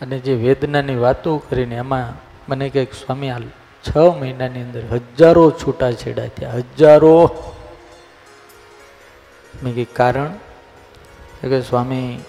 અને 0.05 0.19
જે 0.19 0.33
વેદનાની 0.33 0.95
વાતો 0.95 1.37
કરીને 1.37 1.75
એમાં 1.75 2.13
મને 2.49 2.69
કંઈક 2.69 2.93
સ્વામી, 2.93 3.29
આ 3.29 3.39
છ 3.89 3.97
મહિનાની 3.97 4.61
અંદર 4.61 4.83
હજારો 4.91 5.51
છૂટાછેડા 5.51 6.27
થયા, 6.27 6.51
હજારો. 6.51 7.29
મેં 9.63 9.73
કંઈક 9.73 9.95
કારણ? 9.95 10.27
કે 11.41 11.61
સ્વામી, 11.61 12.19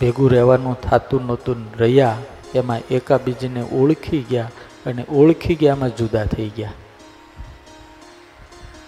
ભેગું 0.00 0.30
રહેવાનું 0.30 0.80
થતું 0.80 1.26
નહોતું, 1.26 1.56
રહ્યા, 1.78 2.18
એમાં 2.54 2.80
એકાબીજીને 2.90 3.62
ઓળખી 3.62 4.26
ગયા 4.30 4.50
અને 4.86 5.04
ઓળખી 5.12 5.54
ગયા, 5.54 5.72
એમાં 5.72 5.96
જુદા 5.96 6.24
થઈ 6.24 6.48
ગયા. 6.56 6.72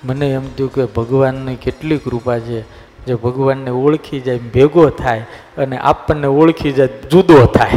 મને 0.04 0.30
એમ 0.30 0.54
થયું 0.54 0.74
કે, 0.74 0.84
ભગવાનની 0.84 1.56
કેટલી 1.56 1.98
કૃપા 1.98 2.38
છે 2.38 2.85
જે 3.06 3.14
ભગવાનને 3.14 3.70
ઓળખી 3.70 4.20
જાય, 4.20 4.38
ભેગો 4.38 4.88
થાય 4.88 5.26
અને 5.58 5.78
આપણને 5.78 6.26
ઓળખી 6.26 6.72
જાય, 6.72 6.88
જુદો 7.10 7.46
થાય. 7.46 7.70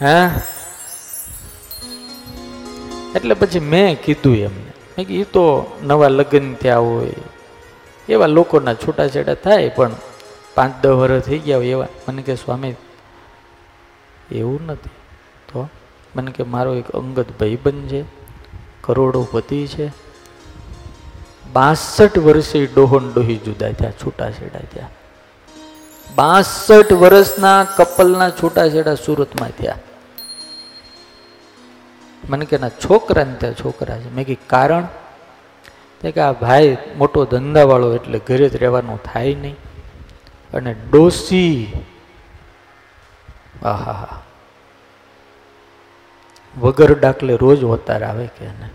હા? 0.00 0.40
એટલે 3.14 3.34
પછી 3.34 3.60
મેં 3.60 4.02
કીધું 4.02 4.36
એમને. 4.36 4.72
મેં 4.98 5.06
એ 5.06 5.24
તો 5.24 5.76
નવા 5.82 6.08
લગ્ન 6.08 6.54
થયા 6.54 6.78
હોય. 6.78 7.14
એવા 8.08 8.26
લોકોના 8.26 8.74
છૂટાછેડા 8.74 9.34
થાય, 9.34 9.68
પણ 9.68 9.90
પાંચ 10.54 10.82
દસ 10.82 10.90
વર્ષ 10.90 11.22
થઈ 11.22 11.38
ગયા 11.38 11.56
હોય 11.56 11.66
એવા. 11.66 11.88
મને 12.08 12.22
કે, 12.22 12.34
સ્વામી, 12.34 12.74
એવું 14.32 14.60
નથી. 14.66 14.90
તો 15.52 15.68
મને 16.16 16.32
કે, 16.32 16.42
મારો 16.42 16.74
એક 16.74 16.90
અંગત 16.90 17.26
ભાઈબંધ 17.40 17.88
છે, 17.88 18.04
કરોડોપતિ 18.80 19.66
છે. 19.66 19.86
બાસઠ 21.54 22.18
વર્ષે 22.18 22.66
ડોહન 22.66 23.12
ડોહી 23.14 23.36
જુદા 23.36 23.72
થયા 23.72 23.90
છૂટાછેડા 23.90 24.58
થયા. 24.58 24.90
બાસઠ 26.14 26.92
વર્ષના 26.92 27.64
કપલના 27.64 28.30
છૂટાછેડા 28.30 28.94
સુરતમાં 28.94 29.50
થયા. 29.50 29.78
મને 32.28 32.44
કે 32.44 32.58
ના, 32.58 32.68
છોકરા 32.68 33.24
ને 33.24 33.34
ત્યાં 33.34 33.54
છોકરા 33.54 33.98
છે. 33.98 34.14
મેં 34.14 34.26
કીધું, 34.26 34.48
કારણ? 34.48 34.86
તે 36.00 36.12
કે 36.12 36.20
આ 36.20 36.32
ભાઈ 36.32 36.76
મોટો 36.96 37.24
ધંધાવાળો 37.24 37.94
એટલે 37.94 38.18
ઘરે 38.18 38.48
જ 38.48 38.56
રહેવાનું 38.56 39.02
થાય 39.02 39.34
નહીં. 39.34 39.56
અને 40.54 40.74
ડોસી. 40.90 41.72
આહા 43.62 44.22
વગર 46.58 46.98
ડાકલે 46.98 47.36
રોજ 47.36 47.64
વતાર 47.64 48.04
આવે 48.04 48.26
કે 48.26 48.44
એને 48.44 48.68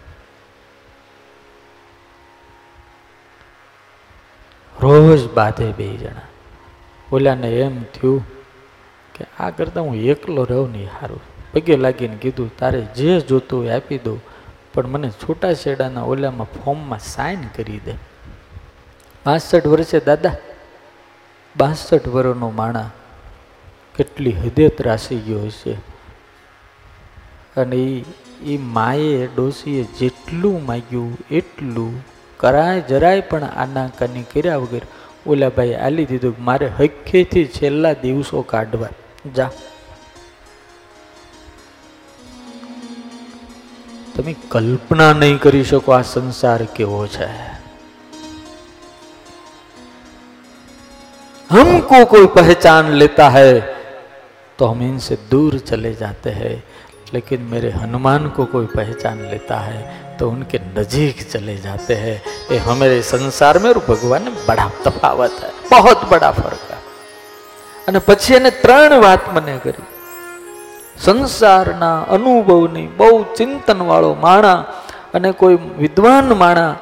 રોજ 4.82 5.22
બાધે 5.34 5.72
બે 5.72 5.88
જણા. 5.98 6.28
ઓલાને 7.12 7.50
એમ 7.50 7.84
થયું 7.84 8.24
કે 9.16 9.26
આ 9.40 9.50
કરતાં 9.50 9.84
હું 9.84 9.96
એકલો 9.96 10.44
રહું 10.44 10.72
નહીં 10.72 10.92
સારું 11.00 11.22
પગે 11.54 11.76
લાગીને 11.78 12.16
કીધું, 12.16 12.58
તારે 12.58 12.82
જે 12.82 13.22
જોતું 13.22 13.60
હોય 13.60 13.74
આપી 13.76 13.98
દઉં, 13.98 14.20
પણ 14.74 14.88
મને 14.88 15.10
છૂટાછેડાના 15.10 16.04
ઓલામાં 16.04 16.48
ફોર્મમાં 16.48 17.00
સાઇન 17.00 17.42
કરી 17.56 17.82
દે. 17.86 17.94
બાસઠ 19.26 19.68
વર્ષે 19.68 20.00
દાદા, 20.00 20.36
બાસઠ 21.58 22.08
વર્ષનો 22.08 22.50
માણા 22.50 22.90
કેટલી 23.98 24.32
હદે 24.32 24.70
ત્રાસી 24.70 25.20
ગયો 25.20 25.42
હશે. 25.48 25.74
અને 27.58 27.82
એ 28.46 28.58
માએ 28.58 29.28
ડોસીએ 29.28 29.84
જેટલું 30.00 30.66
માગ્યું, 30.66 31.18
એટલું 31.32 31.94
કરાય 32.41 32.81
જરાય 32.89 33.29
પણ 33.31 33.55
આનાકાની 33.59 34.27
કર્યા 34.31 34.59
વગર 34.59 34.85
ઓલા 35.27 35.53
ભાઈ 35.53 35.79
આલી 35.81 36.07
દીધું 36.07 36.35
કે 36.35 36.45
મારે 36.45 36.69
હક્કેથી 36.79 37.47
છેલ્લા 37.55 37.95
દિવસો 38.01 38.43
કાઢવા 38.49 38.93
જા 39.35 39.51
તમે 44.15 44.37
કલ્પના 44.51 45.13
નહીં 45.17 45.39
કરી 45.41 45.65
શકો 45.65 45.95
આ 45.95 46.05
સંસાર 46.09 46.61
કેવો 46.75 47.03
છે 47.09 47.31
हमको 51.51 52.05
कोई 52.07 52.27
पहचान 52.33 52.93
लेता 52.95 53.29
है 53.31 53.51
तो 54.59 54.67
हम 54.67 54.83
इनसे 54.83 55.17
दूर 55.31 55.59
चले 55.61 55.93
जाते 55.95 56.31
हैं 56.33 56.55
लेकिन 57.15 57.43
मेरे 57.47 57.71
हनुमान 57.73 58.29
को 58.29 58.45
कोई 58.47 58.67
पहचान 58.73 59.21
लेता 59.31 59.59
है 59.61 59.79
तो 60.19 60.29
उनके 60.29 60.59
नजीक 60.71 61.17
चले 61.31 61.57
जाते 61.59 61.95
हैं 61.97 62.17
ये 62.51 62.59
हमारे 62.61 63.03
संसार 63.05 63.59
में 63.59 63.71
और 63.71 63.79
भगवान 63.89 64.25
में 64.27 64.47
बड़ा 64.47 64.69
तफावत 64.85 65.43
है 65.43 65.51
बहुत 65.71 66.09
बड़ा 66.11 66.31
फर्क 66.35 66.65
है 66.69 66.79
અને 67.87 68.01
પછી 68.01 68.35
એને 68.35 68.51
ત્રણ 68.63 68.93
વાત 69.01 69.25
મને 69.35 69.55
કરી 69.59 69.85
સંસારના 70.99 71.91
અનુભવની 72.09 72.89
બહુ 72.99 73.17
ચિંતનવાળો 73.37 74.11
માણા 74.17 74.61
અને 75.15 75.31
કોઈ 75.33 75.59
વિદ્વાન 75.79 76.29
માણા 76.35 76.73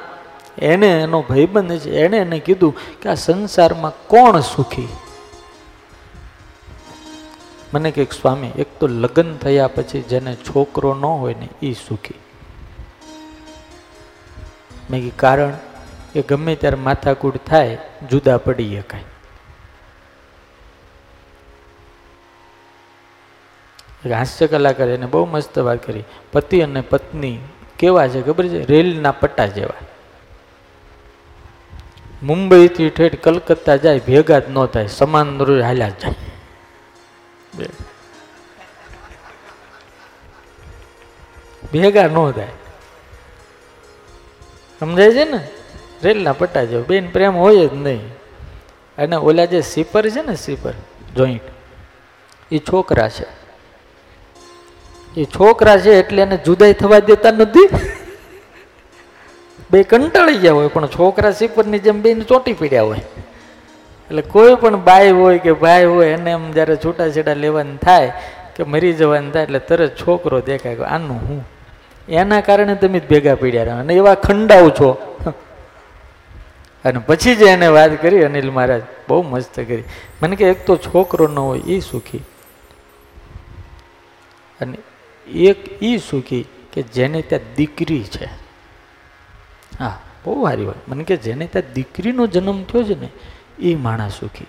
એને 0.69 0.89
એનો 0.97 1.19
ભાઈબંધ 1.21 1.73
છે 1.83 1.91
એણે 2.03 2.17
એને 2.17 2.37
કીધું 2.39 2.73
કે 3.01 3.09
આ 3.09 3.17
સંસારમાં 3.17 3.95
કોણ 4.07 4.37
સુખી 4.45 4.91
મને 7.73 7.91
કે 7.91 8.07
સ્વામી 8.11 8.53
એક 8.57 8.69
તો 8.79 8.87
લગ્ન 8.93 9.31
થયા 9.37 9.73
પછી 9.75 10.03
જેને 10.07 10.31
છોકરો 10.43 10.91
ન 10.93 11.05
હોય 11.13 11.35
ને 11.35 11.47
એ 11.61 11.71
સુખી 11.79 12.19
મેં 14.90 15.00
કીધું, 15.00 15.16
કારણ 15.16 15.50
કે 16.12 16.22
ગમે 16.22 16.54
ત્યારે 16.54 16.76
માથાકૂટ 16.76 17.36
થાય, 17.46 17.78
જુદા 18.10 18.38
પડી 18.38 18.80
શકાય. 18.80 19.04
હાસ્ય 24.14 24.46
કલાકાર 24.46 24.88
એને 24.88 25.06
બહુ 25.06 25.24
મસ્ત 25.24 25.58
વાત 25.58 25.86
કરી. 25.86 26.04
પતિ 26.32 26.60
અને 26.60 26.80
પત્ની 26.80 27.38
કેવા 27.78 28.08
છે 28.08 28.22
ખબર 28.22 28.48
છે? 28.48 28.64
રેલના 28.64 29.12
પટ્ટા 29.12 29.46
જેવા. 29.46 29.84
મુંબઈથી 32.22 32.90
ઠેઠ 32.90 33.22
કલકત્તા 33.22 33.76
જાય, 33.76 34.00
ભેગા 34.06 34.38
જ 34.38 34.42
ન 34.48 34.66
થાય, 34.66 34.86
સમાન 34.86 35.38
રોજ 35.38 35.62
હાલ્યા 35.62 35.88
જાય. 35.88 36.14
ભેગા 41.72 42.06
ન 42.06 42.30
થાય. 42.30 42.48
સમજાય 44.80 45.12
છે 45.12 45.24
ને? 45.24 45.40
રેલના 46.02 46.32
પટ્ટા 46.32 46.64
જેવો 46.64 46.82
બેન 46.82 47.10
પ્રેમ 47.10 47.36
હોય 47.36 47.66
જ 47.66 47.74
નહીં. 47.74 48.00
અને 48.98 49.16
ઓલા 49.16 49.44
જે 49.44 49.60
સીપર 49.60 50.10
છે 50.10 50.22
ને 50.22 50.34
સીપર 50.36 50.72
જોઈન્ટ 51.16 51.42
એ 52.52 52.58
છોકરા 52.58 53.08
છે. 53.08 53.26
એ 55.16 55.24
છોકરા 55.24 55.78
છે 55.78 55.98
એટલે 55.98 56.22
એને 56.22 56.36
જુદાઈ 56.36 56.72
થવા 56.72 56.98
દેતા 56.98 57.30
નથી. 57.30 57.68
બે 59.70 59.82
કંટાળી 59.82 60.38
ગયા 60.38 60.52
હોય, 60.52 60.68
પણ 60.68 60.86
છોકરા 60.86 61.30
સીપરની 61.30 61.78
જેમ 61.78 62.02
બેન 62.02 62.22
ચોંટી 62.22 62.52
પીડ્યા 62.52 62.82
હોય. 62.82 62.98
એટલે 64.08 64.22
કોઈ 64.22 64.54
પણ 64.54 64.76
બાઈ 64.76 65.10
હોય 65.10 65.38
કે 65.38 65.52
ભાઈ 65.52 65.84
હોય, 65.84 66.06
એને 66.06 66.30
એમ 66.30 66.52
જ્યારે 66.52 66.76
છૂટાછેડા 66.76 67.34
લેવાનું 67.34 67.78
થાય 67.78 68.12
કે 68.56 68.62
મરી 68.62 68.92
જવાનું 68.92 69.32
થાય, 69.32 69.42
એટલે 69.42 69.58
તરત 69.58 69.96
છોકરો 69.96 70.40
દેખાય 70.40 70.76
આનું 70.76 71.16
હું? 71.28 71.57
એના 72.08 72.40
કારણે 72.40 72.74
તમે 72.74 73.00
ભેગા 73.00 73.34
પડ્યા 73.34 73.78
અને 73.78 73.94
એવા 73.94 74.14
ખંડાવ 74.14 74.70
છો. 74.70 75.04
અને 76.84 76.98
પછી 76.98 77.34
જે 77.34 77.44
એને 77.44 77.66
વાત 77.66 78.02
કરી, 78.02 78.24
અનિલ 78.24 78.50
મહારાજ, 78.50 78.82
બહુ 79.08 79.22
મસ્ત 79.22 79.56
કરી. 79.56 79.84
મને 80.22 80.36
કે 80.36 80.44
એક 80.44 80.66
તો 80.66 80.76
છોકરો 80.76 81.28
ન 81.28 81.38
હોય 81.38 81.58
એ 81.58 81.80
સુખી. 81.80 82.18
અને 84.60 84.78
એક 85.26 85.82
એ 85.82 85.96
સુખી 85.96 86.46
કે 86.72 86.82
જેને 86.82 87.22
ત્યાં 87.22 87.54
દીકરી 87.56 88.04
છે. 88.04 88.24
હા, 89.78 90.00
બહુ 90.24 90.46
સારી 90.46 90.64
વાત. 90.64 90.88
મને 90.88 91.04
કે 91.04 91.16
જેને 91.16 91.46
ત્યાં 91.46 91.72
દીકરીનો 91.72 92.26
જન્મ 92.26 92.62
થયો 92.62 92.82
છે 92.82 93.00
ને 93.00 93.08
એ 93.58 93.74
માણસ 93.74 94.12
સુખી. 94.20 94.44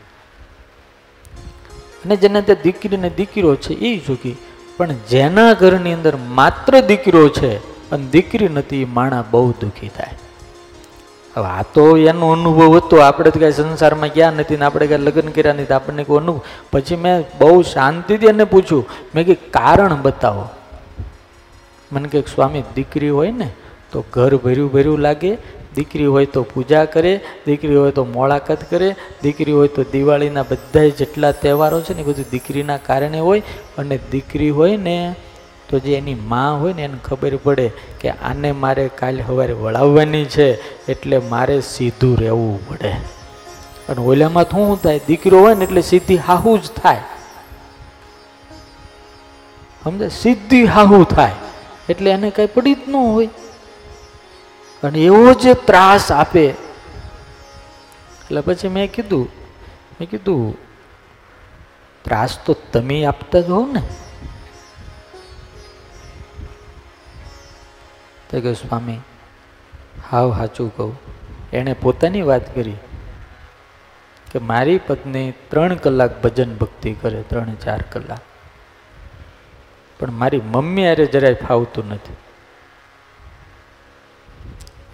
અને 2.06 2.16
જેને 2.16 2.42
ત્યાં 2.42 2.64
દીકરીને 2.64 3.10
દીકરો 3.10 3.56
છે 3.56 3.74
એ 3.74 4.06
સુખી. 4.08 4.38
પણ 4.80 4.90
જેના 5.10 5.54
ઘરની 5.54 5.94
અંદર 5.94 6.16
માત્ર 6.16 6.80
દીકરો 6.80 7.30
છે 7.30 7.58
અને 7.92 8.06
દીકરી 8.06 8.50
નથી, 8.50 8.86
માણા 8.86 9.24
બહુ 9.32 9.52
દુઃખી 9.52 9.88
થાય. 9.88 10.14
હવે 11.38 11.46
આ 11.46 11.62
તો 11.62 11.98
એનો 11.98 12.30
અનુભવ 12.30 12.78
હતો. 12.78 12.98
આપણે 12.98 13.32
તો 13.32 13.40
કાંઈ 13.40 13.52
સંસારમાં 13.52 14.10
ગયા 14.10 14.32
નથી 14.32 14.58
ને 14.58 14.66
આપણે 14.66 14.88
કાંઈ 14.88 15.02
લગ્ન 15.02 15.30
કર્યા 15.30 15.54
નથી. 15.54 15.74
આપણને 15.74 16.04
કોઈ 16.04 16.18
અનુભવ. 16.18 16.42
પછી 16.72 16.96
મેં 16.96 17.24
બહુ 17.40 17.62
શાંતિથી 17.62 18.28
એને 18.28 18.44
પૂછ્યું. 18.44 18.86
મેં 19.16 19.26
કે 19.26 19.36
કારણ 19.36 20.02
બતાવો. 20.02 20.50
મને 21.92 22.10
કે 22.10 22.22
સ્વામી, 22.22 22.64
દીકરી 22.76 23.10
હોય 23.10 23.32
ને, 23.32 23.50
તો 23.92 24.04
ઘર 24.14 24.36
ભર્યું 24.36 24.72
ભર્યું 24.72 25.00
લાગે 25.00 25.38
દીકરી 25.76 26.06
હોય 26.06 26.26
તો 26.26 26.44
પૂજા 26.44 26.86
કરે, 26.86 27.22
દીકરી 27.46 27.76
હોય 27.76 27.92
તો 27.92 28.06
મોળાકત 28.06 28.70
કરે, 28.70 28.96
દીકરી 29.24 29.52
હોય 29.52 29.68
તો 29.68 29.84
દિવાળીના 29.84 30.44
બધા 30.44 30.90
જેટલા 30.90 31.32
તહેવારો 31.32 31.82
છે 31.82 31.94
ને 31.94 32.04
બધું 32.04 32.26
દીકરીના 32.32 32.78
કારણે 32.78 33.20
હોય 33.20 33.42
અને 33.78 34.00
દીકરી 34.12 34.50
હોય 34.50 34.78
ને 34.78 35.16
તો 35.70 35.80
જે 35.80 35.94
એની 35.98 36.16
માં 36.16 36.62
હોય 36.62 36.74
ને 36.74 36.84
એને 36.84 36.98
ખબર 37.04 37.36
પડે 37.36 37.68
કે 38.02 38.10
આને 38.10 38.52
મારે 38.52 38.88
કાલે 38.88 39.22
સવારે 39.24 39.54
વળાવવાની 39.54 40.26
છે 40.26 40.48
એટલે 40.92 41.18
મારે 41.18 41.62
સીધું 41.62 42.18
રહેવું 42.18 42.68
પડે. 42.68 42.94
અને 43.90 44.02
ઓલામાં 44.02 44.46
શું 44.46 44.82
થાય, 44.82 45.00
દીકરો 45.08 45.40
હોય 45.40 45.54
ને 45.56 45.64
એટલે 45.64 45.82
સીધી 45.82 46.18
હાહુ 46.18 46.58
જ 46.58 46.62
થાય. 46.82 47.04
સમજે 49.84 50.10
સીધી 50.10 50.66
હાહુ 50.66 51.04
થાય. 51.04 51.36
એટલે 51.90 52.10
એને 52.12 52.32
કાંઈ 52.32 52.48
પડી 52.48 52.74
જ 52.74 52.82
ન 52.88 52.96
હોય. 52.96 53.30
અને 54.84 55.00
એવો 55.00 55.34
જે 55.34 55.54
ત્રાસ 55.54 56.12
આપે. 56.12 56.46
એટલે 56.46 58.42
પછી 58.42 58.68
મેં 58.68 58.92
કીધું 58.92 59.30
મેં 60.00 60.10
કીધું, 60.10 60.58
ત્રાસ 62.04 62.40
તો 62.46 62.54
તમે 62.74 63.06
આપતા 63.06 63.42
જ 63.42 63.50
હોવ 63.50 63.72
ને. 63.72 63.82
તો 68.30 68.42
કે 68.42 68.54
સ્વામી, 68.54 69.00
હાવ 70.12 70.38
સાચું 70.38 70.76
કહું. 70.76 70.98
એણે 71.54 71.74
પોતાની 71.74 72.22
વાત 72.22 72.56
કરી 72.56 72.78
કે 74.32 74.40
મારી 74.40 74.78
પત્ની 74.78 75.34
ત્રણ 75.50 75.76
કલાક 75.76 76.22
ભજન 76.22 76.56
ભક્તિ 76.56 76.94
કરે, 76.94 77.22
ત્રણ 77.22 77.56
ચાર 77.56 77.82
કલાક. 77.92 78.20
પણ 80.00 80.12
મારી 80.12 80.42
મમ્મી 80.46 80.86
અરે 80.86 81.06
જરાય 81.06 81.34
ફાવતું 81.34 81.90
નથી. 81.90 82.14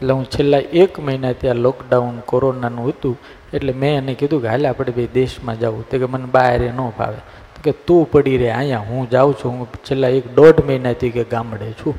એટલે 0.02 0.14
હું 0.14 0.26
છેલ્લા 0.26 0.58
એક 0.58 1.00
મહિના 1.00 1.32
ત્યાં 1.32 1.56
લોકડાઉન 1.56 2.20
કોરોનાનું 2.26 2.89
હતું, 2.89 3.16
એટલે 3.54 3.74
મેં 3.74 3.98
એને 3.98 4.14
કીધું 4.14 4.41
કે 4.41 4.48
હાલે, 4.48 4.68
આપણે 4.68 4.91
બે 4.91 5.08
દેશમાં 5.08 5.60
જવું. 5.60 5.89
તો 5.89 6.00
કે 6.00 6.06
મને 6.06 6.26
બહાર 6.26 6.60
ન 6.62 6.82
ફાવે 6.98 7.20
તો 7.56 7.62
કે 7.64 7.72
તું 7.88 8.12
પડી 8.12 8.38
રહે 8.38 8.50
અહીંયા 8.50 8.78
હું 8.78 9.10
જાઉં 9.10 9.34
છું, 9.39 9.52
હું 9.58 9.68
છેલ્લા 9.89 10.14
એક 10.20 10.36
દોઢ 10.36 10.62
મહિનાથી 10.66 11.10
કે 11.10 11.24
ગામડે 11.24 11.74
છું. 11.74 11.96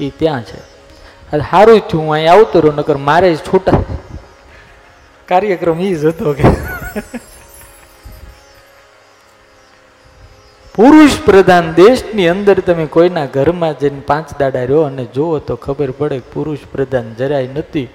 એ 0.00 0.10
ત્યાં 0.10 0.42
છે. 0.42 0.58
સારું 1.30 1.80
થયું, 1.88 2.04
હું 2.04 2.14
અહીંયા 2.14 2.34
આવતો 2.34 2.60
રહ્યો, 2.60 2.76
નકર 2.80 2.98
મારે 3.08 3.34
જ 3.34 3.38
છૂટા. 3.48 3.80
કાર્યક્રમ 5.28 5.80
એ 5.80 5.94
જ 5.94 6.06
હતો 6.06 6.34
કે. 6.34 6.44
પુરુષ 10.76 11.20
પ્રધાન 11.24 11.72
દેશની 11.72 12.28
અંદર 12.28 12.60
તમે 12.60 12.86
કોઈના 12.86 13.26
ઘરમાં 13.26 13.78
જઈને 13.78 14.00
પાંચ 14.00 14.38
દાડા 14.38 14.62
રહ્યો 14.62 14.82
અને 14.82 15.04
જુઓ 15.04 15.38
તો 15.38 15.56
ખબર 15.56 15.90
પડે 15.90 16.18
પુરુષ 16.18 16.58
પ્રધાન 16.72 17.14
જરાય 17.14 17.48
નથી. 17.54 17.88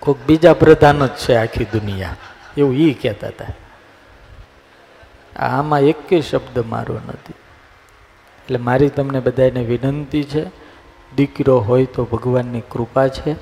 કોઈક 0.00 0.16
બીજા 0.26 0.52
પ્રધાન 0.52 1.06
જ 1.06 1.08
છે 1.08 1.34
આખી 1.34 1.64
દુનિયા. 1.64 2.16
એવું 2.56 2.76
એ 2.76 2.92
કહેતા 2.92 3.26
હતા. 3.26 3.52
આમાં 5.36 5.80
એક 5.80 6.22
શબ્દ 6.22 6.58
મારો 6.68 7.00
નથી. 7.08 7.32
એટલે 8.44 8.58
મારી 8.58 8.88
તમને 8.88 9.20
બધાને 9.20 9.62
વિનંતી 9.64 10.24
છે, 10.24 10.44
દીકરો 11.16 11.60
હોય 11.60 11.84
તો 11.84 12.04
ભગવાનની 12.04 12.60
કૃપા 12.60 13.08
છે 13.08 13.32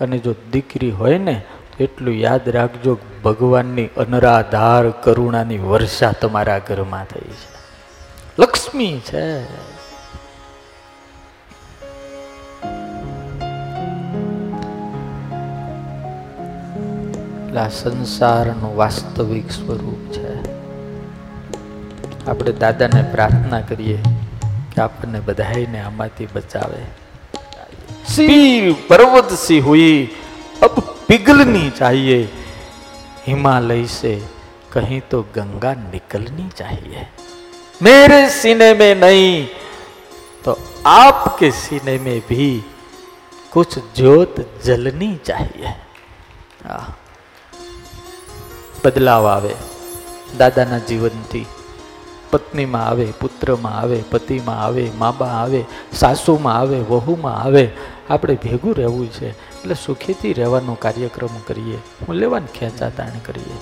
અને 0.00 0.18
જો 0.18 0.34
દીકરી 0.52 0.90
હોય 0.90 1.18
ને 1.18 1.44
એટલું 1.80 2.14
યાદ 2.14 2.48
રાખજો 2.48 2.98
ભગવાનની 3.24 3.86
અનરાધાર 3.86 4.90
કરુણાની 4.90 5.58
વર્ષા 5.58 6.12
તમારા 6.12 6.58
ઘરમાં 6.58 7.04
થઈ 7.04 7.20
છે. 7.20 7.52
લક્ષ્મી 8.38 9.00
છે. 9.00 9.44
સંસારનું 17.82 18.76
વાસ્તવિક 18.76 19.50
સ્વરૂપ 19.50 20.12
છે. 20.12 20.52
આપણે 22.26 22.52
દાદાને 22.52 23.02
પ્રાર્થના 23.02 23.60
કરીએ 23.60 24.02
કે 24.74 24.82
આપણને 24.82 25.20
બધાને 25.20 25.80
આમાંથી 25.80 26.28
બચાવે. 26.34 26.84
સિંહ 28.06 28.74
પર્વત 28.88 29.32
સિંહ 29.32 29.64
હુઈ, 29.64 30.08
અબ 30.62 30.80
पिघलनी 31.11 31.69
चाहिए 31.71 32.19
हिमालय 33.25 33.85
से 33.91 34.13
कहीं 34.73 35.01
तो 35.11 35.21
गंगा 35.35 35.73
निकलनी 35.85 36.49
चाहिए 36.55 37.07
मेरे 37.81 38.19
सीने 38.31 38.73
में 38.73 38.93
नहीं 38.97 39.33
तो 40.43 40.57
आपके 40.87 41.51
सीने 41.57 41.97
में 41.99 42.19
भी 42.29 42.49
कुछ 43.51 43.77
ज्योत 43.95 44.39
जलनी 44.65 45.11
चाहिए 45.25 45.75
આ 46.67 46.79
બદલાવ 48.83 49.25
આવે 49.27 49.53
દાદાના 50.39 50.79
જીવનથી 50.89 51.45
પત્નીમાં 52.31 52.81
આવે 52.83 53.07
પુત્રમાં 53.21 53.73
આવે 53.73 53.99
પતિમાં 54.11 54.59
આવે 54.59 54.85
માબા 54.97 55.31
આવે 55.33 55.61
સાસુમાં 55.93 56.57
આવે 56.57 56.79
વહુમાં 56.89 57.37
આવે 57.37 57.63
આપણે 58.09 58.35
ભેગું 58.37 58.75
રહેવું 58.75 59.09
છે 59.09 59.29
એટલે 59.62 59.74
સુખીથી 59.74 60.32
રહેવાનો 60.32 60.74
કાર્યક્રમ 60.74 61.28
કરીએ. 61.46 61.76
મૂલ્યવાન 61.76 62.42
ખેંચાતાણ 62.58 63.18
કરીએ. 63.24 63.58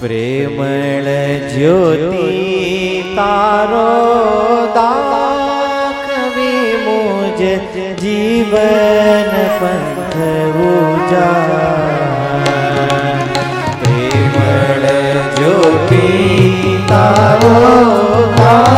પ્રેમળ 0.00 1.04
જ્યોતિ 1.48 3.14
તારો 3.16 3.86
દાખવી 4.74 6.72
મુજ 6.84 7.42
જીવન 8.00 9.32
પંથ 9.60 10.16
ઉજા 10.56 11.48
જ્યોતિ 15.38 16.04
તારો 16.88 17.54
રાખવી 18.38 18.71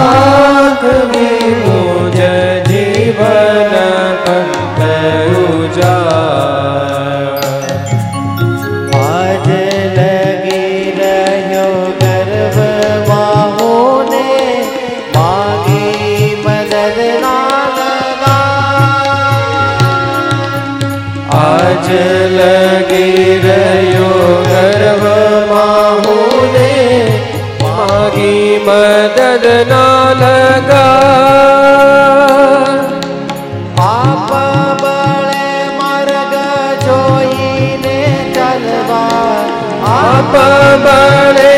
આપ 40.26 40.36
બળે 40.84 41.53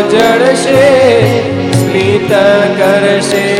ઉજળશે 0.00 0.82
સ્મિત 1.72 2.32
કરશે. 2.78 3.59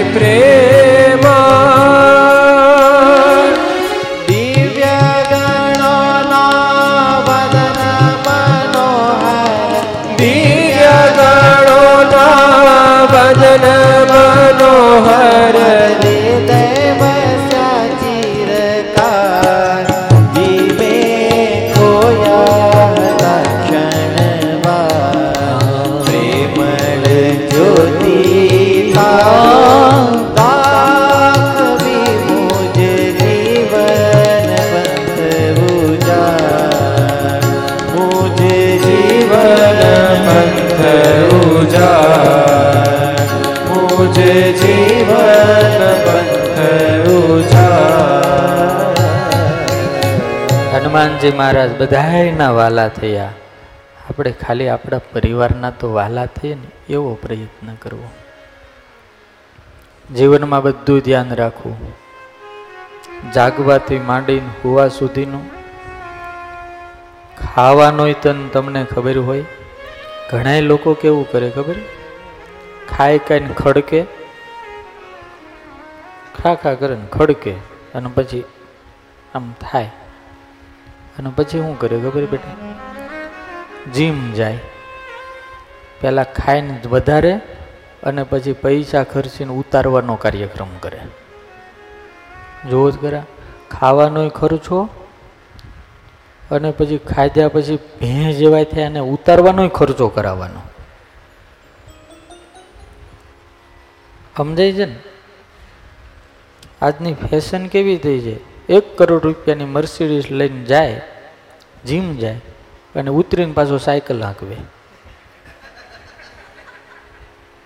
જીવન. 44.33 45.81
હનુમાનજી 50.73 51.31
મહારાજ 51.31 51.81
બધાયના 51.81 52.51
વાલા 52.51 52.89
થયા. 52.89 53.33
આપણે 54.11 54.31
ખાલી 54.31 54.69
આપણા 54.69 54.99
પરિવારના 54.99 55.71
તો 55.71 55.93
વાલા 55.93 56.27
થઈએ 56.27 56.55
ને, 56.55 56.93
એવો 56.93 57.15
પ્રયત્ન 57.15 57.75
કરવો. 57.75 58.11
જીવનમાં 60.15 60.63
બધું 60.63 61.01
ધ્યાન 61.01 61.35
રાખવું. 61.35 61.95
જાગવાથી 63.35 63.99
માંડીને 63.99 64.49
હોવા 64.65 64.89
સુધીનું 64.89 65.43
ખાવાનોય 67.55 68.13
તન 68.13 68.49
તમને 68.49 68.85
ખબર 68.85 69.19
હોય? 69.19 69.45
ઘણા 70.31 70.61
લોકો 70.61 70.95
કેવું 70.95 71.33
કરે 71.33 71.51
ખબર? 71.51 71.75
ખાય 72.97 73.19
કાંઈ 73.19 73.41
ખડકે 73.41 74.20
ખા 76.39 76.55
ખા 76.55 76.75
કરે 76.75 76.95
ને 76.95 77.07
ખડકે, 77.07 77.53
અને 77.95 78.09
પછી 78.15 78.45
આમ 79.35 79.55
થાય. 79.61 79.85
અને 81.19 81.31
પછી 81.37 81.59
શું 81.59 81.79
કરે 81.79 82.01
ખબર 82.01 82.27
બેટા? 82.27 82.75
જીમ 83.93 84.33
જાય. 84.33 84.59
પહેલાં 86.01 86.33
ખાઈને 86.33 86.81
વધારે, 86.89 87.41
અને 88.03 88.23
પછી 88.23 88.53
પૈસા 88.53 89.05
ખર્ચીને 89.05 89.53
ઉતારવાનો 89.53 90.15
કાર્યક્રમ 90.15 90.69
કરે. 90.81 91.01
જોવો 92.71 92.91
જ 92.91 92.97
ખરા 92.97 93.25
ખાવાનોય 93.71 94.29
ખર્ચો, 94.29 94.89
અને 96.51 96.71
પછી 96.71 96.99
ખાધ્યા 96.99 97.49
પછી 97.49 97.77
ભેં 97.77 98.33
જેવાય 98.33 98.65
થાય 98.65 98.85
અને 98.85 98.99
ઉતારવાનોય 98.99 99.69
ખર્ચો 99.69 100.09
કરાવવાનો. 100.09 100.61
સમજાય 104.37 104.73
છે 104.73 104.85
ને? 104.85 104.97
આજની 106.83 107.15
ફેશન 107.15 107.67
કેવી 107.67 107.97
થઈ 107.97 108.21
છે? 108.21 108.37
એક 108.69 108.99
કરોડ 108.99 109.25
રૂપિયાની 109.25 109.65
મર્સિડીઝ 109.65 110.31
લઈને 110.31 110.65
જાય, 110.65 111.03
જીમ 111.87 112.17
જાય 112.17 112.41
અને 112.95 113.11
ઉતરીને 113.11 113.53
પાછો 113.53 113.79
સાયકલ 113.79 114.23
હાંકવે. 114.23 114.57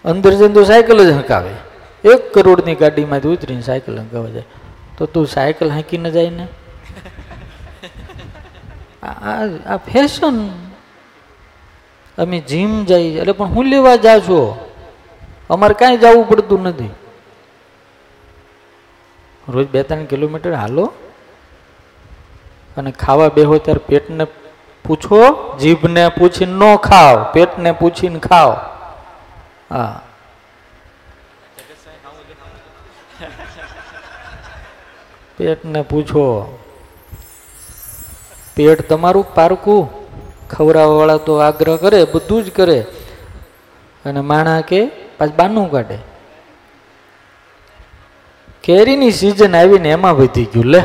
અંદર 0.05 0.33
જઈને 0.35 0.55
તો 0.55 0.65
સાયકલ 0.65 0.99
જ 1.11 1.13
હંકાવે. 1.13 1.55
એક 2.05 2.35
કરોડની 2.35 2.75
ગાડીમાંથી 2.75 3.29
ઉતરીને 3.29 3.63
સાયકલ 3.63 3.99
હંકાવા 3.99 4.29
જાય. 4.29 4.43
તો 4.99 5.07
તું 5.07 5.27
સાયકલ 5.27 5.71
હાંકીને 5.71 6.11
જાય 6.11 6.31
ને? 6.31 6.47
આ 9.71 9.77
ફેશન 9.77 10.37
અમે 12.19 12.39
જીમ 12.41 12.85
જઈએ 12.85 13.21
એટલે 13.21 13.33
પણ 13.33 13.47
હું 13.47 13.65
લેવા 13.65 13.97
જાઉં 13.97 14.21
છું? 14.21 14.45
અમારે 15.51 15.75
કાંઈ 15.75 15.97
જવું 15.97 16.29
પડતું 16.29 16.63
નથી. 16.63 16.91
રોજ 19.49 19.69
બે 19.69 19.83
ત્રણ 19.83 20.05
કિલોમીટર 20.05 20.55
હાલો 20.55 20.93
અને 22.77 22.91
ખાવા 22.91 23.29
બેહો 23.29 23.59
ત્યારે 23.59 23.81
પેટને 23.87 24.25
પૂછો, 24.89 25.57
જીભને 25.57 26.09
પૂછીને 26.09 26.53
ન 26.53 26.77
ખાવ, 26.77 27.27
પેટને 27.33 27.73
પૂછીને 27.73 28.19
ખાવ. 28.19 28.53
હા. 29.71 30.03
પેટને 35.39 35.83
પૂછો. 35.83 36.59
પેટ 38.57 38.89
તમારું 38.89 39.35
પારકું. 39.35 40.05
ખવડાવવાળા 40.51 41.17
તો 41.17 41.37
આગ્રહ 41.37 41.77
કરે, 41.77 42.05
બધું 42.05 42.45
જ 42.45 42.51
કરે. 42.51 42.81
અને 44.05 44.21
માણા 44.21 44.61
કે, 44.61 44.87
પાછું 44.87 45.37
બાનું 45.37 45.71
કાઢે. 45.71 46.14
કેરીની 48.65 49.11
સિઝન 49.11 49.57
આવીને 49.57 49.91
એમાં 49.91 50.17
વધી 50.17 50.45
ગયું, 50.45 50.65
લે. 50.65 50.83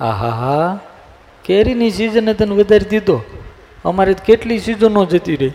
આહા 0.00 0.28
હા 0.28 0.78
કેરીની 1.44 1.90
સિઝને 1.90 2.34
તને 2.34 2.54
વધારી 2.54 2.84
દીધો? 2.84 3.20
અમારે 3.84 4.14
કેટલી 4.14 4.58
સિઝનો 4.58 5.04
જતી 5.04 5.36
રહી? 5.36 5.52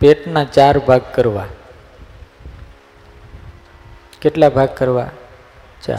પેટના 0.00 0.44
ચાર 0.44 0.78
ભાગ 0.78 1.02
કરવા. 1.14 1.46
કેટલા 4.20 4.48
ભાગ 4.48 4.68
કરવા? 4.68 5.10
ચાર. 5.86 5.98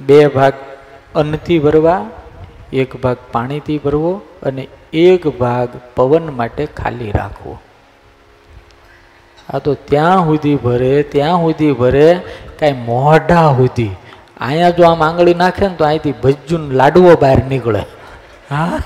બે 0.00 0.26
ભાગ 0.26 0.52
અન્નથી 1.14 1.58
ભરવા 1.58 2.10
એક 2.72 2.96
ભાગ 2.96 3.16
પાણીથી 3.32 3.78
ભરવો 3.78 4.20
અને 4.42 4.68
એક 4.92 5.26
ભાગ 5.26 5.68
પવન 5.96 6.30
માટે 6.36 6.66
ખાલી 6.66 7.12
રાખવો. 7.12 7.58
આ 9.54 9.58
તો 9.58 9.74
ત્યાં 9.74 10.24
સુધી 10.24 10.56
ભરે, 10.56 11.02
ત્યાં 11.02 11.30
સુધી 11.30 11.72
ભરે, 11.72 12.20
કાંઈ 12.58 12.72
મોઢા 12.72 13.52
સુધી. 13.56 13.90
અહીંયા 14.40 14.70
જો 14.70 14.84
આમ 14.84 15.02
આંગળી 15.02 15.34
નાખે 15.34 15.68
ને 15.68 15.74
તો 15.74 15.84
અહીંથી 15.84 16.12
ભજ્જુન 16.12 16.70
લાડવો 16.70 17.14
બહાર 17.14 17.44
નીકળે. 17.44 17.80
હા? 18.50 18.82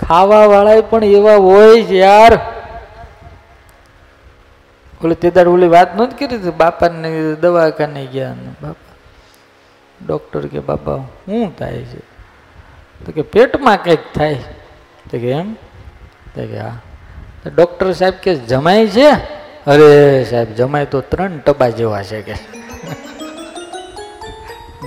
ખાવા 0.00 0.46
વાળા 0.46 0.80
પણ 0.80 1.04
એવા 1.04 1.34
હોય 1.34 1.82
છે 1.82 1.96
યાર. 1.96 2.38
ઓલી 5.04 5.14
તે 5.14 5.30
દાડ 5.30 5.48
ઓલી 5.48 5.68
વાત 5.68 5.96
નહોતી 5.96 6.26
કરી 6.26 6.50
બાપાને 6.50 7.34
દવાખાને 7.34 8.06
ગયા 8.06 8.34
બાપા? 8.62 8.85
ડૉક્ટર 10.06 10.46
કે, 10.46 10.58
બાપા 10.58 10.96
શું 10.96 11.58
થાય 11.58 11.78
છે? 11.78 11.98
તો 13.04 13.12
કે, 13.12 13.22
પેટમાં 13.22 13.84
કંઈક 13.84 13.98
થાય. 14.14 14.44
તો 15.10 15.18
કે, 15.18 15.30
એમ? 15.30 15.56
તો 16.34 16.46
કે, 16.46 16.58
હા. 16.58 16.78
તો 17.44 17.50
ડૉક્ટર 17.54 17.92
સાહેબ 17.92 18.14
કે, 18.14 18.34
જમાય 18.34 18.86
છે? 18.86 19.10
અરે 19.66 20.24
સાહેબ, 20.24 20.54
જમાય 20.54 20.86
તો 20.86 21.00
ત્રણ 21.00 21.38
ટબા 21.38 21.68
જેવા 21.68 22.02
છે 22.02 22.22
કે. 22.22 22.32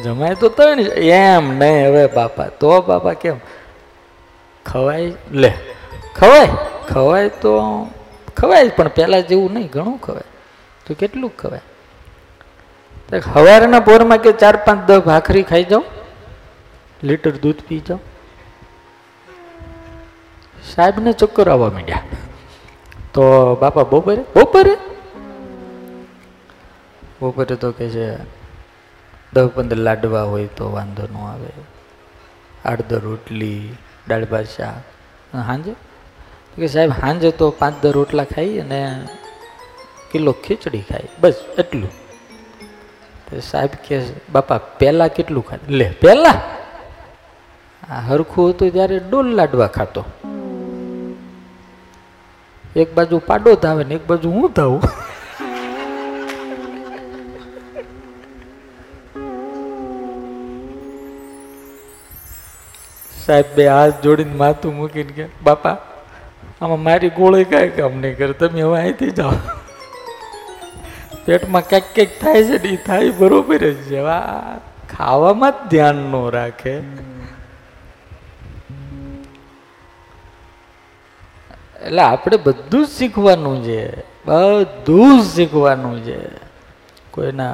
જમાય 0.04 0.36
તો 0.36 0.50
ત્રણ 0.50 0.80
એમ 0.80 1.60
નહીં, 1.60 1.88
હવે 1.88 2.08
બાપા, 2.08 2.48
તો 2.48 2.82
બાપા 2.82 3.14
કેમ? 3.14 3.36
ખવાય, 4.66 5.12
લે, 5.32 5.54
ખવાય 6.16 6.50
ખવાય 6.90 7.30
તો, 7.30 7.88
ખવાય, 8.38 8.68
પણ 8.68 8.88
પહેલાં 8.88 9.22
જેવું 9.22 9.54
નહીં, 9.54 9.68
ઘણું 9.68 9.98
ખવાય. 9.98 10.22
તો 10.86 10.94
કેટલું 10.94 11.38
ખવાય? 11.38 11.62
સવારના 13.18 13.80
પોરમાં 13.80 14.18
કે 14.18 14.32
ચાર 14.32 14.56
પાંચ 14.56 14.88
દસ 14.88 14.98
ભાખરી 14.98 15.44
ખાઈ 15.44 15.64
જાઓ 15.64 15.84
લીટર 17.04 17.32
દૂધ 17.32 17.56
પી 17.68 17.80
જાઓ 17.80 18.00
સાહેબને 20.76 21.12
ચક્કર 21.12 21.50
આવવા 21.50 21.70
માંડ્યા. 21.70 22.02
તો 23.14 23.56
બાપા, 23.56 23.84
બપોરે? 23.84 24.24
બપોરે? 24.36 24.78
બપોરે 27.22 27.56
તો 27.56 27.72
કે 27.72 27.90
છે 27.90 28.16
દસ 29.34 29.48
પંદર 29.56 29.78
લાડવા 29.78 30.24
હોય 30.24 30.48
તો 30.48 30.72
વાંધો 30.72 31.04
ન 31.04 31.18
આવે. 31.18 31.52
આઠ 32.66 32.82
દસ 32.82 33.02
રોટલી, 33.04 33.76
દાળ 34.08 34.26
ભાત, 34.26 34.46
શાક. 34.46 34.82
સાંજે 35.34 35.72
કે 36.56 36.68
સાહેબ 36.68 36.92
સાંજે 36.92 37.32
તો 37.32 37.50
પાંચ 37.50 37.82
દસ 37.82 37.92
રોટલા 37.92 38.24
ખાઈ 38.24 38.60
અને 38.60 39.08
કિલો 40.12 40.32
ખીચડી 40.32 40.82
ખાઈ. 40.82 41.08
બસ, 41.20 41.34
એટલું. 41.58 42.09
સાહેબ 43.38 43.70
કે, 43.88 44.02
બાપા, 44.32 44.58
પહેલાં 44.58 45.08
કેટલું 45.08 45.46
ખા 45.46 45.58
લે, 45.68 45.90
પહેલાં. 46.02 46.40
આ 47.92 48.00
હરખું 48.00 48.50
હતું 48.50 48.70
ત્યારે 48.70 49.00
ડોલ 49.00 49.28
લાડવા 49.28 49.68
ખાતો. 49.68 50.06
એક 52.76 52.96
બાજુ 52.96 53.22
પાડો 53.26 53.56
ધાવે 53.56 53.84
ને 53.84 53.96
એક 53.96 54.08
બાજુ 54.08 54.30
હું 54.30 54.52
ધાવું? 54.56 54.82
સાહેબ 63.26 63.46
બે 63.56 63.68
હાથ 63.68 64.04
જોડીને 64.04 64.34
માથું 64.34 64.76
મૂકીને 64.76 65.12
કે, 65.12 65.26
બાપા, 65.44 65.78
આમાં 66.62 66.84
મારી 66.84 67.10
ગોળી 67.10 67.44
કાંઈ 67.44 67.70
કામ 67.70 67.92
નહીં 67.92 68.18
કરે, 68.18 68.34
તમે 68.34 68.62
હવે 68.62 68.80
અહીંથી 68.80 69.12
જાઓ. 69.12 69.32
પેટમાં 71.26 71.70
ક્યાંક 71.70 71.84
ક્યાંક 71.96 72.22
થાય 72.22 72.44
છે 72.44 72.70
ને 72.70 72.76
થાય 72.76 73.10
બરોબર 73.10 73.58
જ 73.58 73.76
છે. 73.76 74.02
ખાવામાં 74.98 75.52
જ 75.52 75.56
ધ્યાન 75.70 75.96
ન 75.96 76.30
રાખે. 76.30 76.70
એટલે 81.82 82.02
આપણે 82.02 82.38
બધું 82.38 82.86
જ 82.86 82.90
શીખવાનું 82.90 83.64
છે. 83.64 84.02
બધું 84.26 85.22
જ 85.22 85.26
શીખવાનું 85.26 86.04
છે. 86.04 86.28
કોઈના, 87.12 87.54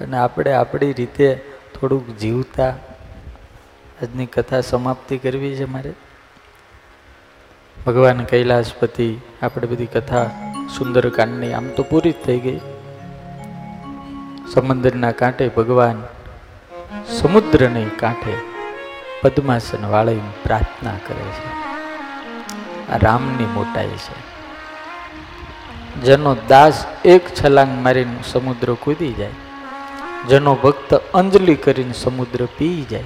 અને 0.00 0.18
આપણે 0.18 0.52
આપણી 0.52 0.92
રીતે 0.92 1.34
થોડુંક 1.80 2.18
જીવતા. 2.18 2.68
આજની 4.02 4.26
કથા 4.26 4.60
સમાપ્તિ 4.60 5.18
કરવી 5.18 5.56
છે 5.56 5.64
મારે. 5.64 5.92
ભગવાન 7.86 8.24
કૈલાસપતિ, 8.24 9.18
આપણે 9.42 9.66
બધી 9.66 9.86
કથા 9.86 10.30
સુંદરકાંડની 10.78 11.52
આમ 11.52 11.68
તો 11.68 11.82
પૂરી 11.82 12.10
જ 12.10 12.14
થઈ 12.26 12.38
ગઈ. 12.38 12.60
સમુદ્રના 14.54 15.10
કાંઠે 15.10 15.48
ભગવાન, 15.48 16.02
સમુદ્રને 17.08 17.86
કાંઠે 17.98 18.32
પદ્માસન 19.22 19.86
વાળીને 19.86 20.32
પ્રાર્થના 20.42 20.90
કરે 20.90 21.30
છે. 21.30 21.70
આ 22.92 22.96
રામની 22.96 23.44
મોટાઈ 23.44 23.88
છે. 23.88 24.30
જેનો 26.02 26.36
દાસ 26.48 26.86
એક 27.04 27.22
છલાંગ 27.34 27.84
મારીને 27.84 28.16
સમુદ્ર 28.32 28.74
કૂદી 28.74 29.12
જાય. 29.12 29.30
જેનો 30.28 30.54
ભક્ત 30.54 30.94
અંજલિ 30.94 31.54
કરીને 31.54 31.92
સમુદ્ર 31.92 32.44
પી 32.44 32.86
જાય. 32.90 33.04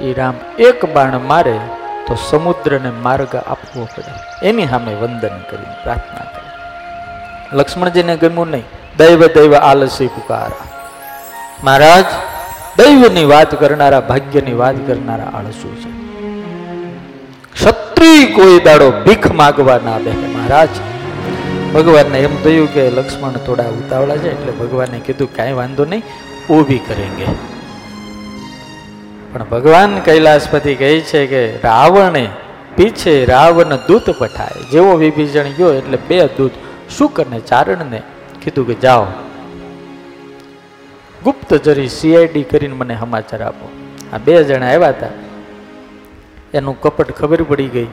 એ 0.00 0.12
રામ 0.12 0.34
એક 0.58 0.94
બાણ 0.94 1.18
મારે 1.18 1.58
તો 2.06 2.14
સમુદ્રને 2.14 2.90
માર્ગ 2.90 3.36
આપવો 3.36 3.88
પડે. 3.96 4.46
એની 4.46 4.66
સામે 4.66 4.94
વંદન 4.94 5.38
કરીને 5.50 5.74
પ્રાર્થના 5.82 6.24
કરી. 6.24 7.58
લક્ષ્મણજીને 7.58 8.16
ગમ્યું 8.16 8.50
નહીં. 8.50 8.64
દૈવ 8.98 9.26
દૈવ 9.26 9.54
આલસી 9.54 10.06
પુકારા. 10.06 10.66
મહારાજ, 11.64 12.04
દૈવની 12.78 13.24
વાત 13.24 13.60
કરનારા, 13.60 14.00
ભાગ્યની 14.00 14.52
વાત 14.52 14.74
કરનારા 14.86 15.24
આળસુ 15.24 15.76
છે. 15.76 15.90
ક્ષત્રિય 17.54 18.26
કોઈ 18.26 18.60
દાડો 18.60 18.90
ભીખ 18.90 19.32
માગવા 19.32 19.80
ના 19.84 19.98
દે 19.98 20.10
મહારાજ, 20.10 20.68
ભગવાનને 21.74 22.18
એમ 22.18 22.42
થયું 22.42 22.74
કે 22.74 22.90
લક્ષ્મણ 22.90 23.30
થોડા 23.30 23.64
ઉતાવળા 23.64 24.16
છે 24.16 24.40
એટલે 24.40 24.52
ભગવાને 24.52 24.98
કીધું, 24.98 25.36
કાંઈ 25.36 25.52
વાંધો 25.52 25.84
નહીં, 25.84 26.02
ઊભી 26.52 26.78
કરેંગે. 26.78 27.55
પણ 29.36 29.44
ભગવાન 29.44 30.00
કૈલાસપતિ 30.00 30.74
કહે 30.74 31.00
છે 31.00 31.26
કે 31.26 31.56
રાવણે 31.56 32.28
પીછે 32.76 33.24
રાવણ 33.24 33.76
દૂત 33.76 34.10
પઠાય. 34.10 34.70
જેવો 34.70 34.92
વિભીષણ 34.92 35.42
ગયો 35.42 35.72
એટલે 35.72 35.98
બે 36.08 36.26
દૂત 36.26 36.50
શુક 36.98 37.20
અને 37.20 37.40
ચારણને 37.40 38.02
કીધું 38.42 38.66
કે 38.66 38.74
જાઓ. 38.74 39.04
ગુપ્ત 41.24 41.54
જરી 41.54 41.88
સીઆઈડી 41.88 42.42
કરીને 42.42 42.74
મને 42.74 42.96
સમાચાર 43.00 43.42
આપો. 43.42 43.68
આ 44.12 44.18
બે 44.18 44.44
જણા 44.44 44.66
આવ્યા 44.66 44.88
હતા. 44.88 45.06
એનું 46.54 46.80
કપટ 46.80 47.12
ખબર 47.12 47.42
પડી 47.42 47.68
ગઈ. 47.68 47.86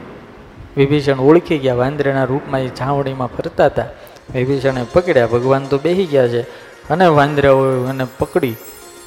વિભીષણ 0.76 1.18
ઓળખી 1.18 1.58
ગયા. 1.58 1.74
વાંદરાના 1.74 2.24
રૂપમાં 2.24 2.60
એ 2.60 2.68
છાવણીમાં 2.68 3.28
ફરતા 3.28 3.66
હતા. 3.66 3.86
વિભીષણે 4.34 4.84
પકડ્યા. 4.92 5.26
ભગવાન 5.26 5.66
તો 5.66 5.78
બેસી 5.78 6.06
ગયા 6.06 6.28
છે. 6.28 6.42
અને 6.90 7.06
વાંદરાઓ 7.06 7.86
એને 7.88 8.06
પકડી 8.18 8.56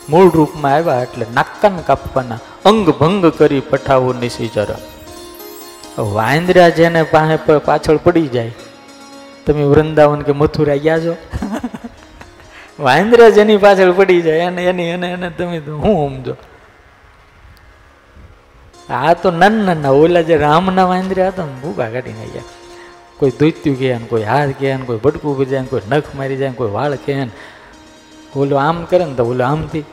મૂળ 0.09 0.29
રૂપમાં 0.29 0.73
આવ્યા 0.73 1.01
એટલે 1.01 1.25
નાકન 1.33 1.77
કાપવાના 1.77 2.39
અંગ 2.65 2.89
ભંગ 2.89 3.25
કરી 3.25 3.59
પઠાવો 3.59 4.13
નિશિચર 4.13 4.75
વાંદરા 5.97 6.69
જેને 6.69 7.03
પાસે 7.03 7.57
પાછળ 7.57 7.97
પડી 7.97 8.27
જાય. 8.27 8.51
તમે 9.45 9.63
વૃંદાવન 9.63 10.21
કે 10.21 10.31
મથુરા 10.31 10.75
ગયા 10.75 10.99
છો? 10.99 11.17
વાંદરા 12.79 13.29
જેની 13.29 13.57
પાછળ 13.57 13.91
પડી 13.91 14.21
જાય 14.21 14.39
અને 14.39 14.65
એની 14.65 14.83
એને 14.83 15.11
એને 15.11 15.29
તમે 15.29 15.57
હું 15.57 16.15
સમજો? 16.15 16.35
આ 18.89 19.13
તો 19.13 19.31
નાના 19.31 19.63
નાના, 19.63 19.89
ઓલા 19.89 20.21
જે 20.21 20.37
રામના 20.37 20.85
વાંદરા 20.85 21.27
હતા 21.27 21.45
ને 21.45 21.51
ભૂકા 21.51 21.89
કાઢી 21.89 22.11
નાખ્યા 22.11 22.41
કોઈ 23.17 23.31
દૈત્યું 23.39 23.79
કહે 23.79 23.97
ને, 23.97 24.05
કોઈ 24.05 24.23
હાથ 24.23 24.49
કહે 24.59 24.77
ને, 24.77 24.85
કોઈ 24.85 24.97
ભટકું 24.97 25.49
કહે 25.49 25.61
ને, 25.61 25.67
કોઈ 25.67 25.81
નખ 25.89 26.03
મારી 26.15 26.37
જાય 26.37 26.51
કોઈ 26.51 26.71
વાળ 26.71 26.95
કહે 26.95 27.15
ને. 27.15 27.29
ઓલું 28.35 28.61
આમ 28.61 28.83
કરે 28.83 29.05
ને 29.05 29.13
તો 29.13 29.23
ઓલું 29.23 29.47
આમથી 29.47 29.85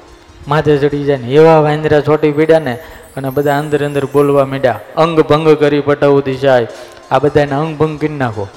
માથે 0.48 0.78
ચડી 0.78 1.04
જાય 1.04 1.16
ને 1.16 1.28
એવા 1.28 1.60
વાંદરા 1.60 2.00
છોટી 2.00 2.32
પીડ્યા 2.32 2.58
ને 2.58 2.78
અને 3.16 3.30
બધા 3.30 3.58
અંદર 3.58 3.84
અંદર 3.84 4.04
બોલવા 4.06 4.44
માંડ્યા. 4.44 4.80
અંગ 4.96 5.20
ભંગ 5.20 5.56
કરી 5.56 5.80
પટાવું 5.80 6.24
જાય 6.40 6.68
આ 7.10 7.18
બધાને 7.18 7.52
અંગ 7.52 7.78
ભંગ 7.78 7.98
કરી 8.00 8.08
નાખો. 8.08 8.48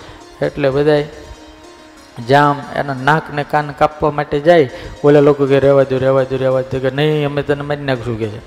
એટલે 0.42 0.70
બધા 0.70 1.04
જામ 2.30 2.62
એના 2.76 2.94
નાક 2.94 3.34
ને 3.34 3.44
કાન 3.44 3.72
કાપવા 3.72 4.12
માટે 4.12 4.40
જાય. 4.40 4.70
ઓલા 5.04 5.20
લોકો 5.20 5.46
કે 5.46 5.60
રહેવા 5.60 5.84
દો 5.84 5.98
રહેવા 5.98 6.24
દો 6.24 6.38
રહેવા 6.38 6.62
દો 6.62 6.80
કે 6.80 6.90
નહીં, 6.90 7.26
અમે 7.26 7.42
તને 7.42 7.62
મારી 7.62 7.84
નાખશું 7.84 8.18
કે 8.20 8.28
છે. 8.28 8.42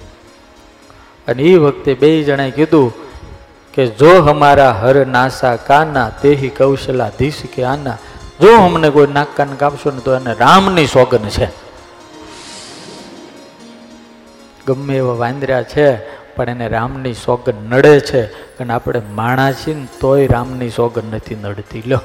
અને 1.29 1.43
એ 1.43 1.57
વખતે 1.57 1.95
બે 1.95 2.23
જણાએ 2.23 2.51
કીધું 2.51 2.93
કે 3.75 3.87
જો 3.87 4.23
હમારા 4.23 4.73
હર 4.73 5.07
નાસા 5.07 5.57
કાના, 5.57 6.11
તેહી 6.23 6.51
કૌશલા 6.51 7.11
ધીશ 7.19 7.43
કે 7.55 7.65
આના. 7.65 7.99
જો 8.41 8.57
અમને 8.57 8.91
કોઈ 8.91 9.07
નાક 9.07 9.29
કાન 9.37 9.55
કાપશો 9.55 9.91
ને 9.91 10.01
તો 10.01 10.15
એને 10.15 10.35
રામની 10.35 10.87
સોગન 10.87 11.29
છે. 11.29 11.70
ગમે 14.67 14.97
એવા 14.97 15.15
વાંદરા 15.15 15.63
છે, 15.63 15.97
પણ 16.35 16.49
એને 16.49 16.69
રામની 16.69 17.15
સોગન 17.15 17.71
નડે 17.71 18.01
છે. 18.01 18.23
અને 18.59 18.73
આપણે 18.73 19.03
માણા 19.11 19.53
છીએ 19.53 19.75
ને, 19.75 19.87
તોય 20.01 20.27
રામની 20.27 20.71
સોગન 20.71 21.05
નથી 21.13 21.35
નડતી. 21.35 21.83
લો, 21.87 21.99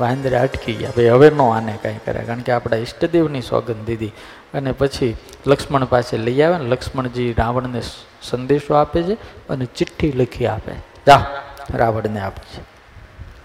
વાંદરા 0.00 0.42
અટકી 0.42 0.72
ગયા. 0.72 0.90
ભાઈ, 0.90 1.08
હવે 1.08 1.30
નો 1.30 1.48
આને 1.48 1.78
કાંઈ 1.82 1.98
કરે 2.04 2.20
કારણ 2.20 2.40
કે 2.40 2.52
આપણા 2.52 2.76
ઈષ્ટદેવની 2.76 3.42
સોગન 3.42 3.84
દીધી. 3.84 4.12
અને 4.54 4.72
પછી 4.72 5.16
લક્ષ્મણ 5.46 5.84
પાસે 5.84 6.16
લઈ 6.16 6.42
આવે 6.42 6.58
ને, 6.58 6.64
લક્ષ્મણજી 6.64 7.32
રાવણને 7.32 7.80
સંદેશો 8.22 8.74
આપે 8.74 9.02
છે 9.02 9.14
અને 9.48 9.64
ચિઠ્ઠી 9.64 10.12
લખી 10.12 10.46
આપે. 10.46 10.72
જા, 11.06 11.26
રાવણને 11.74 12.20
આપે 12.20 12.58
છે 12.58 12.60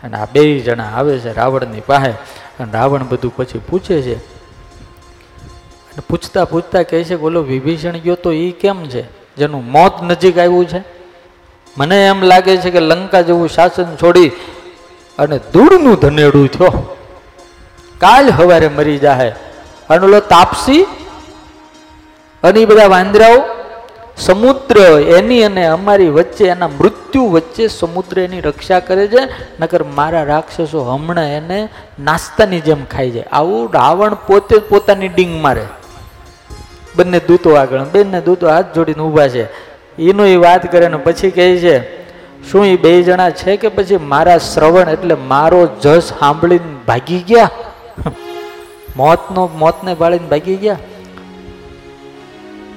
અને 0.03 0.17
આ 0.17 0.25
બે 0.25 0.59
જણા 0.59 0.83
આવે 0.83 1.19
છે 1.19 1.33
રાવણની 1.33 1.81
પાસે. 1.81 2.11
અને 2.59 2.71
રાવણ 2.71 3.03
બધું 3.03 3.35
પછી 3.35 3.61
પૂછે 3.69 4.01
છે 4.01 4.32
અને 5.93 6.03
પૂછતા 6.09 6.45
પૂછતા 6.45 6.83
કહે 6.83 7.03
છે 7.03 7.15
બોલો 7.15 7.41
વિભીષણ 7.41 7.91
ગયો 7.91 8.15
તો 8.15 8.31
એ 8.31 8.51
કેમ 8.51 8.85
છે? 8.85 9.35
જેનું 9.35 9.71
મોત 9.71 10.03
નજીક 10.03 10.37
આવ્યું 10.37 10.65
છે. 10.65 10.83
મને 11.77 12.07
એમ 12.07 12.21
લાગે 12.21 12.57
છે 12.57 12.71
કે 12.71 12.79
લંકા 12.79 13.21
જેવું 13.21 13.49
શાસન 13.49 13.95
છોડી 13.95 14.31
અને 15.19 15.39
ધૂળનું 15.53 15.95
ધનેડું 15.95 16.47
થયો. 16.47 16.95
કાલ 17.97 18.29
હવારે 18.29 18.67
મરી 18.67 18.97
જાહે. 18.97 19.29
અને 19.89 20.05
ઓલો 20.05 20.19
તાપસી 20.19 20.83
અને 22.43 22.59
એ 22.59 22.65
બધા 22.65 22.87
વાંદરાઓ, 22.87 23.43
સમુદ્ર 24.17 24.99
એની 24.99 25.43
અને 25.43 25.65
અમારી 25.65 26.09
વચ્ચે, 26.09 26.45
એના 26.45 26.67
મૃત્યુ 26.67 27.25
વચ્ચે 27.25 27.67
સમુદ્ર 27.67 28.19
એની 28.19 28.41
રક્ષા 28.41 28.79
કરે 28.79 29.07
છે. 29.07 29.19
નકર 29.59 29.83
મારા 29.83 30.23
રાક્ષસો 30.23 30.83
હમણાં 30.83 31.25
એને 31.25 31.69
નાસ્તાની 31.99 32.59
જેમ 32.59 32.85
ખાઈ 32.85 33.11
જાય. 33.11 33.23
આવું 33.31 33.73
રાવણ 33.73 34.13
પોતે 34.13 34.57
પોતાની 34.57 35.07
ડીંગ 35.07 35.41
મારે. 35.41 35.65
બંને 36.95 37.19
દૂતો 37.19 37.53
આગળ. 37.53 37.83
બંને 37.83 38.21
દૂતો 38.21 38.49
હાથ 38.49 38.75
જોડીને 38.75 39.03
ઊભા 39.03 39.27
છે. 39.27 39.43
એનું 40.01 40.27
એ 40.27 40.35
વાત 40.35 40.71
કરે 40.71 40.87
ને 40.87 40.97
પછી 40.97 41.31
કહે 41.31 41.57
છે, 41.57 42.03
શું 42.51 42.65
એ 42.65 42.77
બે 42.77 43.03
જણા 43.03 43.29
છે 43.29 43.57
કે 43.57 43.67
પછી 43.67 43.97
મારા 43.97 44.37
શ્રવણ 44.37 44.89
એટલે 44.89 45.15
મારો 45.15 45.67
જસ 45.81 46.03
સાંભળીને 46.19 46.75
ભાગી 46.87 47.19
ગયા? 47.19 47.49
મોતનો, 48.97 49.49
મોતને 49.57 49.93
પાળીને 49.93 50.27
ભાગી 50.27 50.55
ગયા? 50.55 50.77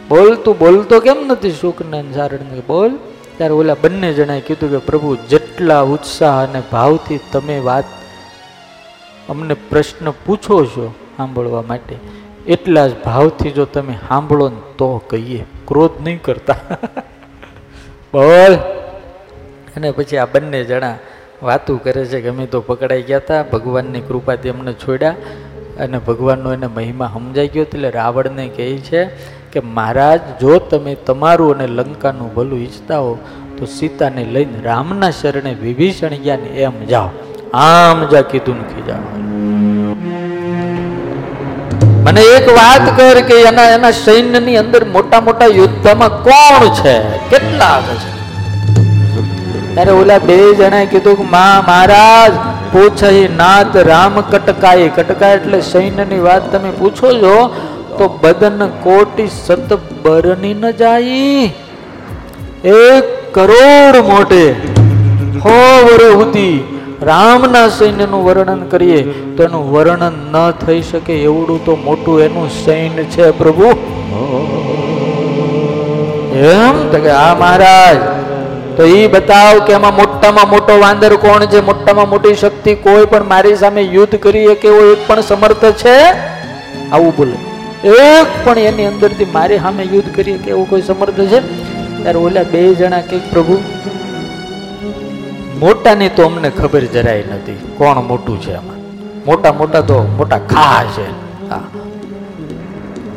બોલતું 0.09 0.59
બોલતો 0.59 1.01
કેમ 1.01 1.27
નથી 1.27 1.51
શુકને 1.51 2.05
સારણને? 2.15 2.61
બોલ. 2.61 2.91
ત્યારે 3.37 3.55
ઓલા 3.55 3.75
બંને 3.75 4.13
જણાએ 4.13 4.41
કીધું 4.41 4.71
કે, 4.71 4.77
પ્રભુ, 4.77 5.17
જેટલા 5.17 5.81
ઉત્સાહ 5.81 6.45
અને 6.45 6.63
ભાવથી 6.73 7.21
તમે 7.33 7.59
વાત 7.59 7.85
અમને 9.29 9.55
પ્રશ્ન 9.55 10.11
પૂછો 10.11 10.65
છો 10.65 10.95
સાંભળવા 11.17 11.63
માટે 11.63 11.97
એટલા 12.49 12.87
જ 12.87 12.95
ભાવથી 13.05 13.51
જો 13.51 13.65
તમે 13.65 13.93
સાંભળો 13.93 14.49
ને 14.49 14.63
તો 14.79 15.03
કહીએ, 15.11 15.45
ક્રોધ 15.69 15.91
નહીં 16.03 16.23
કરતા. 16.23 16.57
બોલ. 18.13 18.55
અને 19.77 19.91
પછી 19.91 20.17
આ 20.17 20.27
બંને 20.27 20.65
જણા 20.65 20.97
વાતું 21.43 21.83
કરે 21.83 22.05
છે 22.05 22.21
કે 22.21 22.29
અમે 22.29 22.47
તો 22.47 22.61
પકડાઈ 22.61 23.03
ગયા 23.03 23.19
હતા 23.19 23.43
ભગવાનની 23.43 24.01
કૃપાથી 24.01 24.49
અમને 24.49 24.73
છોડ્યા 24.73 25.15
અને 25.81 25.99
ભગવાનનો 25.99 26.53
એને 26.53 26.67
મહિમા 26.67 27.11
સમજાઈ 27.15 27.49
ગયો 27.49 27.63
એટલે 27.63 27.91
રાવણને 27.91 28.49
કહે 28.49 28.79
છે 28.79 29.05
કે 29.53 29.61
મહારાજ, 29.61 30.21
જો 30.41 30.59
તમે 30.59 30.95
તમારું 30.95 31.55
અને 31.55 31.67
લંકાનું 31.67 32.35
ભલું 32.35 32.59
ઈચ્છતા 32.59 32.99
હો, 32.99 33.19
તો 33.59 33.65
સીતાને 33.65 34.25
લઈને 34.25 34.63
રામના 34.63 35.11
શરણે 35.11 35.55
વિભીષણ 35.55 36.09
ગયા 36.09 36.37
ને 36.37 36.49
એમ 36.49 36.85
જાઓ. 36.85 37.09
આમ 37.53 38.07
જા 38.07 38.23
કીધું 38.23 38.57
નથી 38.57 38.83
જાઓ 38.83 40.26
મને 42.07 42.23
એક 42.33 42.51
વાત 42.57 42.85
કર 42.99 43.21
કે 43.29 43.37
એના 43.51 43.71
એના 43.77 43.95
સૈન્યની 44.01 44.57
અંદર 44.57 44.83
મોટા 44.97 45.21
મોટા 45.21 45.49
યુદ્ધમાં 45.53 46.19
કોણ 46.27 46.67
છે? 46.81 46.97
કેટલા 47.31 47.79
છે? 47.87 48.11
ત્યારે 49.75 49.93
ઓલા 49.93 50.19
બે 50.19 50.37
જણાએ 50.55 50.87
કીધું 50.87 51.17
કે, 51.17 51.25
મા 51.31 51.57
મહારાજ 51.69 52.37
પૂછહી 52.73 53.25
નાથ 53.37 53.77
રામ 53.89 54.21
કટકાય 54.33 54.89
કટકાય 54.89 55.41
એટલે 55.41 55.61
સૈન્યની 55.61 56.21
વાત 56.21 56.47
તમે 56.53 56.71
પૂછો 56.71 57.11
છો, 57.23 57.35
તો 57.99 58.09
બદન 58.23 58.63
કોટી 58.83 59.29
સત 59.29 59.81
બરની 60.03 60.55
ન 60.55 60.71
જાય 60.71 61.51
એક 62.77 63.07
કરોડ 63.35 64.01
મોટે 64.05 64.43
હો 65.45 65.59
વરે 65.87 66.09
સુધી 66.15 66.57
રામના 67.03 67.69
સૈન્યનું 67.69 68.25
વર્ણન 68.25 68.61
કરીએ 68.61 69.03
તો 69.37 69.43
એનું 69.43 69.73
વર્ણન 69.73 70.13
ન 70.33 70.51
થઈ 70.51 70.83
શકે 70.83 71.13
એવડું 71.23 71.65
તો 71.65 71.77
મોટું 71.77 72.21
એનું 72.21 72.51
સૈન્ય 72.65 73.03
છે 73.03 73.31
પ્રભુ. 73.31 73.65
એમ? 76.37 76.93
તો 76.93 76.99
કે 76.99 77.11
આ 77.11 77.35
મહારાજ. 77.35 77.97
તો 78.77 78.83
એ 78.83 79.07
બતાવ 79.07 79.59
કે 79.59 79.73
એમાં 79.73 79.95
મોટામાં 79.95 80.51
મોટો 80.51 80.81
વાંદર 80.81 81.17
કોણ 81.17 81.47
છે? 81.47 81.67
મોટામાં 81.67 82.09
મોટી 82.09 82.35
શક્તિ 82.35 82.75
કોઈ 82.75 83.07
પણ 83.07 83.25
મારી 83.25 83.57
સામે 83.57 83.83
યુદ્ધ 83.83 84.17
કરી 84.17 84.55
કે 84.55 84.69
એવો 84.69 84.93
એક 84.93 84.99
પણ 85.07 85.21
સમર્થ 85.21 85.65
છે? 85.65 86.11
આવું 86.93 87.17
બોલે. 87.17 87.89
એક 87.89 88.27
પણ 88.45 88.59
એની 88.59 88.85
અંદરથી 88.85 89.25
મારી 89.25 89.59
સામે 89.59 89.83
યુદ્ધ 89.83 90.17
કરીએ 90.17 90.39
કે 90.39 90.51
એવું 90.51 90.71
કોઈ 90.71 90.83
સમર્થ 90.83 91.21
છે? 91.21 91.41
ત્યારે 92.03 92.19
ઓલા 92.19 92.43
બે 92.43 92.75
જણા 92.75 93.01
કે 93.01 93.19
પ્રભુ 93.19 93.59
મોટાની 95.59 96.09
તો 96.09 96.23
અમને 96.23 96.51
ખબર 96.51 96.81
જરાય 96.81 97.25
નથી 97.33 97.59
કોણ 97.79 98.01
મોટું 98.03 98.41
છે 98.41 98.53
એમાં 98.53 98.79
મોટા 99.27 99.53
મોટા 99.53 99.81
તો 99.81 100.03
મોટા 100.17 100.39
ખા 100.39 100.85
છે. 100.85 101.07
હા. 101.49 101.63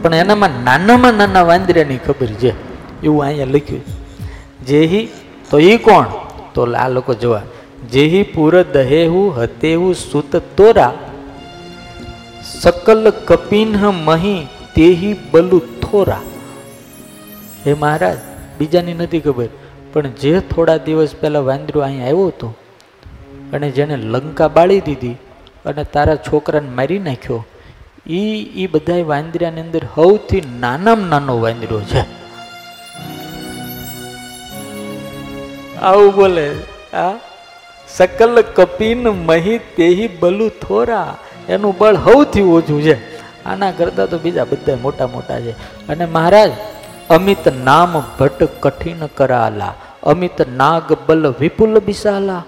પણ 0.02 0.14
એનામાં 0.14 0.50
નાનામાં 0.64 1.14
નાના 1.14 1.42
વાંદરાની 1.42 1.98
ખબર 1.98 2.28
છે. 2.28 2.52
એવું 3.04 3.24
અહીંયા 3.24 3.46
લખ્યું 3.46 3.82
જેહી, 4.68 5.10
તો 5.50 5.60
એ 5.60 5.78
કોણ? 5.78 6.06
તો 6.54 6.68
આ 6.74 6.90
લોકો 6.90 7.14
જોવા 7.14 7.42
જેહી 7.92 8.24
પુર 8.24 8.64
દહેહુ 8.64 9.30
હતેહુ 9.30 9.94
સુત 9.94 10.36
તોરા, 10.58 10.94
સકલ 12.62 13.14
કપિન્હ 13.26 13.92
મહી 13.92 14.48
તેહી 14.76 15.16
બલુ 15.32 15.60
થોરા. 15.60 16.22
હે 17.66 17.74
મહારાજ, 17.74 18.18
બીજાની 18.60 18.94
નથી 18.94 19.20
ખબર. 19.20 19.50
પણ 19.94 20.12
જે 20.22 20.34
થોડા 20.40 20.78
દિવસ 20.78 21.16
પહેલાં 21.22 21.46
વાંદરું 21.46 21.84
અહીં 21.84 22.04
આવ્યો 22.04 22.28
હતો, 22.28 22.50
અને 23.54 23.68
જેને 23.72 23.96
લંકા 24.14 24.48
બાળી 24.48 24.82
દીધી 24.82 25.16
અને 25.66 25.84
તારા 25.94 26.20
છોકરાને 26.28 26.70
મારી 26.70 27.00
નાખ્યો 27.00 27.46
એ 28.10 28.22
એ 28.56 28.68
બધા 28.68 29.02
વાંદરાની 29.04 29.62
અંદર 29.62 29.84
સૌથી 29.96 30.44
નાનામાં 30.60 31.10
નાનો 31.10 31.36
વાંદરો 31.42 31.80
છે. 31.82 32.02
આવું 35.82 36.12
બોલે, 36.16 36.46
આ 36.94 37.14
સકલ 37.88 38.42
કપિન 38.56 39.04
મહી 39.28 39.60
તેહી 39.76 40.10
બલુ 40.20 40.50
થોરા, 40.50 41.18
એનું 41.50 41.78
બળ 41.78 41.96
સૌથી 41.96 42.42
ઓછું 42.42 42.82
છે. 42.82 42.96
આના 43.46 43.72
કરતાં 43.72 44.10
તો 44.10 44.18
બીજા 44.20 44.44
બધા 44.44 44.78
મોટા 44.82 45.08
મોટા 45.08 45.40
છે. 45.40 45.54
અને 45.88 46.06
મહારાજ 46.06 46.52
અમિત 47.10 47.48
નામ 47.64 48.04
ભટ્ટ 48.20 48.50
કઠિન 48.60 49.06
કરાલા, 49.06 49.74
અમિત 50.04 50.50
નાગ 50.50 50.98
બલ 51.08 51.34
વિપુલ 51.40 51.80
બિસાલા. 51.80 52.46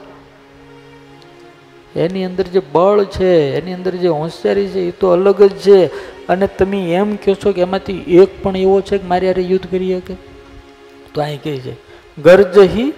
એની 1.96 2.26
અંદર 2.26 2.44
જે 2.44 2.62
બળ 2.72 3.04
છે, 3.04 3.58
એની 3.58 3.74
અંદર 3.74 3.92
જે 3.92 4.08
હોશિયારી 4.08 4.68
છે, 4.68 4.80
એ 4.80 4.92
તો 4.92 5.12
અલગ 5.12 5.44
જ 5.44 5.58
છે. 5.58 5.86
અને 6.28 6.48
તમે 6.48 6.94
એમ 6.94 7.16
કહો 7.16 7.34
છો 7.34 7.52
કે 7.52 7.62
એમાંથી 7.62 7.94
એક 7.94 8.44
પણ 8.44 8.58
એવો 8.58 8.82
છે 8.82 8.98
કે 8.98 9.08
મારી 9.08 9.28
યારે 9.28 9.42
યુદ્ધ 9.42 9.72
કરી 9.72 10.00
શકે? 10.00 10.14
તો 11.14 11.22
અહીં 11.22 11.44
કહે 11.44 11.58
છે, 11.58 11.74
ગર્જહી, 12.22 12.94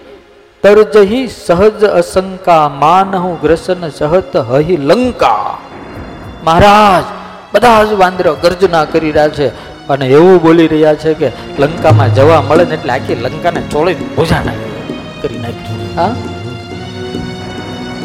તરજહી, 0.62 1.28
સહજ 1.28 1.84
અશંકા, 1.84 2.68
માનહુ 2.68 3.38
ગ્રસન 3.42 3.88
સહત 3.88 4.36
હહી 4.36 4.76
લંકા. 4.76 5.58
મહારાજ, 6.44 7.04
બધા 7.54 7.84
જ 7.84 7.92
વાંદરો 7.92 8.36
ગર્જના 8.42 8.84
કરી 8.84 9.10
રહ્યા 9.10 9.28
છે. 9.28 9.73
અને 9.88 10.06
એવું 10.08 10.42
બોલી 10.42 10.66
રહ્યા 10.66 10.94
છે 10.94 11.14
કે 11.14 11.28
લંકામાં 11.58 12.14
જવા 12.14 12.40
મળે 12.40 12.64
ને 12.64 12.74
એટલે 12.74 12.92
આખી 12.92 13.14
લંકાને 13.14 13.60
ચોળી 13.70 13.94
ભૂજા 14.16 14.42
નાખી, 14.44 14.94
કરી 15.22 15.38
નાખ્યું 15.38 15.96
હા? 15.96 16.14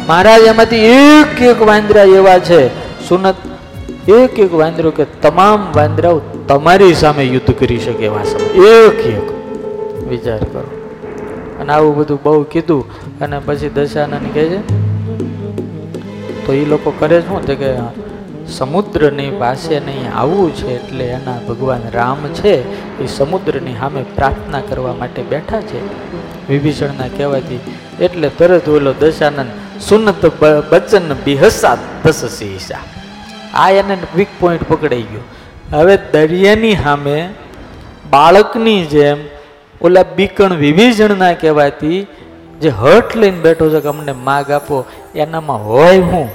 મહારાજ 0.08 0.42
એમાંથી 0.42 0.76
એક 0.76 1.42
એક 1.42 1.62
વાંદરા 1.62 2.02
એવા 2.02 2.38
છે. 2.38 2.60
સુનત, 3.08 3.34
એક 4.08 4.38
એક 4.38 4.54
વાંદરો 4.54 4.90
કે 4.90 5.04
તમામ 5.22 5.72
વાંદરાઓ 5.74 6.20
તમારી 6.48 6.94
સામે 6.94 7.24
યુદ્ધ 7.24 7.54
કરી 7.58 7.78
શકે 7.78 8.04
એવા 8.04 8.22
એક 8.66 9.06
એક. 9.06 9.26
વિચાર 10.08 10.38
કરો. 10.38 10.68
અને 11.60 11.72
આવું 11.72 11.96
બધું 11.96 12.18
બહુ 12.22 12.42
કીધું 12.42 12.84
અને 13.20 13.40
પછી 13.44 13.68
દશાનંદ 13.68 14.26
કહે 14.34 14.44
છે, 14.44 14.60
તો 16.46 16.52
એ 16.52 16.64
લોકો 16.64 16.92
કરે 16.98 17.20
શું? 17.20 17.42
છે 17.42 17.54
કે 17.54 17.70
સમુદ્રની 18.58 19.32
પાસે 19.40 19.74
નહીં 19.86 20.06
આવવું 20.20 20.50
છે 20.58 20.68
એટલે 20.76 21.06
એના 21.16 21.40
ભગવાન 21.48 21.84
રામ 21.96 22.22
છે, 22.38 22.54
એ 23.02 23.06
સમુદ્રની 23.16 23.76
સામે 23.80 24.02
પ્રાર્થના 24.16 24.62
કરવા 24.68 24.94
માટે 25.00 25.22
બેઠા 25.32 25.62
છે. 25.70 25.80
વિભીષણના 26.48 27.10
કહેવાથી 27.16 27.60
એટલે 28.06 28.28
તરત 28.38 28.68
ઓલો 28.76 28.92
દશાનંદ, 29.02 29.50
સુનત 29.88 30.24
બચન 30.70 31.10
બિહસા 31.26 31.76
દસ 32.04 32.20
શીશા 32.38 32.84
આ 33.54 33.70
એને 33.80 33.94
વીક 34.16 34.32
પોઈન્ટ 34.40 34.64
પકડાઈ 34.70 35.06
ગયો. 35.10 35.24
હવે 35.74 35.94
દરિયાની 36.14 36.76
સામે 36.84 37.16
બાળકની 38.14 38.82
જેમ 38.94 39.18
ઓલા 39.80 40.08
બીકણ 40.18 40.54
વિભીષણના 40.64 41.34
કહેવાથી 41.42 42.00
જે 42.62 42.70
હઠ 42.80 43.14
લઈને 43.20 43.40
બેઠો 43.46 43.66
છે 43.74 43.80
કે 43.84 43.90
અમને 43.94 44.14
માગ 44.28 44.50
આપો, 44.50 44.76
એનામાં 45.14 45.66
હોય 45.68 46.00
હું? 46.10 46.28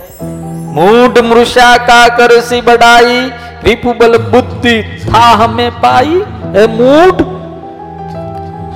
મૂઢ 0.75 1.19
મૃષા 1.19 1.77
કા 1.77 2.07
કરસી 2.07 2.61
બડાઈ 2.61 3.31
રિપુબલ 3.63 4.17
બુદ્ધિ 4.17 4.81
થા 4.81 5.33
હમે 5.33 5.69
પાઈ. 5.69 6.23
એ 6.55 6.67
મૂઢ. 6.67 7.21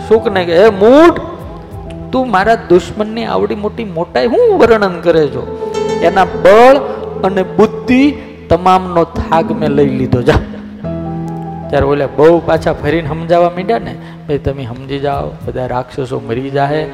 શુકને 0.07 0.45
કે, 0.45 0.53
એ 0.53 0.69
મૂઢ. 0.69 1.19
તું 2.11 2.31
મારા 2.31 2.55
દુશ્મનની 2.55 3.25
આવડી 3.25 3.55
મોટી 3.55 3.83
મોટાઈ 3.83 4.25
હું 4.25 4.59
વર્ણન 4.59 5.01
કરે 5.01 5.27
છો? 5.27 5.73
એના 6.01 6.25
બળ 6.25 6.75
અને 7.23 7.43
બુદ્ધિ 7.43 8.15
તમામનો 8.49 9.03
થાક 9.03 9.51
મેં 9.51 9.69
લઈ 9.69 9.89
લીધો. 9.89 10.21
જા. 10.21 10.33
ત્યારે 11.69 11.85
ઓલે 11.85 12.05
બહુ 12.05 12.41
પાછા 12.45 12.73
ફરીને 12.73 13.09
સમજાવવા 13.09 13.49
માંડ્યા 13.49 13.79
ને, 13.79 13.95
ભાઈ, 14.27 14.37
તમે 14.37 14.65
સમજી 14.65 14.99
જાઓ, 14.99 15.29
બધા 15.45 15.65
રાક્ષસો 15.65 16.19
મરી 16.19 16.49
જાહે 16.49 16.87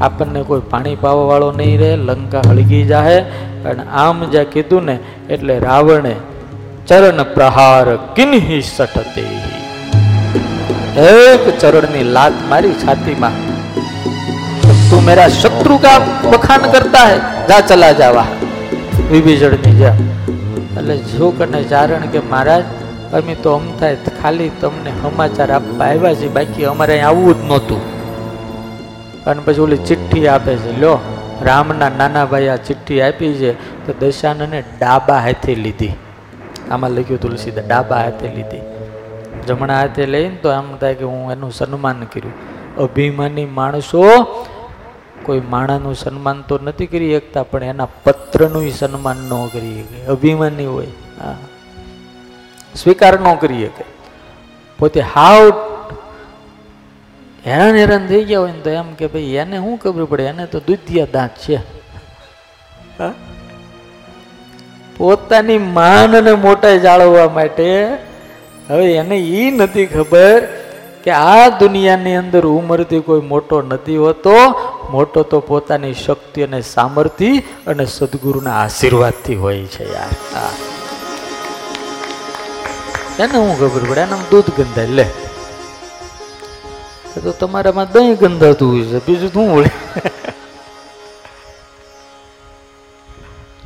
આપણને 0.00 0.42
કોઈ 0.42 0.60
પાણી 0.70 0.94
પાવા 0.94 1.24
વાળો 1.24 1.52
નહીં 1.52 1.80
રહે, 1.80 1.96
લંકા 1.96 2.42
હળગી 2.48 2.82
જાહે. 2.82 3.20
અને 3.64 3.82
આમ 3.92 4.30
જ્યાં 4.30 4.44
કીધું 4.44 4.84
ને, 4.84 4.98
એટલે 5.30 5.58
રાવણે 5.58 6.14
ચરણ 6.86 7.22
પ્રહાર 7.22 7.96
કિન્હી 7.96 8.62
સટતે. 8.62 9.24
એક 11.02 11.58
ચરણની 11.58 12.04
લાત 12.04 12.32
મારી 12.48 12.72
છાતીમાં. 12.72 13.30
તું 14.90 15.04
મેરા 15.04 15.28
શત્રુ 15.28 15.76
કા 15.76 15.98
બખાન 16.30 16.60
કરતા 16.70 17.04
હે? 17.04 17.18
જા 17.48 17.60
ચલા 17.60 17.92
જાવા. 17.92 18.26
વિભીષણની 19.10 19.76
જા. 19.76 19.94
એટલે 20.76 20.96
જો 20.96 21.30
કને 21.30 21.62
ચારણ 21.62 22.00
કે 22.00 22.18
મહારાજ, 22.18 22.64
અમે 23.14 23.34
તો 23.34 23.52
અમ 23.52 23.78
થાય 23.78 23.96
ખાલી 24.22 24.50
તમને 24.60 24.90
સમાચાર 25.02 25.52
આપવા 25.52 25.86
આવ્યા 25.86 26.14
છે 26.14 26.28
બાકી 26.28 26.64
અમારે 26.64 26.92
અહીં 26.92 27.06
આવવું 27.06 27.42
જ 27.42 27.44
નહોતું. 27.44 27.95
અને 29.26 29.42
પછી 29.42 29.60
ઓલી 29.60 29.76
ચિઠ્ઠી 29.76 30.28
આપે 30.28 30.56
છે. 30.56 30.80
લો, 30.80 30.98
રામના 31.42 31.88
નાના 31.88 32.26
ભાઈ 32.26 32.48
આ 32.48 32.56
ચિઠ્ઠી 32.56 33.00
આપી 33.00 33.34
છે, 33.34 33.52
તો 33.86 34.06
દશાનને 34.06 34.64
ડાબા 34.80 35.14
હાથે 35.14 35.54
લીધી. 35.54 35.92
આમાં 36.70 36.90
લખ્યું 36.90 37.20
તુલસીદાસ 37.20 37.64
ડાબા 37.64 37.96
હાથે 37.96 38.28
લીધી. 38.28 38.60
જમણા 39.46 39.80
હાથે 39.80 40.06
લઈને 40.06 40.36
તો 40.36 40.48
આમ 40.48 40.76
થાય 40.76 40.94
કે 40.94 41.04
હું 41.04 41.32
એનું 41.32 41.52
સન્માન 41.52 42.04
કર્યું. 42.04 42.32
અભિમાની 42.76 43.44
માણસો, 43.44 44.02
કોઈ 45.22 45.40
માણાનું 45.40 45.94
સન્માન 45.94 46.42
તો 46.42 46.58
નથી 46.64 46.86
કરી 46.86 47.18
શકતા, 47.18 47.42
પણ 47.42 47.64
એના 47.64 47.86
પત્રનું 48.04 48.70
સન્માન 48.70 49.16
ન 49.16 49.46
કરી 49.46 49.82
શકે. 49.82 50.06
અભિમાની 50.06 50.66
હોય. 50.66 50.86
હા. 51.20 51.36
સ્વીકાર 52.74 53.20
ન 53.20 53.34
કરી 53.34 53.66
શકે. 53.66 53.84
પોતે 54.78 55.00
હાવ 55.00 55.52
હેરાન 57.46 57.76
હેરાન 57.76 58.06
થઈ 58.06 58.24
ગયા 58.24 58.40
હોય 58.40 58.52
ને 58.52 58.60
તો 58.60 58.70
એમ 58.70 58.94
કે 58.94 59.06
ભાઈ 59.06 59.22
એને 59.22 59.56
શું 59.56 59.76
ખબર 59.78 60.04
પડે? 60.04 60.22
એને 60.22 60.46
તો 60.46 60.60
દ્વિતીય 60.60 61.06
દાંત 61.12 61.30
છે? 61.30 61.58
પોતાની 64.96 65.58
માન 65.58 66.16
અને 66.16 66.32
મોટાઈ 66.32 66.78
જાળવવા 66.78 67.28
માટે 67.28 67.88
હવે 68.70 68.94
એને 68.94 69.18
એ 69.18 69.50
નથી 69.50 69.86
ખબર 69.86 70.42
કે 71.04 71.10
આ 71.10 71.48
દુનિયાની 71.48 72.14
અંદર 72.14 72.46
ઉંમરથી 72.46 73.00
કોઈ 73.00 73.20
મોટો 73.20 73.62
નથી 73.62 73.96
હોતો. 73.96 74.34
મોટો 74.90 75.22
તો 75.22 75.40
પોતાની 75.40 75.92
શક્તિ 75.92 76.42
અને 76.42 76.60
સામર્થ્ય 76.60 77.38
અને 77.66 77.86
સદગુરુના 77.86 78.52
આશીર્વાદથી 78.52 79.34
હોય 79.34 79.64
છે 79.66 79.94
યાર. 79.94 80.12
એને 83.18 83.38
હું 83.38 83.56
ખબર 83.58 83.90
પડે? 83.90 84.00
એને 84.00 84.16
દૂધ 84.30 84.50
ગંધાય. 84.56 84.86
લે. 84.86 85.06
તો 87.20 87.32
તમારામાં 87.32 87.92
દહીં 87.92 88.14
ગંધાતું 88.14 88.84
છે, 88.84 89.06
બીજું 89.06 89.32
શું 89.32 89.52
હોય 89.52 89.70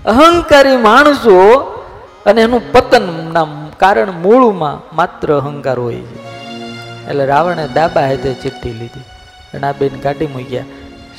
અહંકારી 0.05 0.77
માણસો 0.77 1.37
અને 2.27 2.43
એનું 2.43 2.73
પતનના 2.73 3.47
કારણ 3.77 4.11
મૂળમાં 4.11 4.97
માત્ર 4.97 5.37
અહંકાર 5.37 5.79
હોય 5.79 5.95
છે. 5.95 6.19
એટલે 7.09 7.27
રાવણે 7.27 7.69
દાબા 7.69 8.01
હેતે 8.01 8.35
ચિઠ્ઠી 8.35 8.73
લીધી. 8.73 9.01
અને 9.55 9.67
આ 9.67 9.73
બેન 9.73 10.01
કાઢી 10.01 10.27
મૂક્યા 10.27 10.65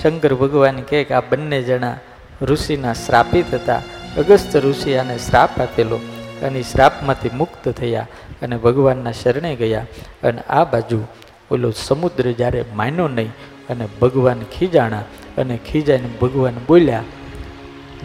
શંકર 0.02 0.34
ભગવાન 0.34 0.82
કહે 0.82 1.04
કે 1.04 1.14
આ 1.14 1.20
બંને 1.20 1.62
જણા 1.62 1.96
ઋષિના 2.42 2.94
શ્રાપિત 2.94 3.54
હતા. 3.54 3.82
અગસ્ત 4.18 4.58
ઋષિ 4.58 4.96
આને 4.96 5.18
શ્રાપ 5.18 5.62
આપેલો. 5.62 6.00
અને 6.44 6.62
શ્રાપમાંથી 6.62 7.30
મુક્ત 7.34 7.70
થયા. 7.70 8.08
અને 8.42 8.58
ભગવાનના 8.58 9.12
શરણે 9.12 9.56
ગયા. 9.56 9.86
અને 10.24 10.42
આ 10.42 10.64
બાજુ 10.64 11.08
ઓલો 11.54 11.70
સમુદ્ર 11.86 12.26
જ્યારે 12.40 12.62
માન્યો 12.80 13.08
નહીં 13.18 13.32
અને 13.72 13.86
ભગવાન 14.02 14.42
ખીજાણા 14.54 15.06
અને 15.42 15.56
ખીજાઈને 15.68 16.10
ભગવાન 16.22 16.58
બોલ્યા, 16.70 17.06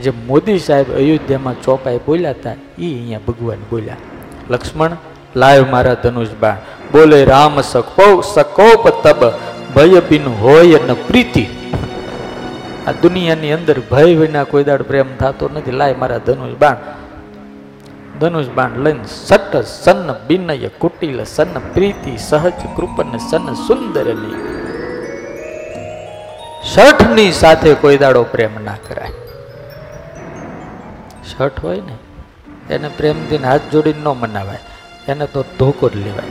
જે 0.02 0.10
મોદી 0.28 0.58
સાહેબ 0.66 0.88
અયોધ્યામાં 1.00 1.56
ચોપાઈ 1.66 2.00
બોલ્યા 2.08 2.36
હતા 2.38 2.56
એ 2.78 2.88
અહીંયા 2.88 3.26
ભગવાન 3.28 3.62
બોલ્યા, 3.70 4.02
લક્ષ્મણ 4.52 4.94
લાવ 5.42 5.62
મારા 5.74 5.98
ધનુષ 6.04 6.32
બાણ. 6.42 6.58
બોલે, 6.92 7.18
રામ 7.32 7.56
સકો 7.72 8.08
સકોપ 8.34 8.84
તબ 9.04 9.22
ભય 9.74 10.00
બિન 10.10 10.24
હોય 10.42 10.78
ન 10.86 10.90
પ્રીતિ. 11.08 11.44
આ 12.86 12.94
દુનિયાની 13.02 13.52
અંદર 13.58 13.78
ભય 13.90 14.14
વિના 14.20 14.44
કોઈ 14.52 14.64
દાડ 14.68 14.82
પ્રેમ 14.90 15.08
થતો 15.20 15.50
નથી. 15.54 15.78
લાય 15.80 15.96
મારા 16.02 16.22
ધનુષ 16.26 16.54
બાણ. 16.62 16.78
ધનુષ 18.20 18.46
બાણ 18.46 18.70
લઈને 18.70 19.04
સટ 19.06 19.56
સન્ન 19.56 20.14
બિનય 20.26 20.68
કુટિલ 20.68 21.24
સન્ન 21.24 21.58
પ્રીતિ 21.74 22.16
સહજ 22.16 22.52
કૃપન 22.76 23.16
સન્ન 23.16 23.54
સુંદરની 23.54 24.56
શઠની 26.74 27.32
સાથે 27.32 27.74
કોઈ 27.74 27.98
દાડો 27.98 28.22
પ્રેમ 28.22 28.50
ના 28.64 28.74
કરાય. 28.88 29.10
શઠ 31.30 31.60
હોય 31.62 31.80
ને, 31.80 31.96
એને 32.74 32.88
પ્રેમથી 32.88 33.36
હાથ 33.36 33.60
જોડીને 33.72 34.00
ન 34.00 34.08
મનાવાય. 34.08 34.58
એને 35.08 35.26
તો 35.26 35.44
ધોકો 35.58 35.88
જ 35.88 35.96
લેવાય. 35.96 36.30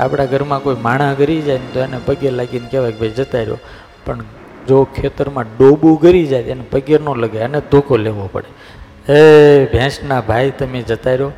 આપણા 0.00 0.24
ઘરમાં 0.24 0.62
કોઈ 0.62 0.76
માણા 0.82 1.12
ગરી 1.12 1.42
જાય 1.42 1.58
ને 1.58 1.66
તો 1.72 1.80
એને 1.80 1.98
પગે 2.06 2.30
લાગીને 2.30 2.68
કહેવાય 2.68 2.92
કે 2.92 2.98
ભાઈ 2.98 3.08
જતા 3.08 3.38
રહ્યો. 3.38 3.58
પણ 4.06 4.18
જો 4.68 4.84
ખેતરમાં 4.84 5.44
ડોબું 5.44 6.00
ગરી 6.00 6.26
જાય 6.26 6.42
એને 6.42 6.64
પગે 6.70 6.98
ન 6.98 7.08
લગે 7.08 7.38
એને 7.38 7.60
ધોકો 7.60 7.96
લેવો 7.96 8.30
પડે. 8.32 8.65
હે 9.10 9.64
ભેંસના 9.64 10.20
ભાઈ 10.20 10.50
તમે 10.50 10.82
જતા 10.82 11.10
રહ્યો 11.10 11.32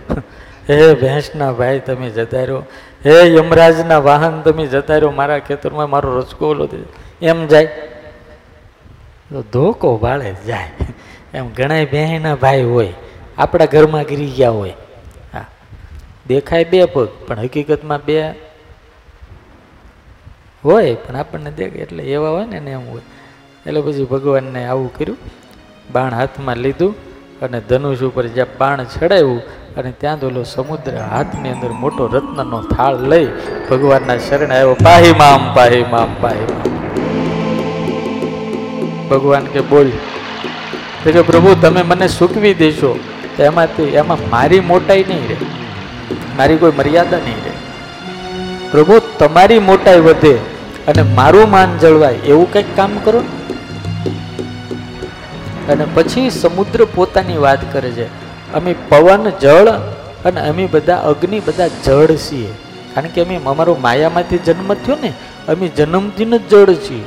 હે 0.71 0.95
ભેંસના 0.95 1.53
ભાઈ 1.53 1.81
તમે 1.81 2.11
જતા 2.11 2.39
રહ્યો 2.39 2.65
હે 3.07 3.35
યમરાજના 3.37 3.99
વાહન 3.99 4.41
તમે 4.41 4.67
જતા 4.67 4.95
રહ્યો 4.95 5.11
મારા 5.11 5.39
ખેતરમાં 5.39 5.91
મારો 5.91 6.19
રસકો 6.19 6.49
ઓલો 6.49 6.69
એમ 7.23 7.47
જાય. 7.47 7.65
તો 9.31 9.43
ધોકો 9.43 9.97
ભાળે 9.97 10.35
જાય. 10.47 10.71
એમ 11.35 11.49
ઘણા 11.49 11.85
બહેના 11.85 12.35
ભાઈ 12.35 12.63
હોય. 12.63 12.93
આપણા 13.39 13.65
ઘરમાં 13.65 14.03
ગીરી 14.03 14.27
ગયા 14.27 14.51
હોય. 14.51 14.73
હા. 15.35 15.45
દેખાય 16.27 16.65
બે 16.65 16.85
પગ, 16.85 17.09
પણ 17.27 17.39
હકીકતમાં 17.39 18.05
બે 18.05 18.29
હોય, 20.65 20.95
પણ 20.95 21.17
આપણને 21.17 21.51
દેખ 21.51 21.77
એટલે 21.77 22.05
એવા 22.05 22.31
હોય 22.31 22.47
ને 22.47 22.71
એમ 22.71 22.89
હોય. 22.91 23.03
એટલે 23.67 23.81
પછી 23.81 24.05
ભગવાનને 24.05 24.67
આવું 24.67 24.97
કર્યું. 24.99 25.19
બાણ 25.93 26.15
હાથમાં 26.15 26.57
લીધું. 26.57 27.08
અને 27.43 27.61
ધનુષ 27.61 28.03
ઉપર 28.03 28.27
જ્યાં 28.27 28.47
બાણ 28.59 28.85
ચડાવ્યું 28.85 29.43
અને 29.77 29.91
ત્યાં 29.91 30.21
તો 30.21 30.43
સમુદ્ર 30.43 30.97
હાથની 30.97 31.49
અંદર 31.49 31.69
મોટો 31.69 32.07
રત્નનો 32.07 32.63
થાળ 32.63 32.97
લઈ 32.97 33.29
ભગવાનના 33.71 34.19
શરણે 34.19 34.55
આવ્યો. 34.55 34.75
પાહી 34.75 35.13
મામ 35.13 35.55
પાહી 35.55 35.85
મામ 35.91 36.09
પાહી 36.21 36.41
મામ. 36.41 36.79
ભગવાન 39.09 39.45
કે 39.45 39.61
બોલ. 39.61 39.89
તો 41.05 41.13
કે 41.13 41.23
પ્રભુ, 41.23 41.55
તમે 41.63 41.83
મને 41.83 42.09
સૂકવી 42.09 42.55
દેશો. 42.55 42.99
તો 43.37 43.43
એમાંથી 43.43 43.83
એમાં 43.83 44.31
મારી 44.31 44.61
મોટાઈ 44.61 45.05
નહીં 45.09 45.29
રહે. 45.29 45.37
મારી 46.37 46.57
કોઈ 46.57 46.73
મર્યાદા 46.79 47.17
નહીં 47.17 47.45
રહે. 47.45 47.53
પ્રભુ, 48.71 49.01
તમારી 49.19 49.59
મોટાઈ 49.59 50.01
વધે 50.01 50.35
અને 50.89 51.03
મારું 51.03 51.51
માન 51.51 51.79
જળવાય 51.79 52.15
એવું 52.15 52.53
કંઈક 52.53 52.77
કામ 52.77 52.91
કરો 53.05 53.21
ને. 53.21 53.38
અને 55.69 55.87
પછી 55.95 56.31
સમુદ્ર 56.31 56.85
પોતાની 56.85 57.37
વાત 57.37 57.73
કરે 57.73 57.91
છે. 57.91 58.07
અમે 58.53 58.75
પવન, 58.89 59.31
જળ 59.31 59.69
અને 60.25 60.49
અમે 60.49 60.67
બધા 60.67 60.97
અગ્નિ, 60.97 61.41
બધા 61.41 61.69
જળ 61.69 62.07
છીએ. 62.07 62.53
કારણ 62.95 63.07
કે 63.07 63.25
અમે 63.25 63.41
અમારો 63.47 63.77
માયામાંથી 63.81 64.39
જન્મ 64.39 64.75
થયો 64.75 64.97
ને, 65.03 65.13
અમે 65.49 65.69
જન્મથી 65.69 66.25
જ 66.25 66.49
જળ 66.49 66.75
છીએ. 66.75 67.05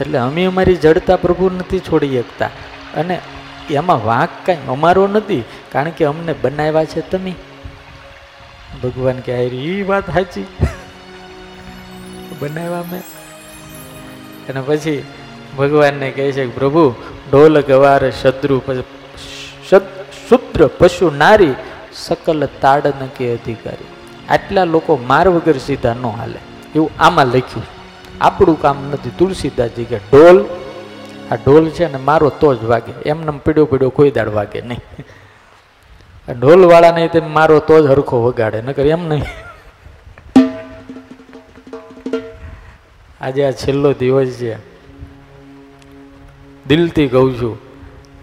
એટલે 0.00 0.18
અમે 0.18 0.44
અમારી 0.44 0.76
જડતા 0.76 1.16
પ્રભુ 1.16 1.50
નથી 1.50 1.78
છોડી 1.78 2.18
શકતા. 2.18 2.46
અને 2.96 3.18
એમાં 3.70 4.04
વાંક 4.04 4.28
કાંઈ 4.46 4.58
અમારો 4.68 5.06
નથી, 5.06 5.44
કારણ 5.72 5.90
કે 5.90 6.04
અમને 6.04 6.34
બનાવ્યા 6.42 6.84
છે 6.84 7.10
તમે. 7.10 7.34
ભગવાન 8.82 9.20
કે 9.20 9.32
એ 9.32 9.82
વાત 9.82 10.14
સાચી. 10.14 10.46
બનાવ્યા 12.40 12.84
મેં 12.92 13.00
અને 14.48 14.60
પછી 14.60 15.04
ભગવાનને 15.58 16.10
કહે 16.10 16.32
છે 16.32 16.46
કે 16.46 16.50
પ્રભુ, 16.50 16.94
ઢોલ 17.32 17.60
ગવાર 17.60 18.10
શત્રુ 18.10 18.62
શુદ્ર 20.28 20.66
પશુ 20.66 21.10
નારી 21.10 21.54
સકલ 21.92 22.48
તાડન 22.60 23.06
કે 23.16 23.32
અધિકારી. 23.36 23.88
આટલા 24.30 24.64
લોકો 24.64 24.98
માર 25.06 25.28
વગર 25.28 25.56
સીધા 25.58 25.94
ન 25.94 26.06
હાલે. 26.06 26.38
એવું 26.74 26.90
આમાં 27.00 27.26
લખ્યું 27.26 27.62
આપણું 28.20 28.60
કામ 28.60 28.76
નથી. 28.92 29.10
તુલસીદાસજી 29.18 29.84
કે 29.84 29.98
ઢોલ, 29.98 30.44
આ 31.30 31.34
ઢોલ 31.34 31.70
છે 31.70 31.92
ને 31.92 31.98
મારો 31.98 32.28
તો 32.40 32.54
જ 32.54 32.64
વાગે. 32.64 32.92
એમને 33.06 33.38
પીડ્યો 33.44 33.64
પીડ્યો 33.64 33.90
કોઈ 33.90 34.10
દાડ 34.10 34.28
વાગે 34.28 34.60
નહીં. 34.60 34.80
આ 36.28 36.32
ઢોલ 36.32 36.66
નહીં 36.94 37.10
તેમ 37.10 37.32
મારો 37.32 37.58
તો 37.58 37.82
જ 37.82 37.90
હરખો 37.90 38.22
વગાડે. 38.22 38.62
નકર 38.62 38.86
એમ 38.86 39.08
નહીં. 39.08 39.24
આજે 43.20 43.44
આ 43.44 43.50
છેલ્લો 43.50 43.92
દિવસ 43.92 44.28
છે. 44.28 44.71
દિલથી 46.66 47.08
કહું 47.08 47.40
છું, 47.40 47.58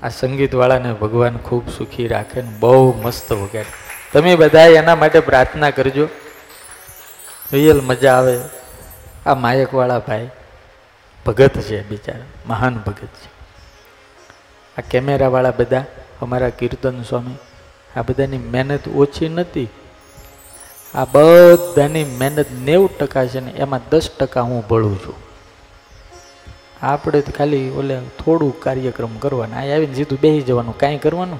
આ 0.04 0.10
સંગીતવાળાને 0.10 0.94
ભગવાન 0.94 1.38
ખૂબ 1.38 1.70
સુખી 1.70 2.08
રાખે 2.08 2.42
ને 2.42 2.50
બહુ 2.60 3.02
મસ્ત 3.02 3.32
વગાડે. 3.32 3.90
તમે 4.14 4.36
બધા 4.36 4.66
એના 4.66 4.96
માટે 4.96 5.20
પ્રાર્થના 5.20 5.70
કરજો. 5.70 6.08
રિયલ 7.54 7.82
મજા 7.82 8.14
આવે. 8.14 8.40
આ 9.26 9.34
માયકવાળા 9.34 10.00
ભાઈ 10.00 10.30
ભગત 11.26 11.62
છે 11.62 11.90
બિચારા, 11.90 12.30
મહાન 12.48 12.78
ભગત 12.78 13.14
છે. 13.22 13.30
આ 14.78 14.82
કેમેરાવાળા 14.90 15.54
બધા, 15.58 15.86
અમારા 16.22 16.50
કીર્તન 16.50 17.02
સ્વામી, 17.02 17.38
આ 17.96 18.02
બધાની 18.02 18.38
મહેનત 18.38 18.88
ઓછી 18.88 19.30
નથી. 19.30 19.68
આ 20.96 21.06
બધાની 21.06 22.04
મહેનત 22.04 22.52
નેવું 22.52 22.98
ટકા 22.98 23.26
છે 23.26 23.40
ને 23.40 23.52
એમાં 23.52 23.80
દસ 23.92 24.10
ટકા 24.20 24.42
હું 24.42 24.68
ભળું 24.68 25.00
છું. 25.00 25.29
આપણે 26.82 27.22
તો 27.22 27.32
ખાલી 27.32 27.70
ઓલે 27.70 28.00
થોડું 28.00 28.60
કાર્યક્રમ 28.60 29.18
કરવાના. 29.18 29.58
અહીં 29.58 29.76
આવીને 29.76 29.94
સીધું 29.94 30.20
બેસી 30.20 30.42
જવાનું, 30.42 30.78
કાંઈ 30.78 30.98
કરવાનું? 30.98 31.40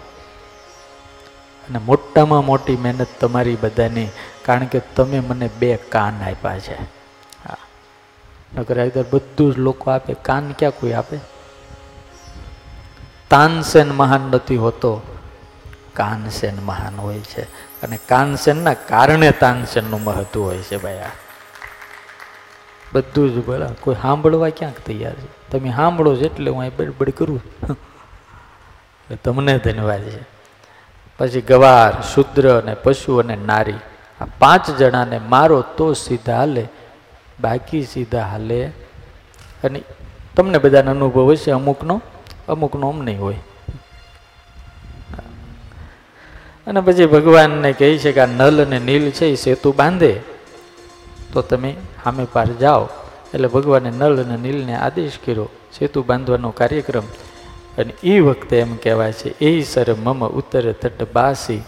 અને 1.70 1.80
મોટામાં 1.80 2.46
મોટી 2.46 2.76
મહેનત 2.76 3.08
તમારી 3.20 3.58
બધાની, 3.62 4.08
કારણ 4.46 4.66
કે 4.66 4.82
તમે 4.96 5.20
મને 5.20 5.50
બે 5.60 5.76
કાન 5.76 6.24
આપ્યા 6.24 6.60
છે. 6.60 6.84
હા. 7.48 7.58
નકર 8.56 8.86
આગળ 8.86 9.04
બધું 9.12 9.54
જ 9.54 9.58
લોકો 9.58 9.92
આપે. 9.92 10.14
કાન 10.14 10.52
ક્યાં 10.52 10.72
કોઈ 10.72 10.92
આપે? 10.92 11.20
તાનસેન 13.30 13.92
મહાન 13.92 14.22
નથી 14.22 14.56
હોતો. 14.56 15.02
કાનસેન 15.94 16.60
મહાન 16.66 16.96
હોય 16.96 17.20
છે. 17.20 17.42
અને 17.82 18.00
કાનસેનના 18.08 18.74
કારણે 18.74 19.32
તાનસેનનું 19.32 20.04
મહત્વ 20.04 20.42
હોય 20.42 20.58
છે 20.58 20.78
ભાઈ 20.78 20.98
આ. 20.98 21.29
બધું 22.94 23.36
જ 23.36 23.46
બોલા 23.46 23.70
કોઈ 23.82 23.96
સાંભળવા 24.02 24.50
ક્યાંક 24.50 24.76
તૈયાર 24.86 25.14
છે? 25.14 25.52
તમે 25.52 25.70
સાંભળો 25.76 26.16
છો 26.16 26.22
એટલે 26.22 26.52
હું 26.52 26.62
અહીં 26.62 26.72
બડબડ 26.78 27.10
કરું. 27.10 27.42
તમને 29.24 29.58
ધન્યવાદ 29.58 30.02
છે. 30.02 30.22
પછી 31.18 31.42
ગવાર, 31.42 32.02
શુદ્ર 32.02 32.62
અને 32.62 32.74
પશુ 32.74 33.18
અને 33.18 33.38
નારી. 33.46 33.74
આ 34.22 34.26
પાંચ 34.40 34.70
જણાને 34.70 35.20
મારો 35.20 35.62
તો 35.62 35.94
સીધા 35.94 36.38
હાલે, 36.38 36.68
બાકી 37.42 37.84
સીધા 37.84 38.22
હાલે. 38.22 38.66
અને 39.64 39.82
તમને 40.36 40.58
બધાનો 40.58 40.92
અનુભવ 40.92 41.32
હશે 41.32 41.52
અમુકનો 41.52 42.02
અમુકનો 42.48 42.90
અમને 42.90 43.18
હોય. 43.18 43.36
અને 46.68 46.82
પછી 46.82 47.06
ભગવાનને 47.06 47.74
કહે 47.74 47.98
છે 47.98 48.12
કે 48.12 48.20
આ 48.20 48.26
નલ 48.26 48.66
અને 48.66 48.80
નીલ 48.80 49.12
છે, 49.12 49.26
એ 49.26 49.36
સેતુ 49.36 49.72
બાંધે. 49.72 50.22
તો 51.34 51.42
તમે 51.42 51.76
સામે 52.04 52.28
પાર 52.34 52.46
જાઓ. 52.46 52.88
એટલે 53.34 53.48
ભગવાને 53.48 53.92
નળ 53.92 54.18
અને 54.18 54.38
નીલને 54.38 54.76
આદેશ 54.76 55.12
કર્યો. 55.26 55.50
સેતુ 55.80 56.04
બાંધવાનો 56.04 56.50
કાર્યક્રમ. 56.52 57.04
અને 57.78 57.94
એ 58.04 58.20
વખતે 58.20 58.60
એમ 58.60 58.76
કહેવાય 58.76 59.12
છે, 59.12 59.40
એ 59.40 59.64
સર 59.64 59.94
મમ 59.94 60.28
ઉત્તર 60.28 60.72
તટ 60.72 61.14
બાસી. 61.14 61.64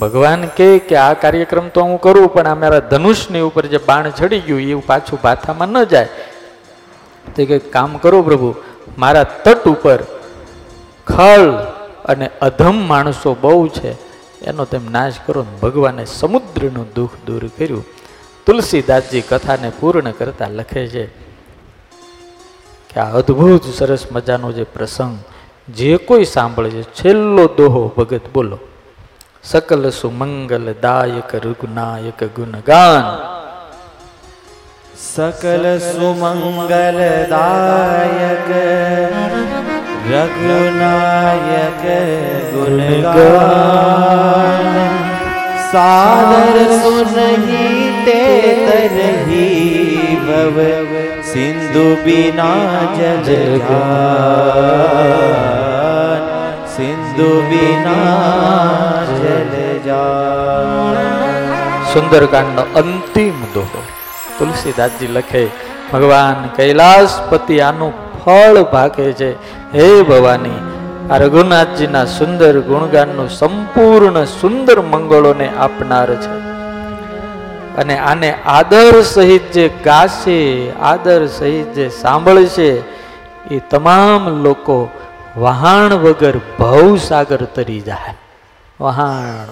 ભગવાન 0.00 0.46
કહે 0.46 0.78
કે, 0.78 0.96
આ 0.96 1.12
કાર્યક્રમ 1.12 1.68
તો 1.68 1.80
હું 1.80 2.00
કરું, 2.00 2.28
પણ 2.28 2.46
આ 2.46 2.54
મારા 2.54 2.78
ધનુષની 2.78 3.40
ઉપર 3.40 3.66
જે 3.66 3.78
બાણ 3.78 4.10
ચડી 4.10 4.40
ગયું, 4.40 4.60
એ 4.60 4.74
પાછું 4.74 5.20
ભાથામાં 5.20 5.68
ન 5.68 5.84
જાય. 5.84 6.08
તે 7.36 7.46
કે 7.46 7.58
કામ 7.58 7.96
કરો 7.96 8.22
પ્રભુ, 8.22 8.54
મારા 8.98 9.24
તટ 9.24 9.68
ઉપર 9.68 10.02
ખળ 11.06 11.50
અને 12.04 12.30
અધમ 12.42 12.74
માણસો 12.88 13.36
બહુ 13.40 13.68
છે. 13.68 14.14
એનો 14.44 14.64
તેમ 14.64 14.92
નાશ 14.92 15.12
કરો. 15.26 15.46
ભગવાને 15.62 16.04
સમુદ્રનું 16.04 16.86
દુઃખ 16.94 17.10
દૂર 17.26 17.46
કર્યું. 17.46 17.84
તુલસીદાસજી 18.46 19.24
કથાને 19.30 19.70
પૂર્ણ 19.80 20.10
કરતા 20.10 20.50
લખે 20.58 20.82
છે 20.88 21.04
કે 22.90 22.96
આ 23.00 23.10
અદ્ભુત 23.20 23.64
સરસ 23.78 24.02
મજાનો 24.12 24.48
જે 24.52 24.64
પ્રસંગ 24.64 25.14
જે 25.68 25.90
કોઈ 25.98 26.26
સાંભળે 26.26 26.68
છે, 26.70 26.82
છેલ્લો 26.92 27.44
દોહો 27.58 27.82
ભગત 27.96 28.26
બોલો, 28.34 28.58
સકલ 29.42 29.84
સુમંગલ 29.90 30.66
દાયક 30.82 31.30
રઘુનાયક 31.44 32.20
ગુણગાન. 32.36 33.04
સકલ 34.94 35.64
સુમંગલ 35.88 37.00
દાયક 37.32 38.50
રઘુનાયક 40.12 41.84
ગુણગાન. 42.52 43.94
સાદર 45.72 46.56
સુનહી 46.82 47.83
ते 48.05 48.21
तरही 48.59 49.47
भव 50.25 50.57
सिंधु 51.29 51.85
बिना 52.03 52.49
जल 52.95 53.29
जान 53.61 53.89
सिंधु 56.75 57.31
बिना 57.49 57.97
जल 59.13 59.53
जान 59.87 60.69
સુંદરકાંડનો 61.91 62.63
અંતિમ 62.75 63.37
દોહો 63.53 63.81
તુલસીદાસજી 64.37 65.07
લખે 65.09 65.43
ભગવાન 65.91 66.41
કૈલાસપતિ 66.57 67.55
આનું 67.61 67.93
ફળ 68.19 68.57
ભાગે 68.73 69.07
છે 69.19 69.29
હે 69.73 69.87
ભવાની 70.03 70.59
આ 71.09 71.19
રઘુનાથજીના 71.23 72.05
સુંદર 72.17 72.53
ગુણગાનનું 72.67 73.29
સંપૂર્ણ 73.37 74.19
સુંદર 74.33 74.77
મંગળોને 74.83 75.47
આપનાર 75.57 76.09
છે 76.23 76.35
અને 77.76 77.98
આને 77.98 78.34
આદર 78.46 79.02
સહિત 79.02 79.52
જે 79.52 79.70
ગાશે, 79.84 80.70
આદર 80.70 81.26
સહિત 81.26 81.74
જે 81.74 81.88
સાંભળશે, 81.88 82.70
એ 83.50 83.60
તમામ 83.70 84.28
લોકો 84.28 84.90
વહાણ 85.36 85.94
વગર 85.94 86.38
ભવસાગર 86.58 87.36
તરી 87.36 87.80
જાય. 87.80 88.14
વહાણ 88.80 89.46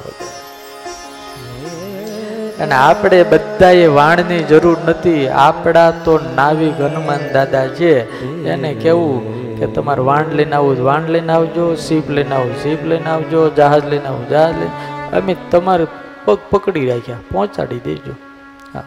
અને 2.61 2.75
આપણે 2.75 3.23
બધાએ 3.23 3.87
વાણની 3.87 4.43
જરૂર 4.43 4.77
નથી. 4.87 5.29
આપણા 5.29 5.91
તો 5.91 6.21
નાવિક 6.37 6.81
હનુમાન 6.81 7.33
દાદા 7.33 7.67
છે. 7.67 8.23
એને 8.49 8.75
કેવું 8.75 9.43
કે 9.59 9.67
તમારે 9.67 10.03
વાણ 10.03 10.25
લઈને 10.33 10.57
આવું, 10.57 10.85
વાણ 10.85 11.03
લઈને 11.03 11.33
આવજો, 11.33 11.75
સીપ 11.75 12.11
લઈને 12.11 12.35
આવું, 12.35 12.63
સીપ 12.63 12.85
લઈને 12.85 13.11
આવજો, 13.11 13.51
જહાજ 13.51 13.85
લઈને 13.85 14.05
આવું, 14.05 14.29
જહાજ 14.29 14.55
લઈને 14.55 15.17
અમે 15.17 15.37
તમારે 15.51 15.87
પગ 16.25 16.39
પકડી 16.51 16.89
રાખ્યા. 16.89 17.17
પહોંચાડી 17.33 17.79
દેજો. 17.79 18.15
હા. 18.75 18.81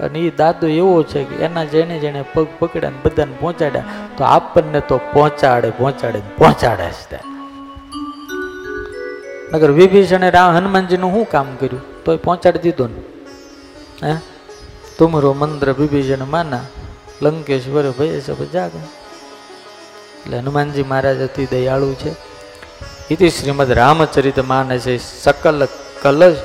અને 0.00 0.18
એ 0.18 0.30
દાદો 0.30 0.66
એવો 0.66 1.02
છે 1.02 1.24
કે 1.24 1.34
એના 1.34 1.64
જેણે 1.64 1.98
જેણે 1.98 2.24
પગ 2.34 2.46
પકડ્યા 2.58 2.90
ને 2.90 2.96
બધાને 3.04 3.34
પહોંચાડ્યા, 3.40 3.84
તો 4.16 4.24
આપણને 4.24 4.80
તો 4.80 5.00
પહોંચાડે 5.12 5.70
પહોંચાડે 5.70 6.22
પહોંચાડે 6.38 6.90
છે 6.90 7.30
નગર 9.52 9.70
વિભીષણે 9.70 10.30
હનુમાનજીનું 10.30 11.12
શું 11.12 11.28
કામ 11.30 11.56
કર્યું? 11.56 12.04
તો 12.04 12.12
એ 12.12 12.16
પહોંચાડી 12.16 12.58
દીધો 12.58 12.86
ને. 12.86 13.02
હે? 14.10 14.18
તુમરો 14.98 15.32
મંત્ર 15.32 15.74
વિભીષણ 15.78 16.24
માના. 16.24 16.60
લંકેશ્વર 17.22 17.90
ભય 17.90 18.20
છે 18.20 18.52
જાગ 18.52 18.70
એટલે 18.74 20.38
હનુમાનજી 20.38 20.82
મહારાજ 20.82 21.22
અતિ 21.22 21.46
દયાળુ 21.46 21.92
છે. 21.92 22.14
ઇતિ 23.10 23.28
શ્રીમદ 23.28 23.72
રામચરિત 23.72 24.40
છે 24.78 24.98
સકલ 24.98 25.68
કલશ 26.02 26.36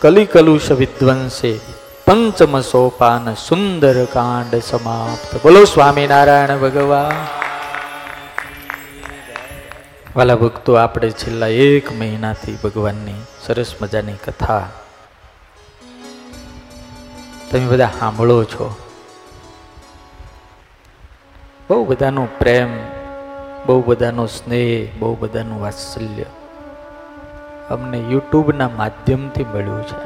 કલિકલુષ 0.00 0.70
વિદ્વંસે 0.70 1.60
પંચમ 2.06 2.60
સોપાન 2.60 3.34
સુંદર 3.34 4.04
કાંડ 4.04 4.62
સમાપ્ત. 4.62 5.42
બોલો 5.42 5.64
સ્વામિનારાયણ 5.64 6.58
ભગવાન. 6.58 7.26
વાલા 10.16 10.36
ભક્તો, 10.36 10.74
આપણે 10.74 11.10
છેલ્લા 11.10 11.46
એક 11.46 11.92
મહિનાથી 11.92 12.58
ભગવાનની 12.64 13.14
સરસ 13.46 13.74
મજાની 13.82 14.12
કથા. 14.12 14.68
તમે 17.50 17.66
બધા 17.66 17.90
સાંભળો 17.98 18.44
છો. 18.44 18.76
બહુ 21.70 21.84
બધાનો 21.84 22.28
પ્રેમ, 22.38 22.76
બહુ 23.66 23.82
બધાનો 23.82 24.26
સ્નેહ, 24.26 24.98
બહુ 24.98 25.16
બધાનું 25.16 25.60
વાત્સલ્ય. 25.60 26.24
અમને 27.74 27.98
યુટ્યુબના 28.12 28.70
માધ્યમથી 28.80 29.46
મળ્યું 29.52 29.84
છે. 29.90 29.98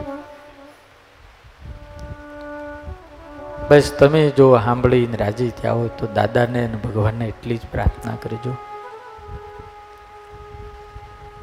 બસ 3.68 3.88
તમે 3.98 4.22
જો 4.30 4.46
સાંભળીને 4.64 5.16
રાજી 5.22 5.52
થયા 5.58 5.76
હોય 5.78 5.92
તો 5.98 6.08
દાદાને 6.16 6.58
અને 6.64 6.78
ભગવાનને 6.84 7.24
એટલી 7.32 7.58
જ 7.62 7.72
પ્રાર્થના 7.72 8.16
કરજો 8.22 8.52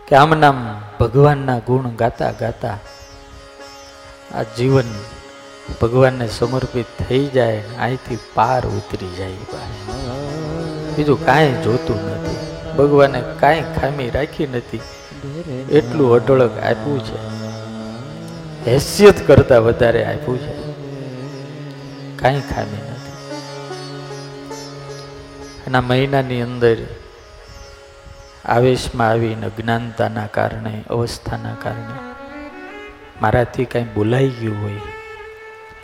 કે 0.08 0.14
આમ 0.22 0.32
નામ 0.44 0.62
ભગવાનના 1.00 1.60
ગુણ 1.68 1.98
ગાતા 2.02 2.32
ગાતા 2.40 2.78
આ 4.38 4.46
જીવન 4.58 4.90
ભગવાનને 5.82 6.28
સમર્પિત 6.38 6.90
થઈ 7.02 7.26
જાય, 7.36 7.62
અહીંથી 7.80 8.20
પાર 8.34 8.64
ઉતરી 8.78 9.14
જાય 9.18 9.62
બીજું 10.96 11.20
કાંઈ 11.26 11.62
જોતું 11.64 12.00
નથી. 12.10 12.42
ભગવાને 12.78 13.20
કાંઈ 13.42 13.64
ખામી 13.76 14.10
રાખી 14.16 14.48
નથી. 14.48 14.84
એટલું 15.72 16.16
અઢળક 16.16 16.58
આપ્યું 16.58 17.06
છે. 17.06 17.18
હેસિયત 18.72 19.28
કરતા 19.28 19.60
વધારે 19.60 20.06
આપ્યું 20.06 20.38
છે. 20.38 20.54
કાંઈ 22.18 22.42
ખામી 22.42 22.82
નથી. 22.92 23.14
એના 25.68 25.82
મહિનાની 25.82 26.42
અંદર 26.42 26.78
આવેશમાં 28.46 29.10
આવીને 29.10 29.46
અજ્ઞાનતાના 29.46 30.28
કારણે, 30.28 30.84
અવસ્થાના 30.90 31.56
કારણે 31.64 32.14
મારાથી 33.22 33.66
કાંઈ 33.66 33.86
બોલાઈ 33.86 34.30
ગયું 34.30 34.62
હોય 34.62 34.80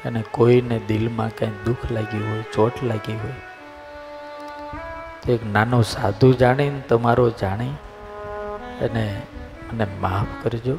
અને 0.05 0.23
કોઈને 0.31 0.79
દિલમાં 0.87 1.29
કાંઈ 1.29 1.51
દુઃખ 1.65 1.91
લાગ્યું 1.91 2.31
હોય, 2.31 2.43
ચોટ 2.53 2.83
લાગી 2.83 3.13
હોય, 3.13 3.37
તો 5.25 5.31
એક 5.31 5.45
નાનો 5.45 5.81
સાધુ 5.81 6.33
જાણીને, 6.33 6.81
તમારો 6.89 7.29
જાણી 7.29 7.73
અને 8.81 9.05
મને 9.73 9.85
માફ 10.01 10.31
કરજો. 10.43 10.75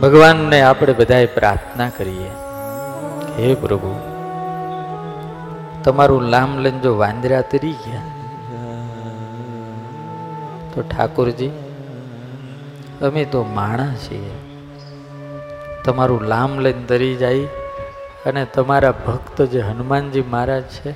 ભગવાનને 0.00 0.60
આપણે 0.62 0.92
બધાએ 0.92 1.26
પ્રાર્થના 1.26 1.88
કરીએ. 1.88 2.30
હે 3.36 3.54
પ્રભુ, 3.54 3.92
તમારું 5.84 6.22
લામ 6.22 6.58
લંજો 6.58 6.96
વાંદરા 6.96 7.42
તરી 7.50 7.76
ગયા, 7.84 8.08
તો 10.74 10.82
ઠાકોરજી, 10.82 11.52
અમે 13.02 13.24
તો 13.24 13.42
માણસ 13.54 14.08
છીએ. 14.08 14.34
તમારું 15.84 16.22
લામ 16.22 16.58
લઈને 16.58 16.84
તરી 16.84 17.14
જાય 17.16 17.44
અને 18.26 18.44
તમારા 18.44 18.94
ભક્ત 19.06 19.42
જે 19.42 19.60
હનુમાનજી 19.60 20.22
મહારાજ 20.22 20.62
છે 20.62 20.90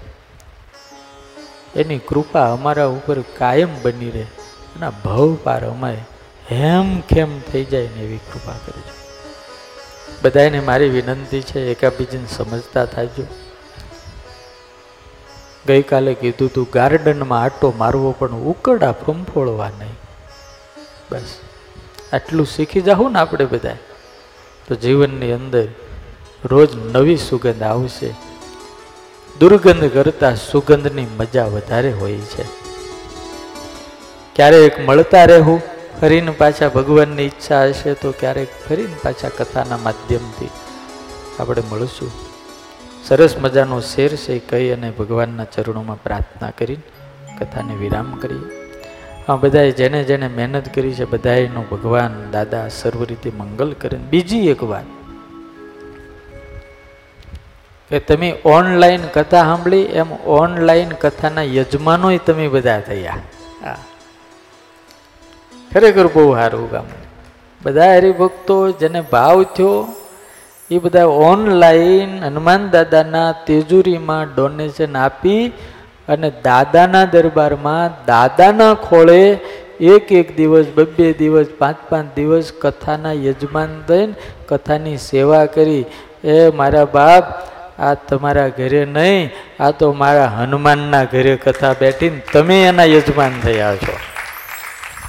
એની 1.75 1.99
કૃપા 1.99 2.53
અમારા 2.53 2.87
ઉપર 2.87 3.21
કાયમ 3.21 3.69
બની 3.83 4.11
રહે 4.11 4.23
અને 4.77 4.91
ભવ 5.05 5.35
પાર 5.35 5.65
અમારે 5.65 6.05
હેમ 6.51 7.01
ખેમ 7.01 7.41
થઈ 7.41 7.65
જાય 7.65 7.89
ને 7.97 8.03
એવી 8.03 8.17
કૃપા 8.17 8.53
કરજો 8.67 8.97
બધાને 10.23 10.61
મારી 10.61 10.89
વિનંતી 10.89 11.43
છે, 11.43 11.71
એકાબીજીને 11.71 12.27
સમજતા 12.27 12.85
થાજો. 12.85 13.27
ગઈકાલે 15.67 16.15
કીધું 16.15 16.53
તું, 16.53 16.67
ગાર્ડનમાં 16.73 17.43
આટો 17.43 17.75
મારવો 17.77 18.13
પણ 18.13 18.29
ઉકળા 18.29 18.93
ફંફોળવા 18.93 19.69
નહીં. 19.69 19.97
બસ, 21.11 21.39
આટલું 22.13 22.47
શીખી 22.47 22.81
જાઉં 22.81 23.13
ને 23.13 23.19
આપણે 23.19 23.45
બધા 23.45 23.77
તો 24.69 24.75
જીવનની 24.75 25.33
અંદર 25.33 25.69
રોજ 26.45 26.69
નવી 26.77 27.17
સુગંધ 27.17 27.63
આવશે. 27.63 28.15
દુર્ગંધ 29.41 29.93
કરતા 29.93 30.35
સુગંધની 30.35 31.07
મજા 31.19 31.45
વધારે 31.45 31.93
હોય 31.93 32.17
છે. 32.17 32.45
ક્યારેક 34.37 34.89
મળતા 34.89 35.25
રહેવું, 35.25 35.61
ફરીને 36.01 36.31
પાછા 36.31 36.69
ભગવાનની 36.69 37.23
ઈચ્છા 37.23 37.65
હશે 37.65 37.95
તો 37.95 38.15
ક્યારેક 38.21 38.49
ફરીને 38.69 38.97
પાછા 39.03 39.29
કથાના 39.29 39.77
માધ્યમથી 39.77 40.49
આપણે 41.41 41.63
મળશું. 41.71 42.11
સરસ 43.05 43.37
મજાનો 43.41 43.81
શેર 43.81 44.17
છે 44.17 44.39
કહી 44.39 44.71
અને 44.71 44.91
ભગવાનના 44.91 45.45
ચરણોમાં 45.45 46.03
પ્રાર્થના 46.03 46.51
કરીને 46.51 46.83
કથાને 47.39 47.75
વિરામ 47.75 48.15
કરીએ. 48.15 48.49
આ 49.29 49.37
બધાએ 49.37 49.71
જેને 49.71 50.05
જેને 50.05 50.29
મહેનત 50.29 50.75
કરી 50.75 50.95
છે 50.95 51.05
બધાએનો 51.05 51.65
ભગવાન 51.71 52.31
દાદા 52.31 52.69
સર્વ 52.69 53.03
રીતે 53.03 53.33
મંગલ 53.39 53.73
કરે. 53.73 53.99
બીજી 53.99 54.49
એક 54.49 54.63
વાત 54.63 54.96
કે 57.91 57.99
તમે 57.99 58.29
ઓનલાઈન 58.45 59.05
કથા 59.15 59.43
સાંભળી, 59.43 59.83
એમ 60.01 60.13
ઓનલાઈન 60.13 60.89
કથાના 60.89 61.43
યજમાનોય 61.43 62.19
તમે 62.19 62.49
બધા 62.49 62.81
થયા. 62.81 63.19
ખરેખર 65.73 66.07
બહુ 66.07 66.25
સારું 66.35 66.71
કામ. 66.71 66.87
બધા 67.63 67.95
હરિભક્તો 67.95 68.57
જેને 68.71 69.01
ભાવ 69.01 69.43
થયો, 69.43 69.73
એ 70.71 70.79
બધા 70.79 71.05
ઓનલાઈન 71.05 72.13
હનુમાન 72.25 72.71
દાદાના 72.71 73.31
તેજુરીમાં 73.47 74.35
ડોનેશન 74.35 74.97
આપી 74.97 75.43
અને 76.09 76.29
દાદાના 76.45 77.05
દરબારમાં, 77.05 78.05
દાદાના 78.07 78.75
ખોળે 78.75 79.23
એક 79.81 80.13
એક 80.13 80.37
દિવસ 80.37 80.67
બે 80.99 81.13
દિવસ, 81.13 81.47
પાંચ 81.59 81.77
પાંચ 81.89 82.15
દિવસ 82.17 82.53
કથાના 82.61 83.13
યજમાન 83.13 83.83
થઈને 83.89 84.15
કથાની 84.49 84.97
સેવા 84.97 85.45
કરી. 85.47 85.85
એ 86.25 86.51
મારા 86.51 86.85
બાપ 86.85 87.25
આ 87.79 87.95
તમારા 87.95 88.49
ઘરે 88.49 88.85
નહીં, 88.85 89.31
આ 89.61 89.71
તો 89.71 89.93
મારા 89.93 90.27
હનુમાનના 90.27 91.05
ઘરે 91.05 91.37
કથા 91.37 91.73
બેઠીને 91.73 92.23
તમે 92.33 92.65
એના 92.65 92.85
યજમાન 92.85 93.41
થયા 93.43 93.77
છો. 93.77 93.99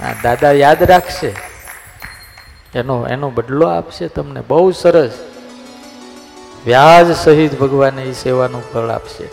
આ 0.03 0.13
દાદા 0.23 0.51
યાદ 0.51 0.83
રાખશે. 0.83 1.35
એનો 2.75 3.07
એનો 3.07 3.29
બદલો 3.29 3.67
આપશે 3.67 4.07
તમને, 4.07 4.41
બહુ 4.47 4.71
સરસ. 4.71 5.11
વ્યાજ 6.65 7.15
સહિત 7.15 7.59
ભગવાને 7.59 8.03
એ 8.03 8.11
સેવાનું 8.11 8.63
ફળ 8.73 8.89
આપશે. 8.89 9.29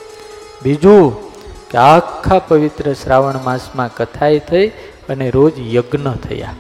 બીજું 0.63 1.33
કે 1.71 1.79
આખા 1.79 2.39
પવિત્ર 2.39 2.93
શ્રાવણ 2.93 3.39
માસમાં 3.45 3.95
કથાએ 3.95 4.39
થઈ 4.39 4.69
અને 5.09 5.31
રોજ 5.31 5.75
યજ્ઞ 5.75 6.11
થયા. 6.11 6.55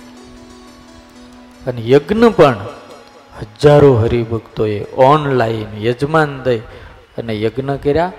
અને 1.66 1.82
યજ્ઞ 1.90 2.24
પણ 2.28 2.56
હજારો 3.44 3.90
હરિભક્તોએ 4.02 4.78
ઓનલાઈન 5.08 5.72
યજમાન 5.86 6.32
દઈ 6.42 6.62
અને 7.18 7.34
યજ્ઞ 7.42 7.76
કર્યા. 7.82 8.12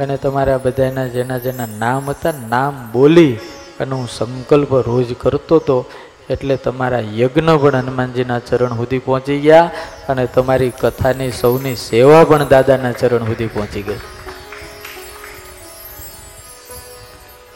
અને 0.00 0.16
તમારા 0.16 0.58
બધાના 0.58 1.06
જેના 1.06 1.38
જેના 1.38 1.68
નામ 1.78 2.10
હતા, 2.10 2.34
નામ 2.48 2.74
બોલી 2.92 3.34
અને 3.80 3.94
હું 3.94 4.08
સંકલ્પ 4.08 4.72
રોજ 4.88 5.14
કરતો 5.18 5.56
હતો, 5.56 5.76
એટલે 6.30 6.56
તમારા 6.56 7.04
યજ્ઞ 7.20 7.54
પણ 7.62 7.76
હનુમાનજીના 7.76 8.38
ચરણ 8.38 8.76
સુધી 8.76 8.98
પહોંચી 8.98 9.38
ગયા 9.40 9.70
અને 10.08 10.26
તમારી 10.26 10.72
કથાની 10.80 11.30
સૌની 11.30 11.76
સેવા 11.76 12.24
પણ 12.24 12.48
દાદાના 12.48 12.92
ચરણ 12.92 13.24
સુધી 13.24 13.46
પહોંચી 13.46 13.82
ગઈ. 13.82 14.00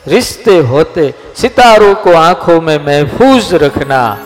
રિશ્તે 0.07 0.55
હોતે 0.61 1.07
સિતારો 1.37 1.91
કો 1.95 2.13
આંખો 2.19 2.61
મેં 2.61 2.85
મહેફૂઝ 2.85 3.51
રખના, 3.55 4.17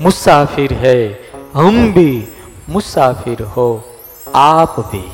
મુસાફિર 0.00 0.72
હૈ 0.82 1.02
हम 1.58 1.92
भी 1.92 2.28
मुसाफिर 2.68 3.42
हो, 3.42 3.84
आप 4.34 4.80
भी। 4.80 5.12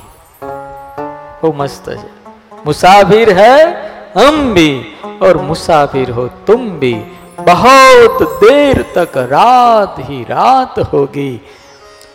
हो 1.42 1.52
मस्त 1.52 1.88
है। 1.88 2.10
मुसाफिर 2.66 3.38
है, 3.38 3.76
हम 4.18 4.54
भी, 4.54 4.84
और 5.22 5.42
मुसाफिर 5.42 6.10
हो 6.10 6.28
तुम 6.28 6.70
भी। 6.70 6.94
बहुत 7.40 8.22
देर 8.22 8.82
तक 8.82 9.16
रात 9.16 9.96
ही 9.98 10.22
रात 10.22 10.78
होगी, 10.78 11.40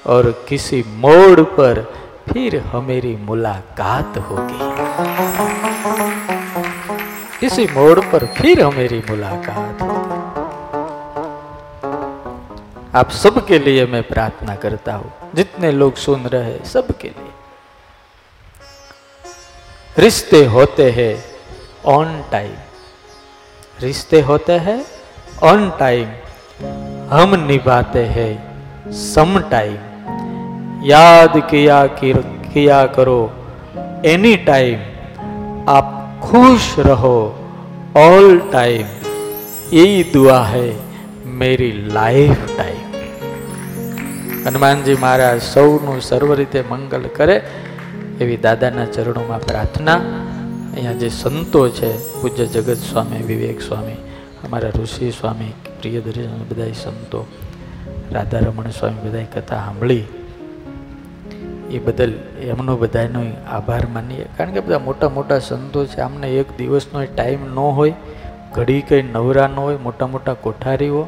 और 0.07 0.45
किसी 0.49 0.85
मोड़ 0.87 1.41
पर 1.41 1.93
फिर 2.33 2.57
हमेरी 2.57 3.15
मुलाकात 3.15 4.17
होगी। 4.17 4.59
किसी 7.39 7.65
मोड़ 7.65 7.99
पर 7.99 8.25
फिर 8.25 8.63
हमेरी 8.63 9.03
मुलाकात 9.09 9.81
होगी। 9.81 10.18
आप 12.95 13.09
सबके 13.09 13.59
लिए 13.59 13.85
मैं 13.85 14.03
प्रार्थना 14.03 14.55
करता 14.55 14.93
हूँ। 14.93 15.13
जितने 15.35 15.71
लोग 15.71 15.95
सुन 15.95 16.23
रहे 16.23 16.43
हैं, 16.43 16.63
सबके 16.63 17.07
लिए। 17.07 17.31
रिश्ते 19.99 20.45
होते 20.45 20.91
हैं 20.91 21.25
ऑन 21.85 22.23
टाइम 22.31 22.55
रिश्ते 23.81 24.21
होते 24.21 24.53
हैं 24.53 24.85
ऑन 25.43 25.71
टाइम 25.79 26.07
हम 27.09 27.35
निभाते 27.35 28.05
हैं 28.05 28.91
सम 28.91 29.39
टाइम 29.39 29.77
याद 30.85 31.33
किया 31.37 31.87
किया 31.87 32.85
करो 32.85 33.47
एनी 34.05 34.35
टाइम 34.35 34.79
आप 35.69 36.19
खुश 36.23 36.79
रहो 36.79 37.39
ऑल 37.97 38.49
टाइम 38.53 38.87
यही 39.73 40.03
दुआ 40.03 40.43
है। 40.43 40.88
मेરી 41.39 41.89
લાઈફ 41.93 42.57
ટાઈમ 42.57 42.89
હનુમાનજી 44.47 44.95
મહારાજ 44.95 45.41
સૌનું 45.41 46.01
સર્વ 46.01 46.33
રીતે 46.33 46.63
મંગલ 46.69 47.01
કરે 47.01 47.41
એવી 48.21 48.37
દાદાના 48.37 48.85
ચરણોમાં 48.85 49.41
પ્રાર્થના. 49.41 49.95
અહીંયા 50.73 50.93
જે 50.93 51.09
સંતો 51.09 51.69
છે, 51.69 52.21
પૂજ્ય 52.21 52.45
જગત 52.45 52.77
સ્વામી, 52.77 53.23
વિવેક 53.23 53.61
સ્વામી, 53.61 53.91
અમારા 54.43 54.69
ઋષિ 54.69 55.11
સ્વામી 55.11 55.53
પ્રિયદર્શન 55.81 56.39
બધા 56.49 56.71
સંતો, 56.83 57.25
રાધારમણ 58.11 58.69
સ્વામી 58.69 59.09
બધા 59.09 59.23
કથા 59.23 59.55
સાંભળી. 59.55 60.03
એ 61.71 61.79
બદલ 61.79 62.13
એમનો 62.41 62.77
બધાનો 62.77 63.23
આભાર 63.47 63.85
માનીએ. 63.85 64.25
કારણ 64.37 64.51
કે 64.51 64.59
બધા 64.59 64.79
મોટા 64.79 65.09
મોટા 65.09 65.39
સંતો 65.39 65.85
છે, 65.85 66.01
આમને 66.01 66.29
એક 66.29 66.57
દિવસનો 66.57 67.03
ટાઈમ 67.03 67.55
ન 67.55 67.59
હોય, 67.59 67.93
ઘડી 68.53 68.81
કંઈ 68.81 69.01
નવરા 69.01 69.47
ન 69.47 69.55
હોય, 69.55 69.75
મોટા 69.75 70.07
મોટા 70.07 70.33
કોઠારીઓ 70.33 71.07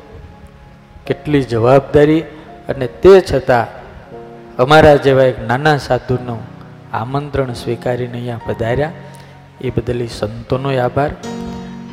કેટલી 1.12 1.44
જવાબદારી 1.44 2.22
અને 2.70 2.88
તે 2.88 3.22
છતાં 3.22 3.68
અમારા 4.58 4.96
જેવા 4.96 5.24
એક 5.24 5.48
નાના 5.48 5.78
સાધુનું 5.78 6.40
આમંત્રણ 6.94 7.54
સ્વીકારીને 7.54 8.14
અહીંયા 8.14 8.40
પધાર્યા. 8.46 8.92
એ 9.62 9.70
બદલ 9.70 10.02
એ 10.02 10.08
સંતોનો 10.08 10.78
આભાર. 10.80 11.10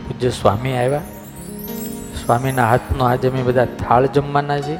પૂજ્ય 0.06 0.30
સ્વામી 0.30 0.76
આવ્યા. 0.76 1.00
સ્વામીના 2.24 2.68
હાથનો 2.68 3.04
આજે 3.04 3.28
અમે 3.28 3.42
બધા 3.42 3.64
થાળ 3.64 4.06
જમવાના 4.06 4.60
છીએ. 4.60 4.78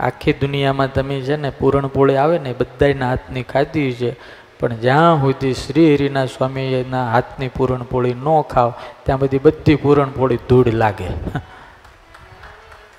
આખી 0.00 0.32
દુનિયામાં 0.32 0.92
તમે 0.92 1.20
છે 1.20 1.36
ને 1.36 1.50
પૂરણપોળી 1.50 2.16
આવે 2.16 2.38
ને 2.38 2.52
બધાના 2.52 3.08
હાથની 3.08 3.42
ખાધી 3.42 3.92
છે. 3.92 4.16
પણ 4.60 4.76
જ્યાં 4.76 5.20
સુધી 5.20 5.54
શ્રી 5.54 5.94
હરિના 5.94 6.26
સ્વામીના 6.26 7.10
હાથની 7.10 7.48
પૂરણપોળી 7.48 8.14
ન 8.14 8.40
ખાવ, 8.40 8.72
ત્યાં 9.02 9.18
બધી 9.18 9.38
બધી 9.38 9.74
પૂરણપોળી 9.74 10.38
ધૂળ 10.48 10.72
લાગે. 10.72 11.04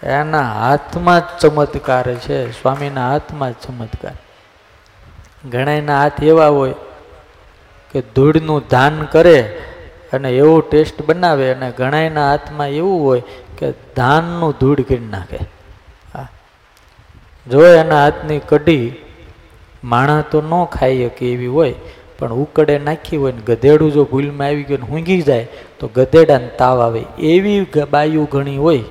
એના 0.03 0.43
હાથમાં 0.43 1.21
જ 1.21 1.41
ચમત્કાર 1.41 2.05
છે, 2.19 2.51
સ્વામીના 2.51 3.07
હાથમાં 3.11 3.53
જ 3.53 3.55
ચમત્કાર. 3.65 4.15
ઘણાના 5.49 5.99
હાથ 6.01 6.21
એવા 6.23 6.51
હોય 6.57 6.75
કે 7.91 8.01
ધૂળનું 8.15 8.67
ધાન 8.69 9.07
કરે 9.13 9.39
અને 10.13 10.29
એવો 10.31 10.55
ટેસ્ટ 10.61 11.01
બનાવે 11.07 11.45
અને 11.53 11.67
ઘણાના 11.71 12.27
હાથમાં 12.29 12.77
એવું 12.79 12.99
હોય 13.05 13.23
કે 13.57 13.73
ધાનનું 13.95 14.53
ધૂળ 14.59 14.83
કરી 14.89 15.09
નાખે. 15.15 15.39
જો 17.47 17.59
એના 17.73 18.01
હાથની 18.03 18.41
કઢી 18.51 18.85
માણા 19.83 20.27
તો 20.31 20.41
ન 20.41 20.53
ખાઈ 20.75 21.07
શકે 21.07 21.23
એવી 21.33 21.53
હોય, 21.55 21.75
પણ 22.17 22.31
ઉકડે 22.43 22.75
નાખી 22.87 23.21
હોય 23.21 23.33
ને 23.37 23.43
ગધેડું 23.49 23.91
જો 23.95 24.03
ભૂલમાં 24.11 24.47
આવી 24.47 24.67
ગયું 24.69 24.83
ને 24.83 24.87
ઊંઘી 24.91 25.23
જાય, 25.29 25.47
તો 25.79 25.87
ગધેડાને 25.97 26.49
તાવ 26.59 26.83
આવે. 26.85 27.01
એવી 27.33 27.85
બાયું 27.95 28.29
ઘણી 28.35 28.57
હોય 28.57 28.83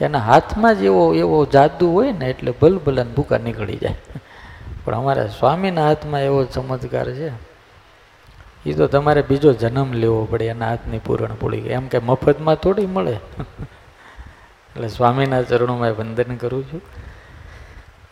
એના 0.00 0.18
હાથમાં 0.18 0.78
જ 0.78 0.82
એવો 0.82 1.14
એવો 1.14 1.46
જાદુ 1.46 1.92
હોય 1.92 2.12
ને 2.12 2.30
એટલે 2.30 2.50
ભલભલન 2.50 3.12
ભૂકા 3.14 3.38
નીકળી 3.38 3.76
જાય. 3.76 3.94
પણ 4.84 4.94
અમારા 4.94 5.26
સ્વામીના 5.26 5.88
હાથમાં 5.88 6.20
એવો 6.20 6.44
ચમત્કાર 6.44 7.12
છે. 7.12 7.30
એ 8.66 8.72
તો 8.72 8.86
તમારે 8.86 9.22
બીજો 9.22 9.52
જન્મ 9.52 9.92
લેવો 9.92 10.24
પડે, 10.24 10.46
એના 10.46 10.68
હાથની 10.68 10.98
પૂરણ 10.98 11.34
પૂરી 11.40 11.58
એમ 11.58 11.88
કે 11.88 11.98
મફતમાં 11.98 12.54
થોડી 12.54 12.86
મળે. 12.86 13.12
એટલે 14.76 14.88
સ્વામીના 14.88 15.42
ચરણોમાં 15.42 15.90
વંદન 15.90 16.36
કરું 16.36 16.64
છું. 16.64 16.80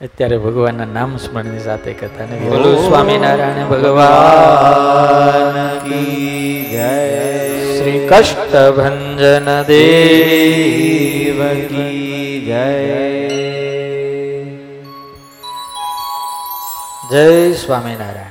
અત્યારે 0.01 0.39
ભગવાનના 0.39 0.85
નામ 0.85 1.17
સ્મરણની 1.17 1.59
સાથે 1.59 1.93
કથાને 1.93 2.39
બોલો 2.39 2.75
સ્વામિનારાયણ 2.75 3.67
ભગવાન 3.67 5.79
કી 5.79 6.69
જય. 6.71 7.79
શ્રી 7.79 8.09
કષ્ટભંજન 8.09 9.63
દેવ 9.63 9.63
દેવ 9.63 11.69
કી 11.69 12.43
જય. 12.47 12.95
જય 17.13 17.53
સ્વામિનારાયણ. 17.53 18.24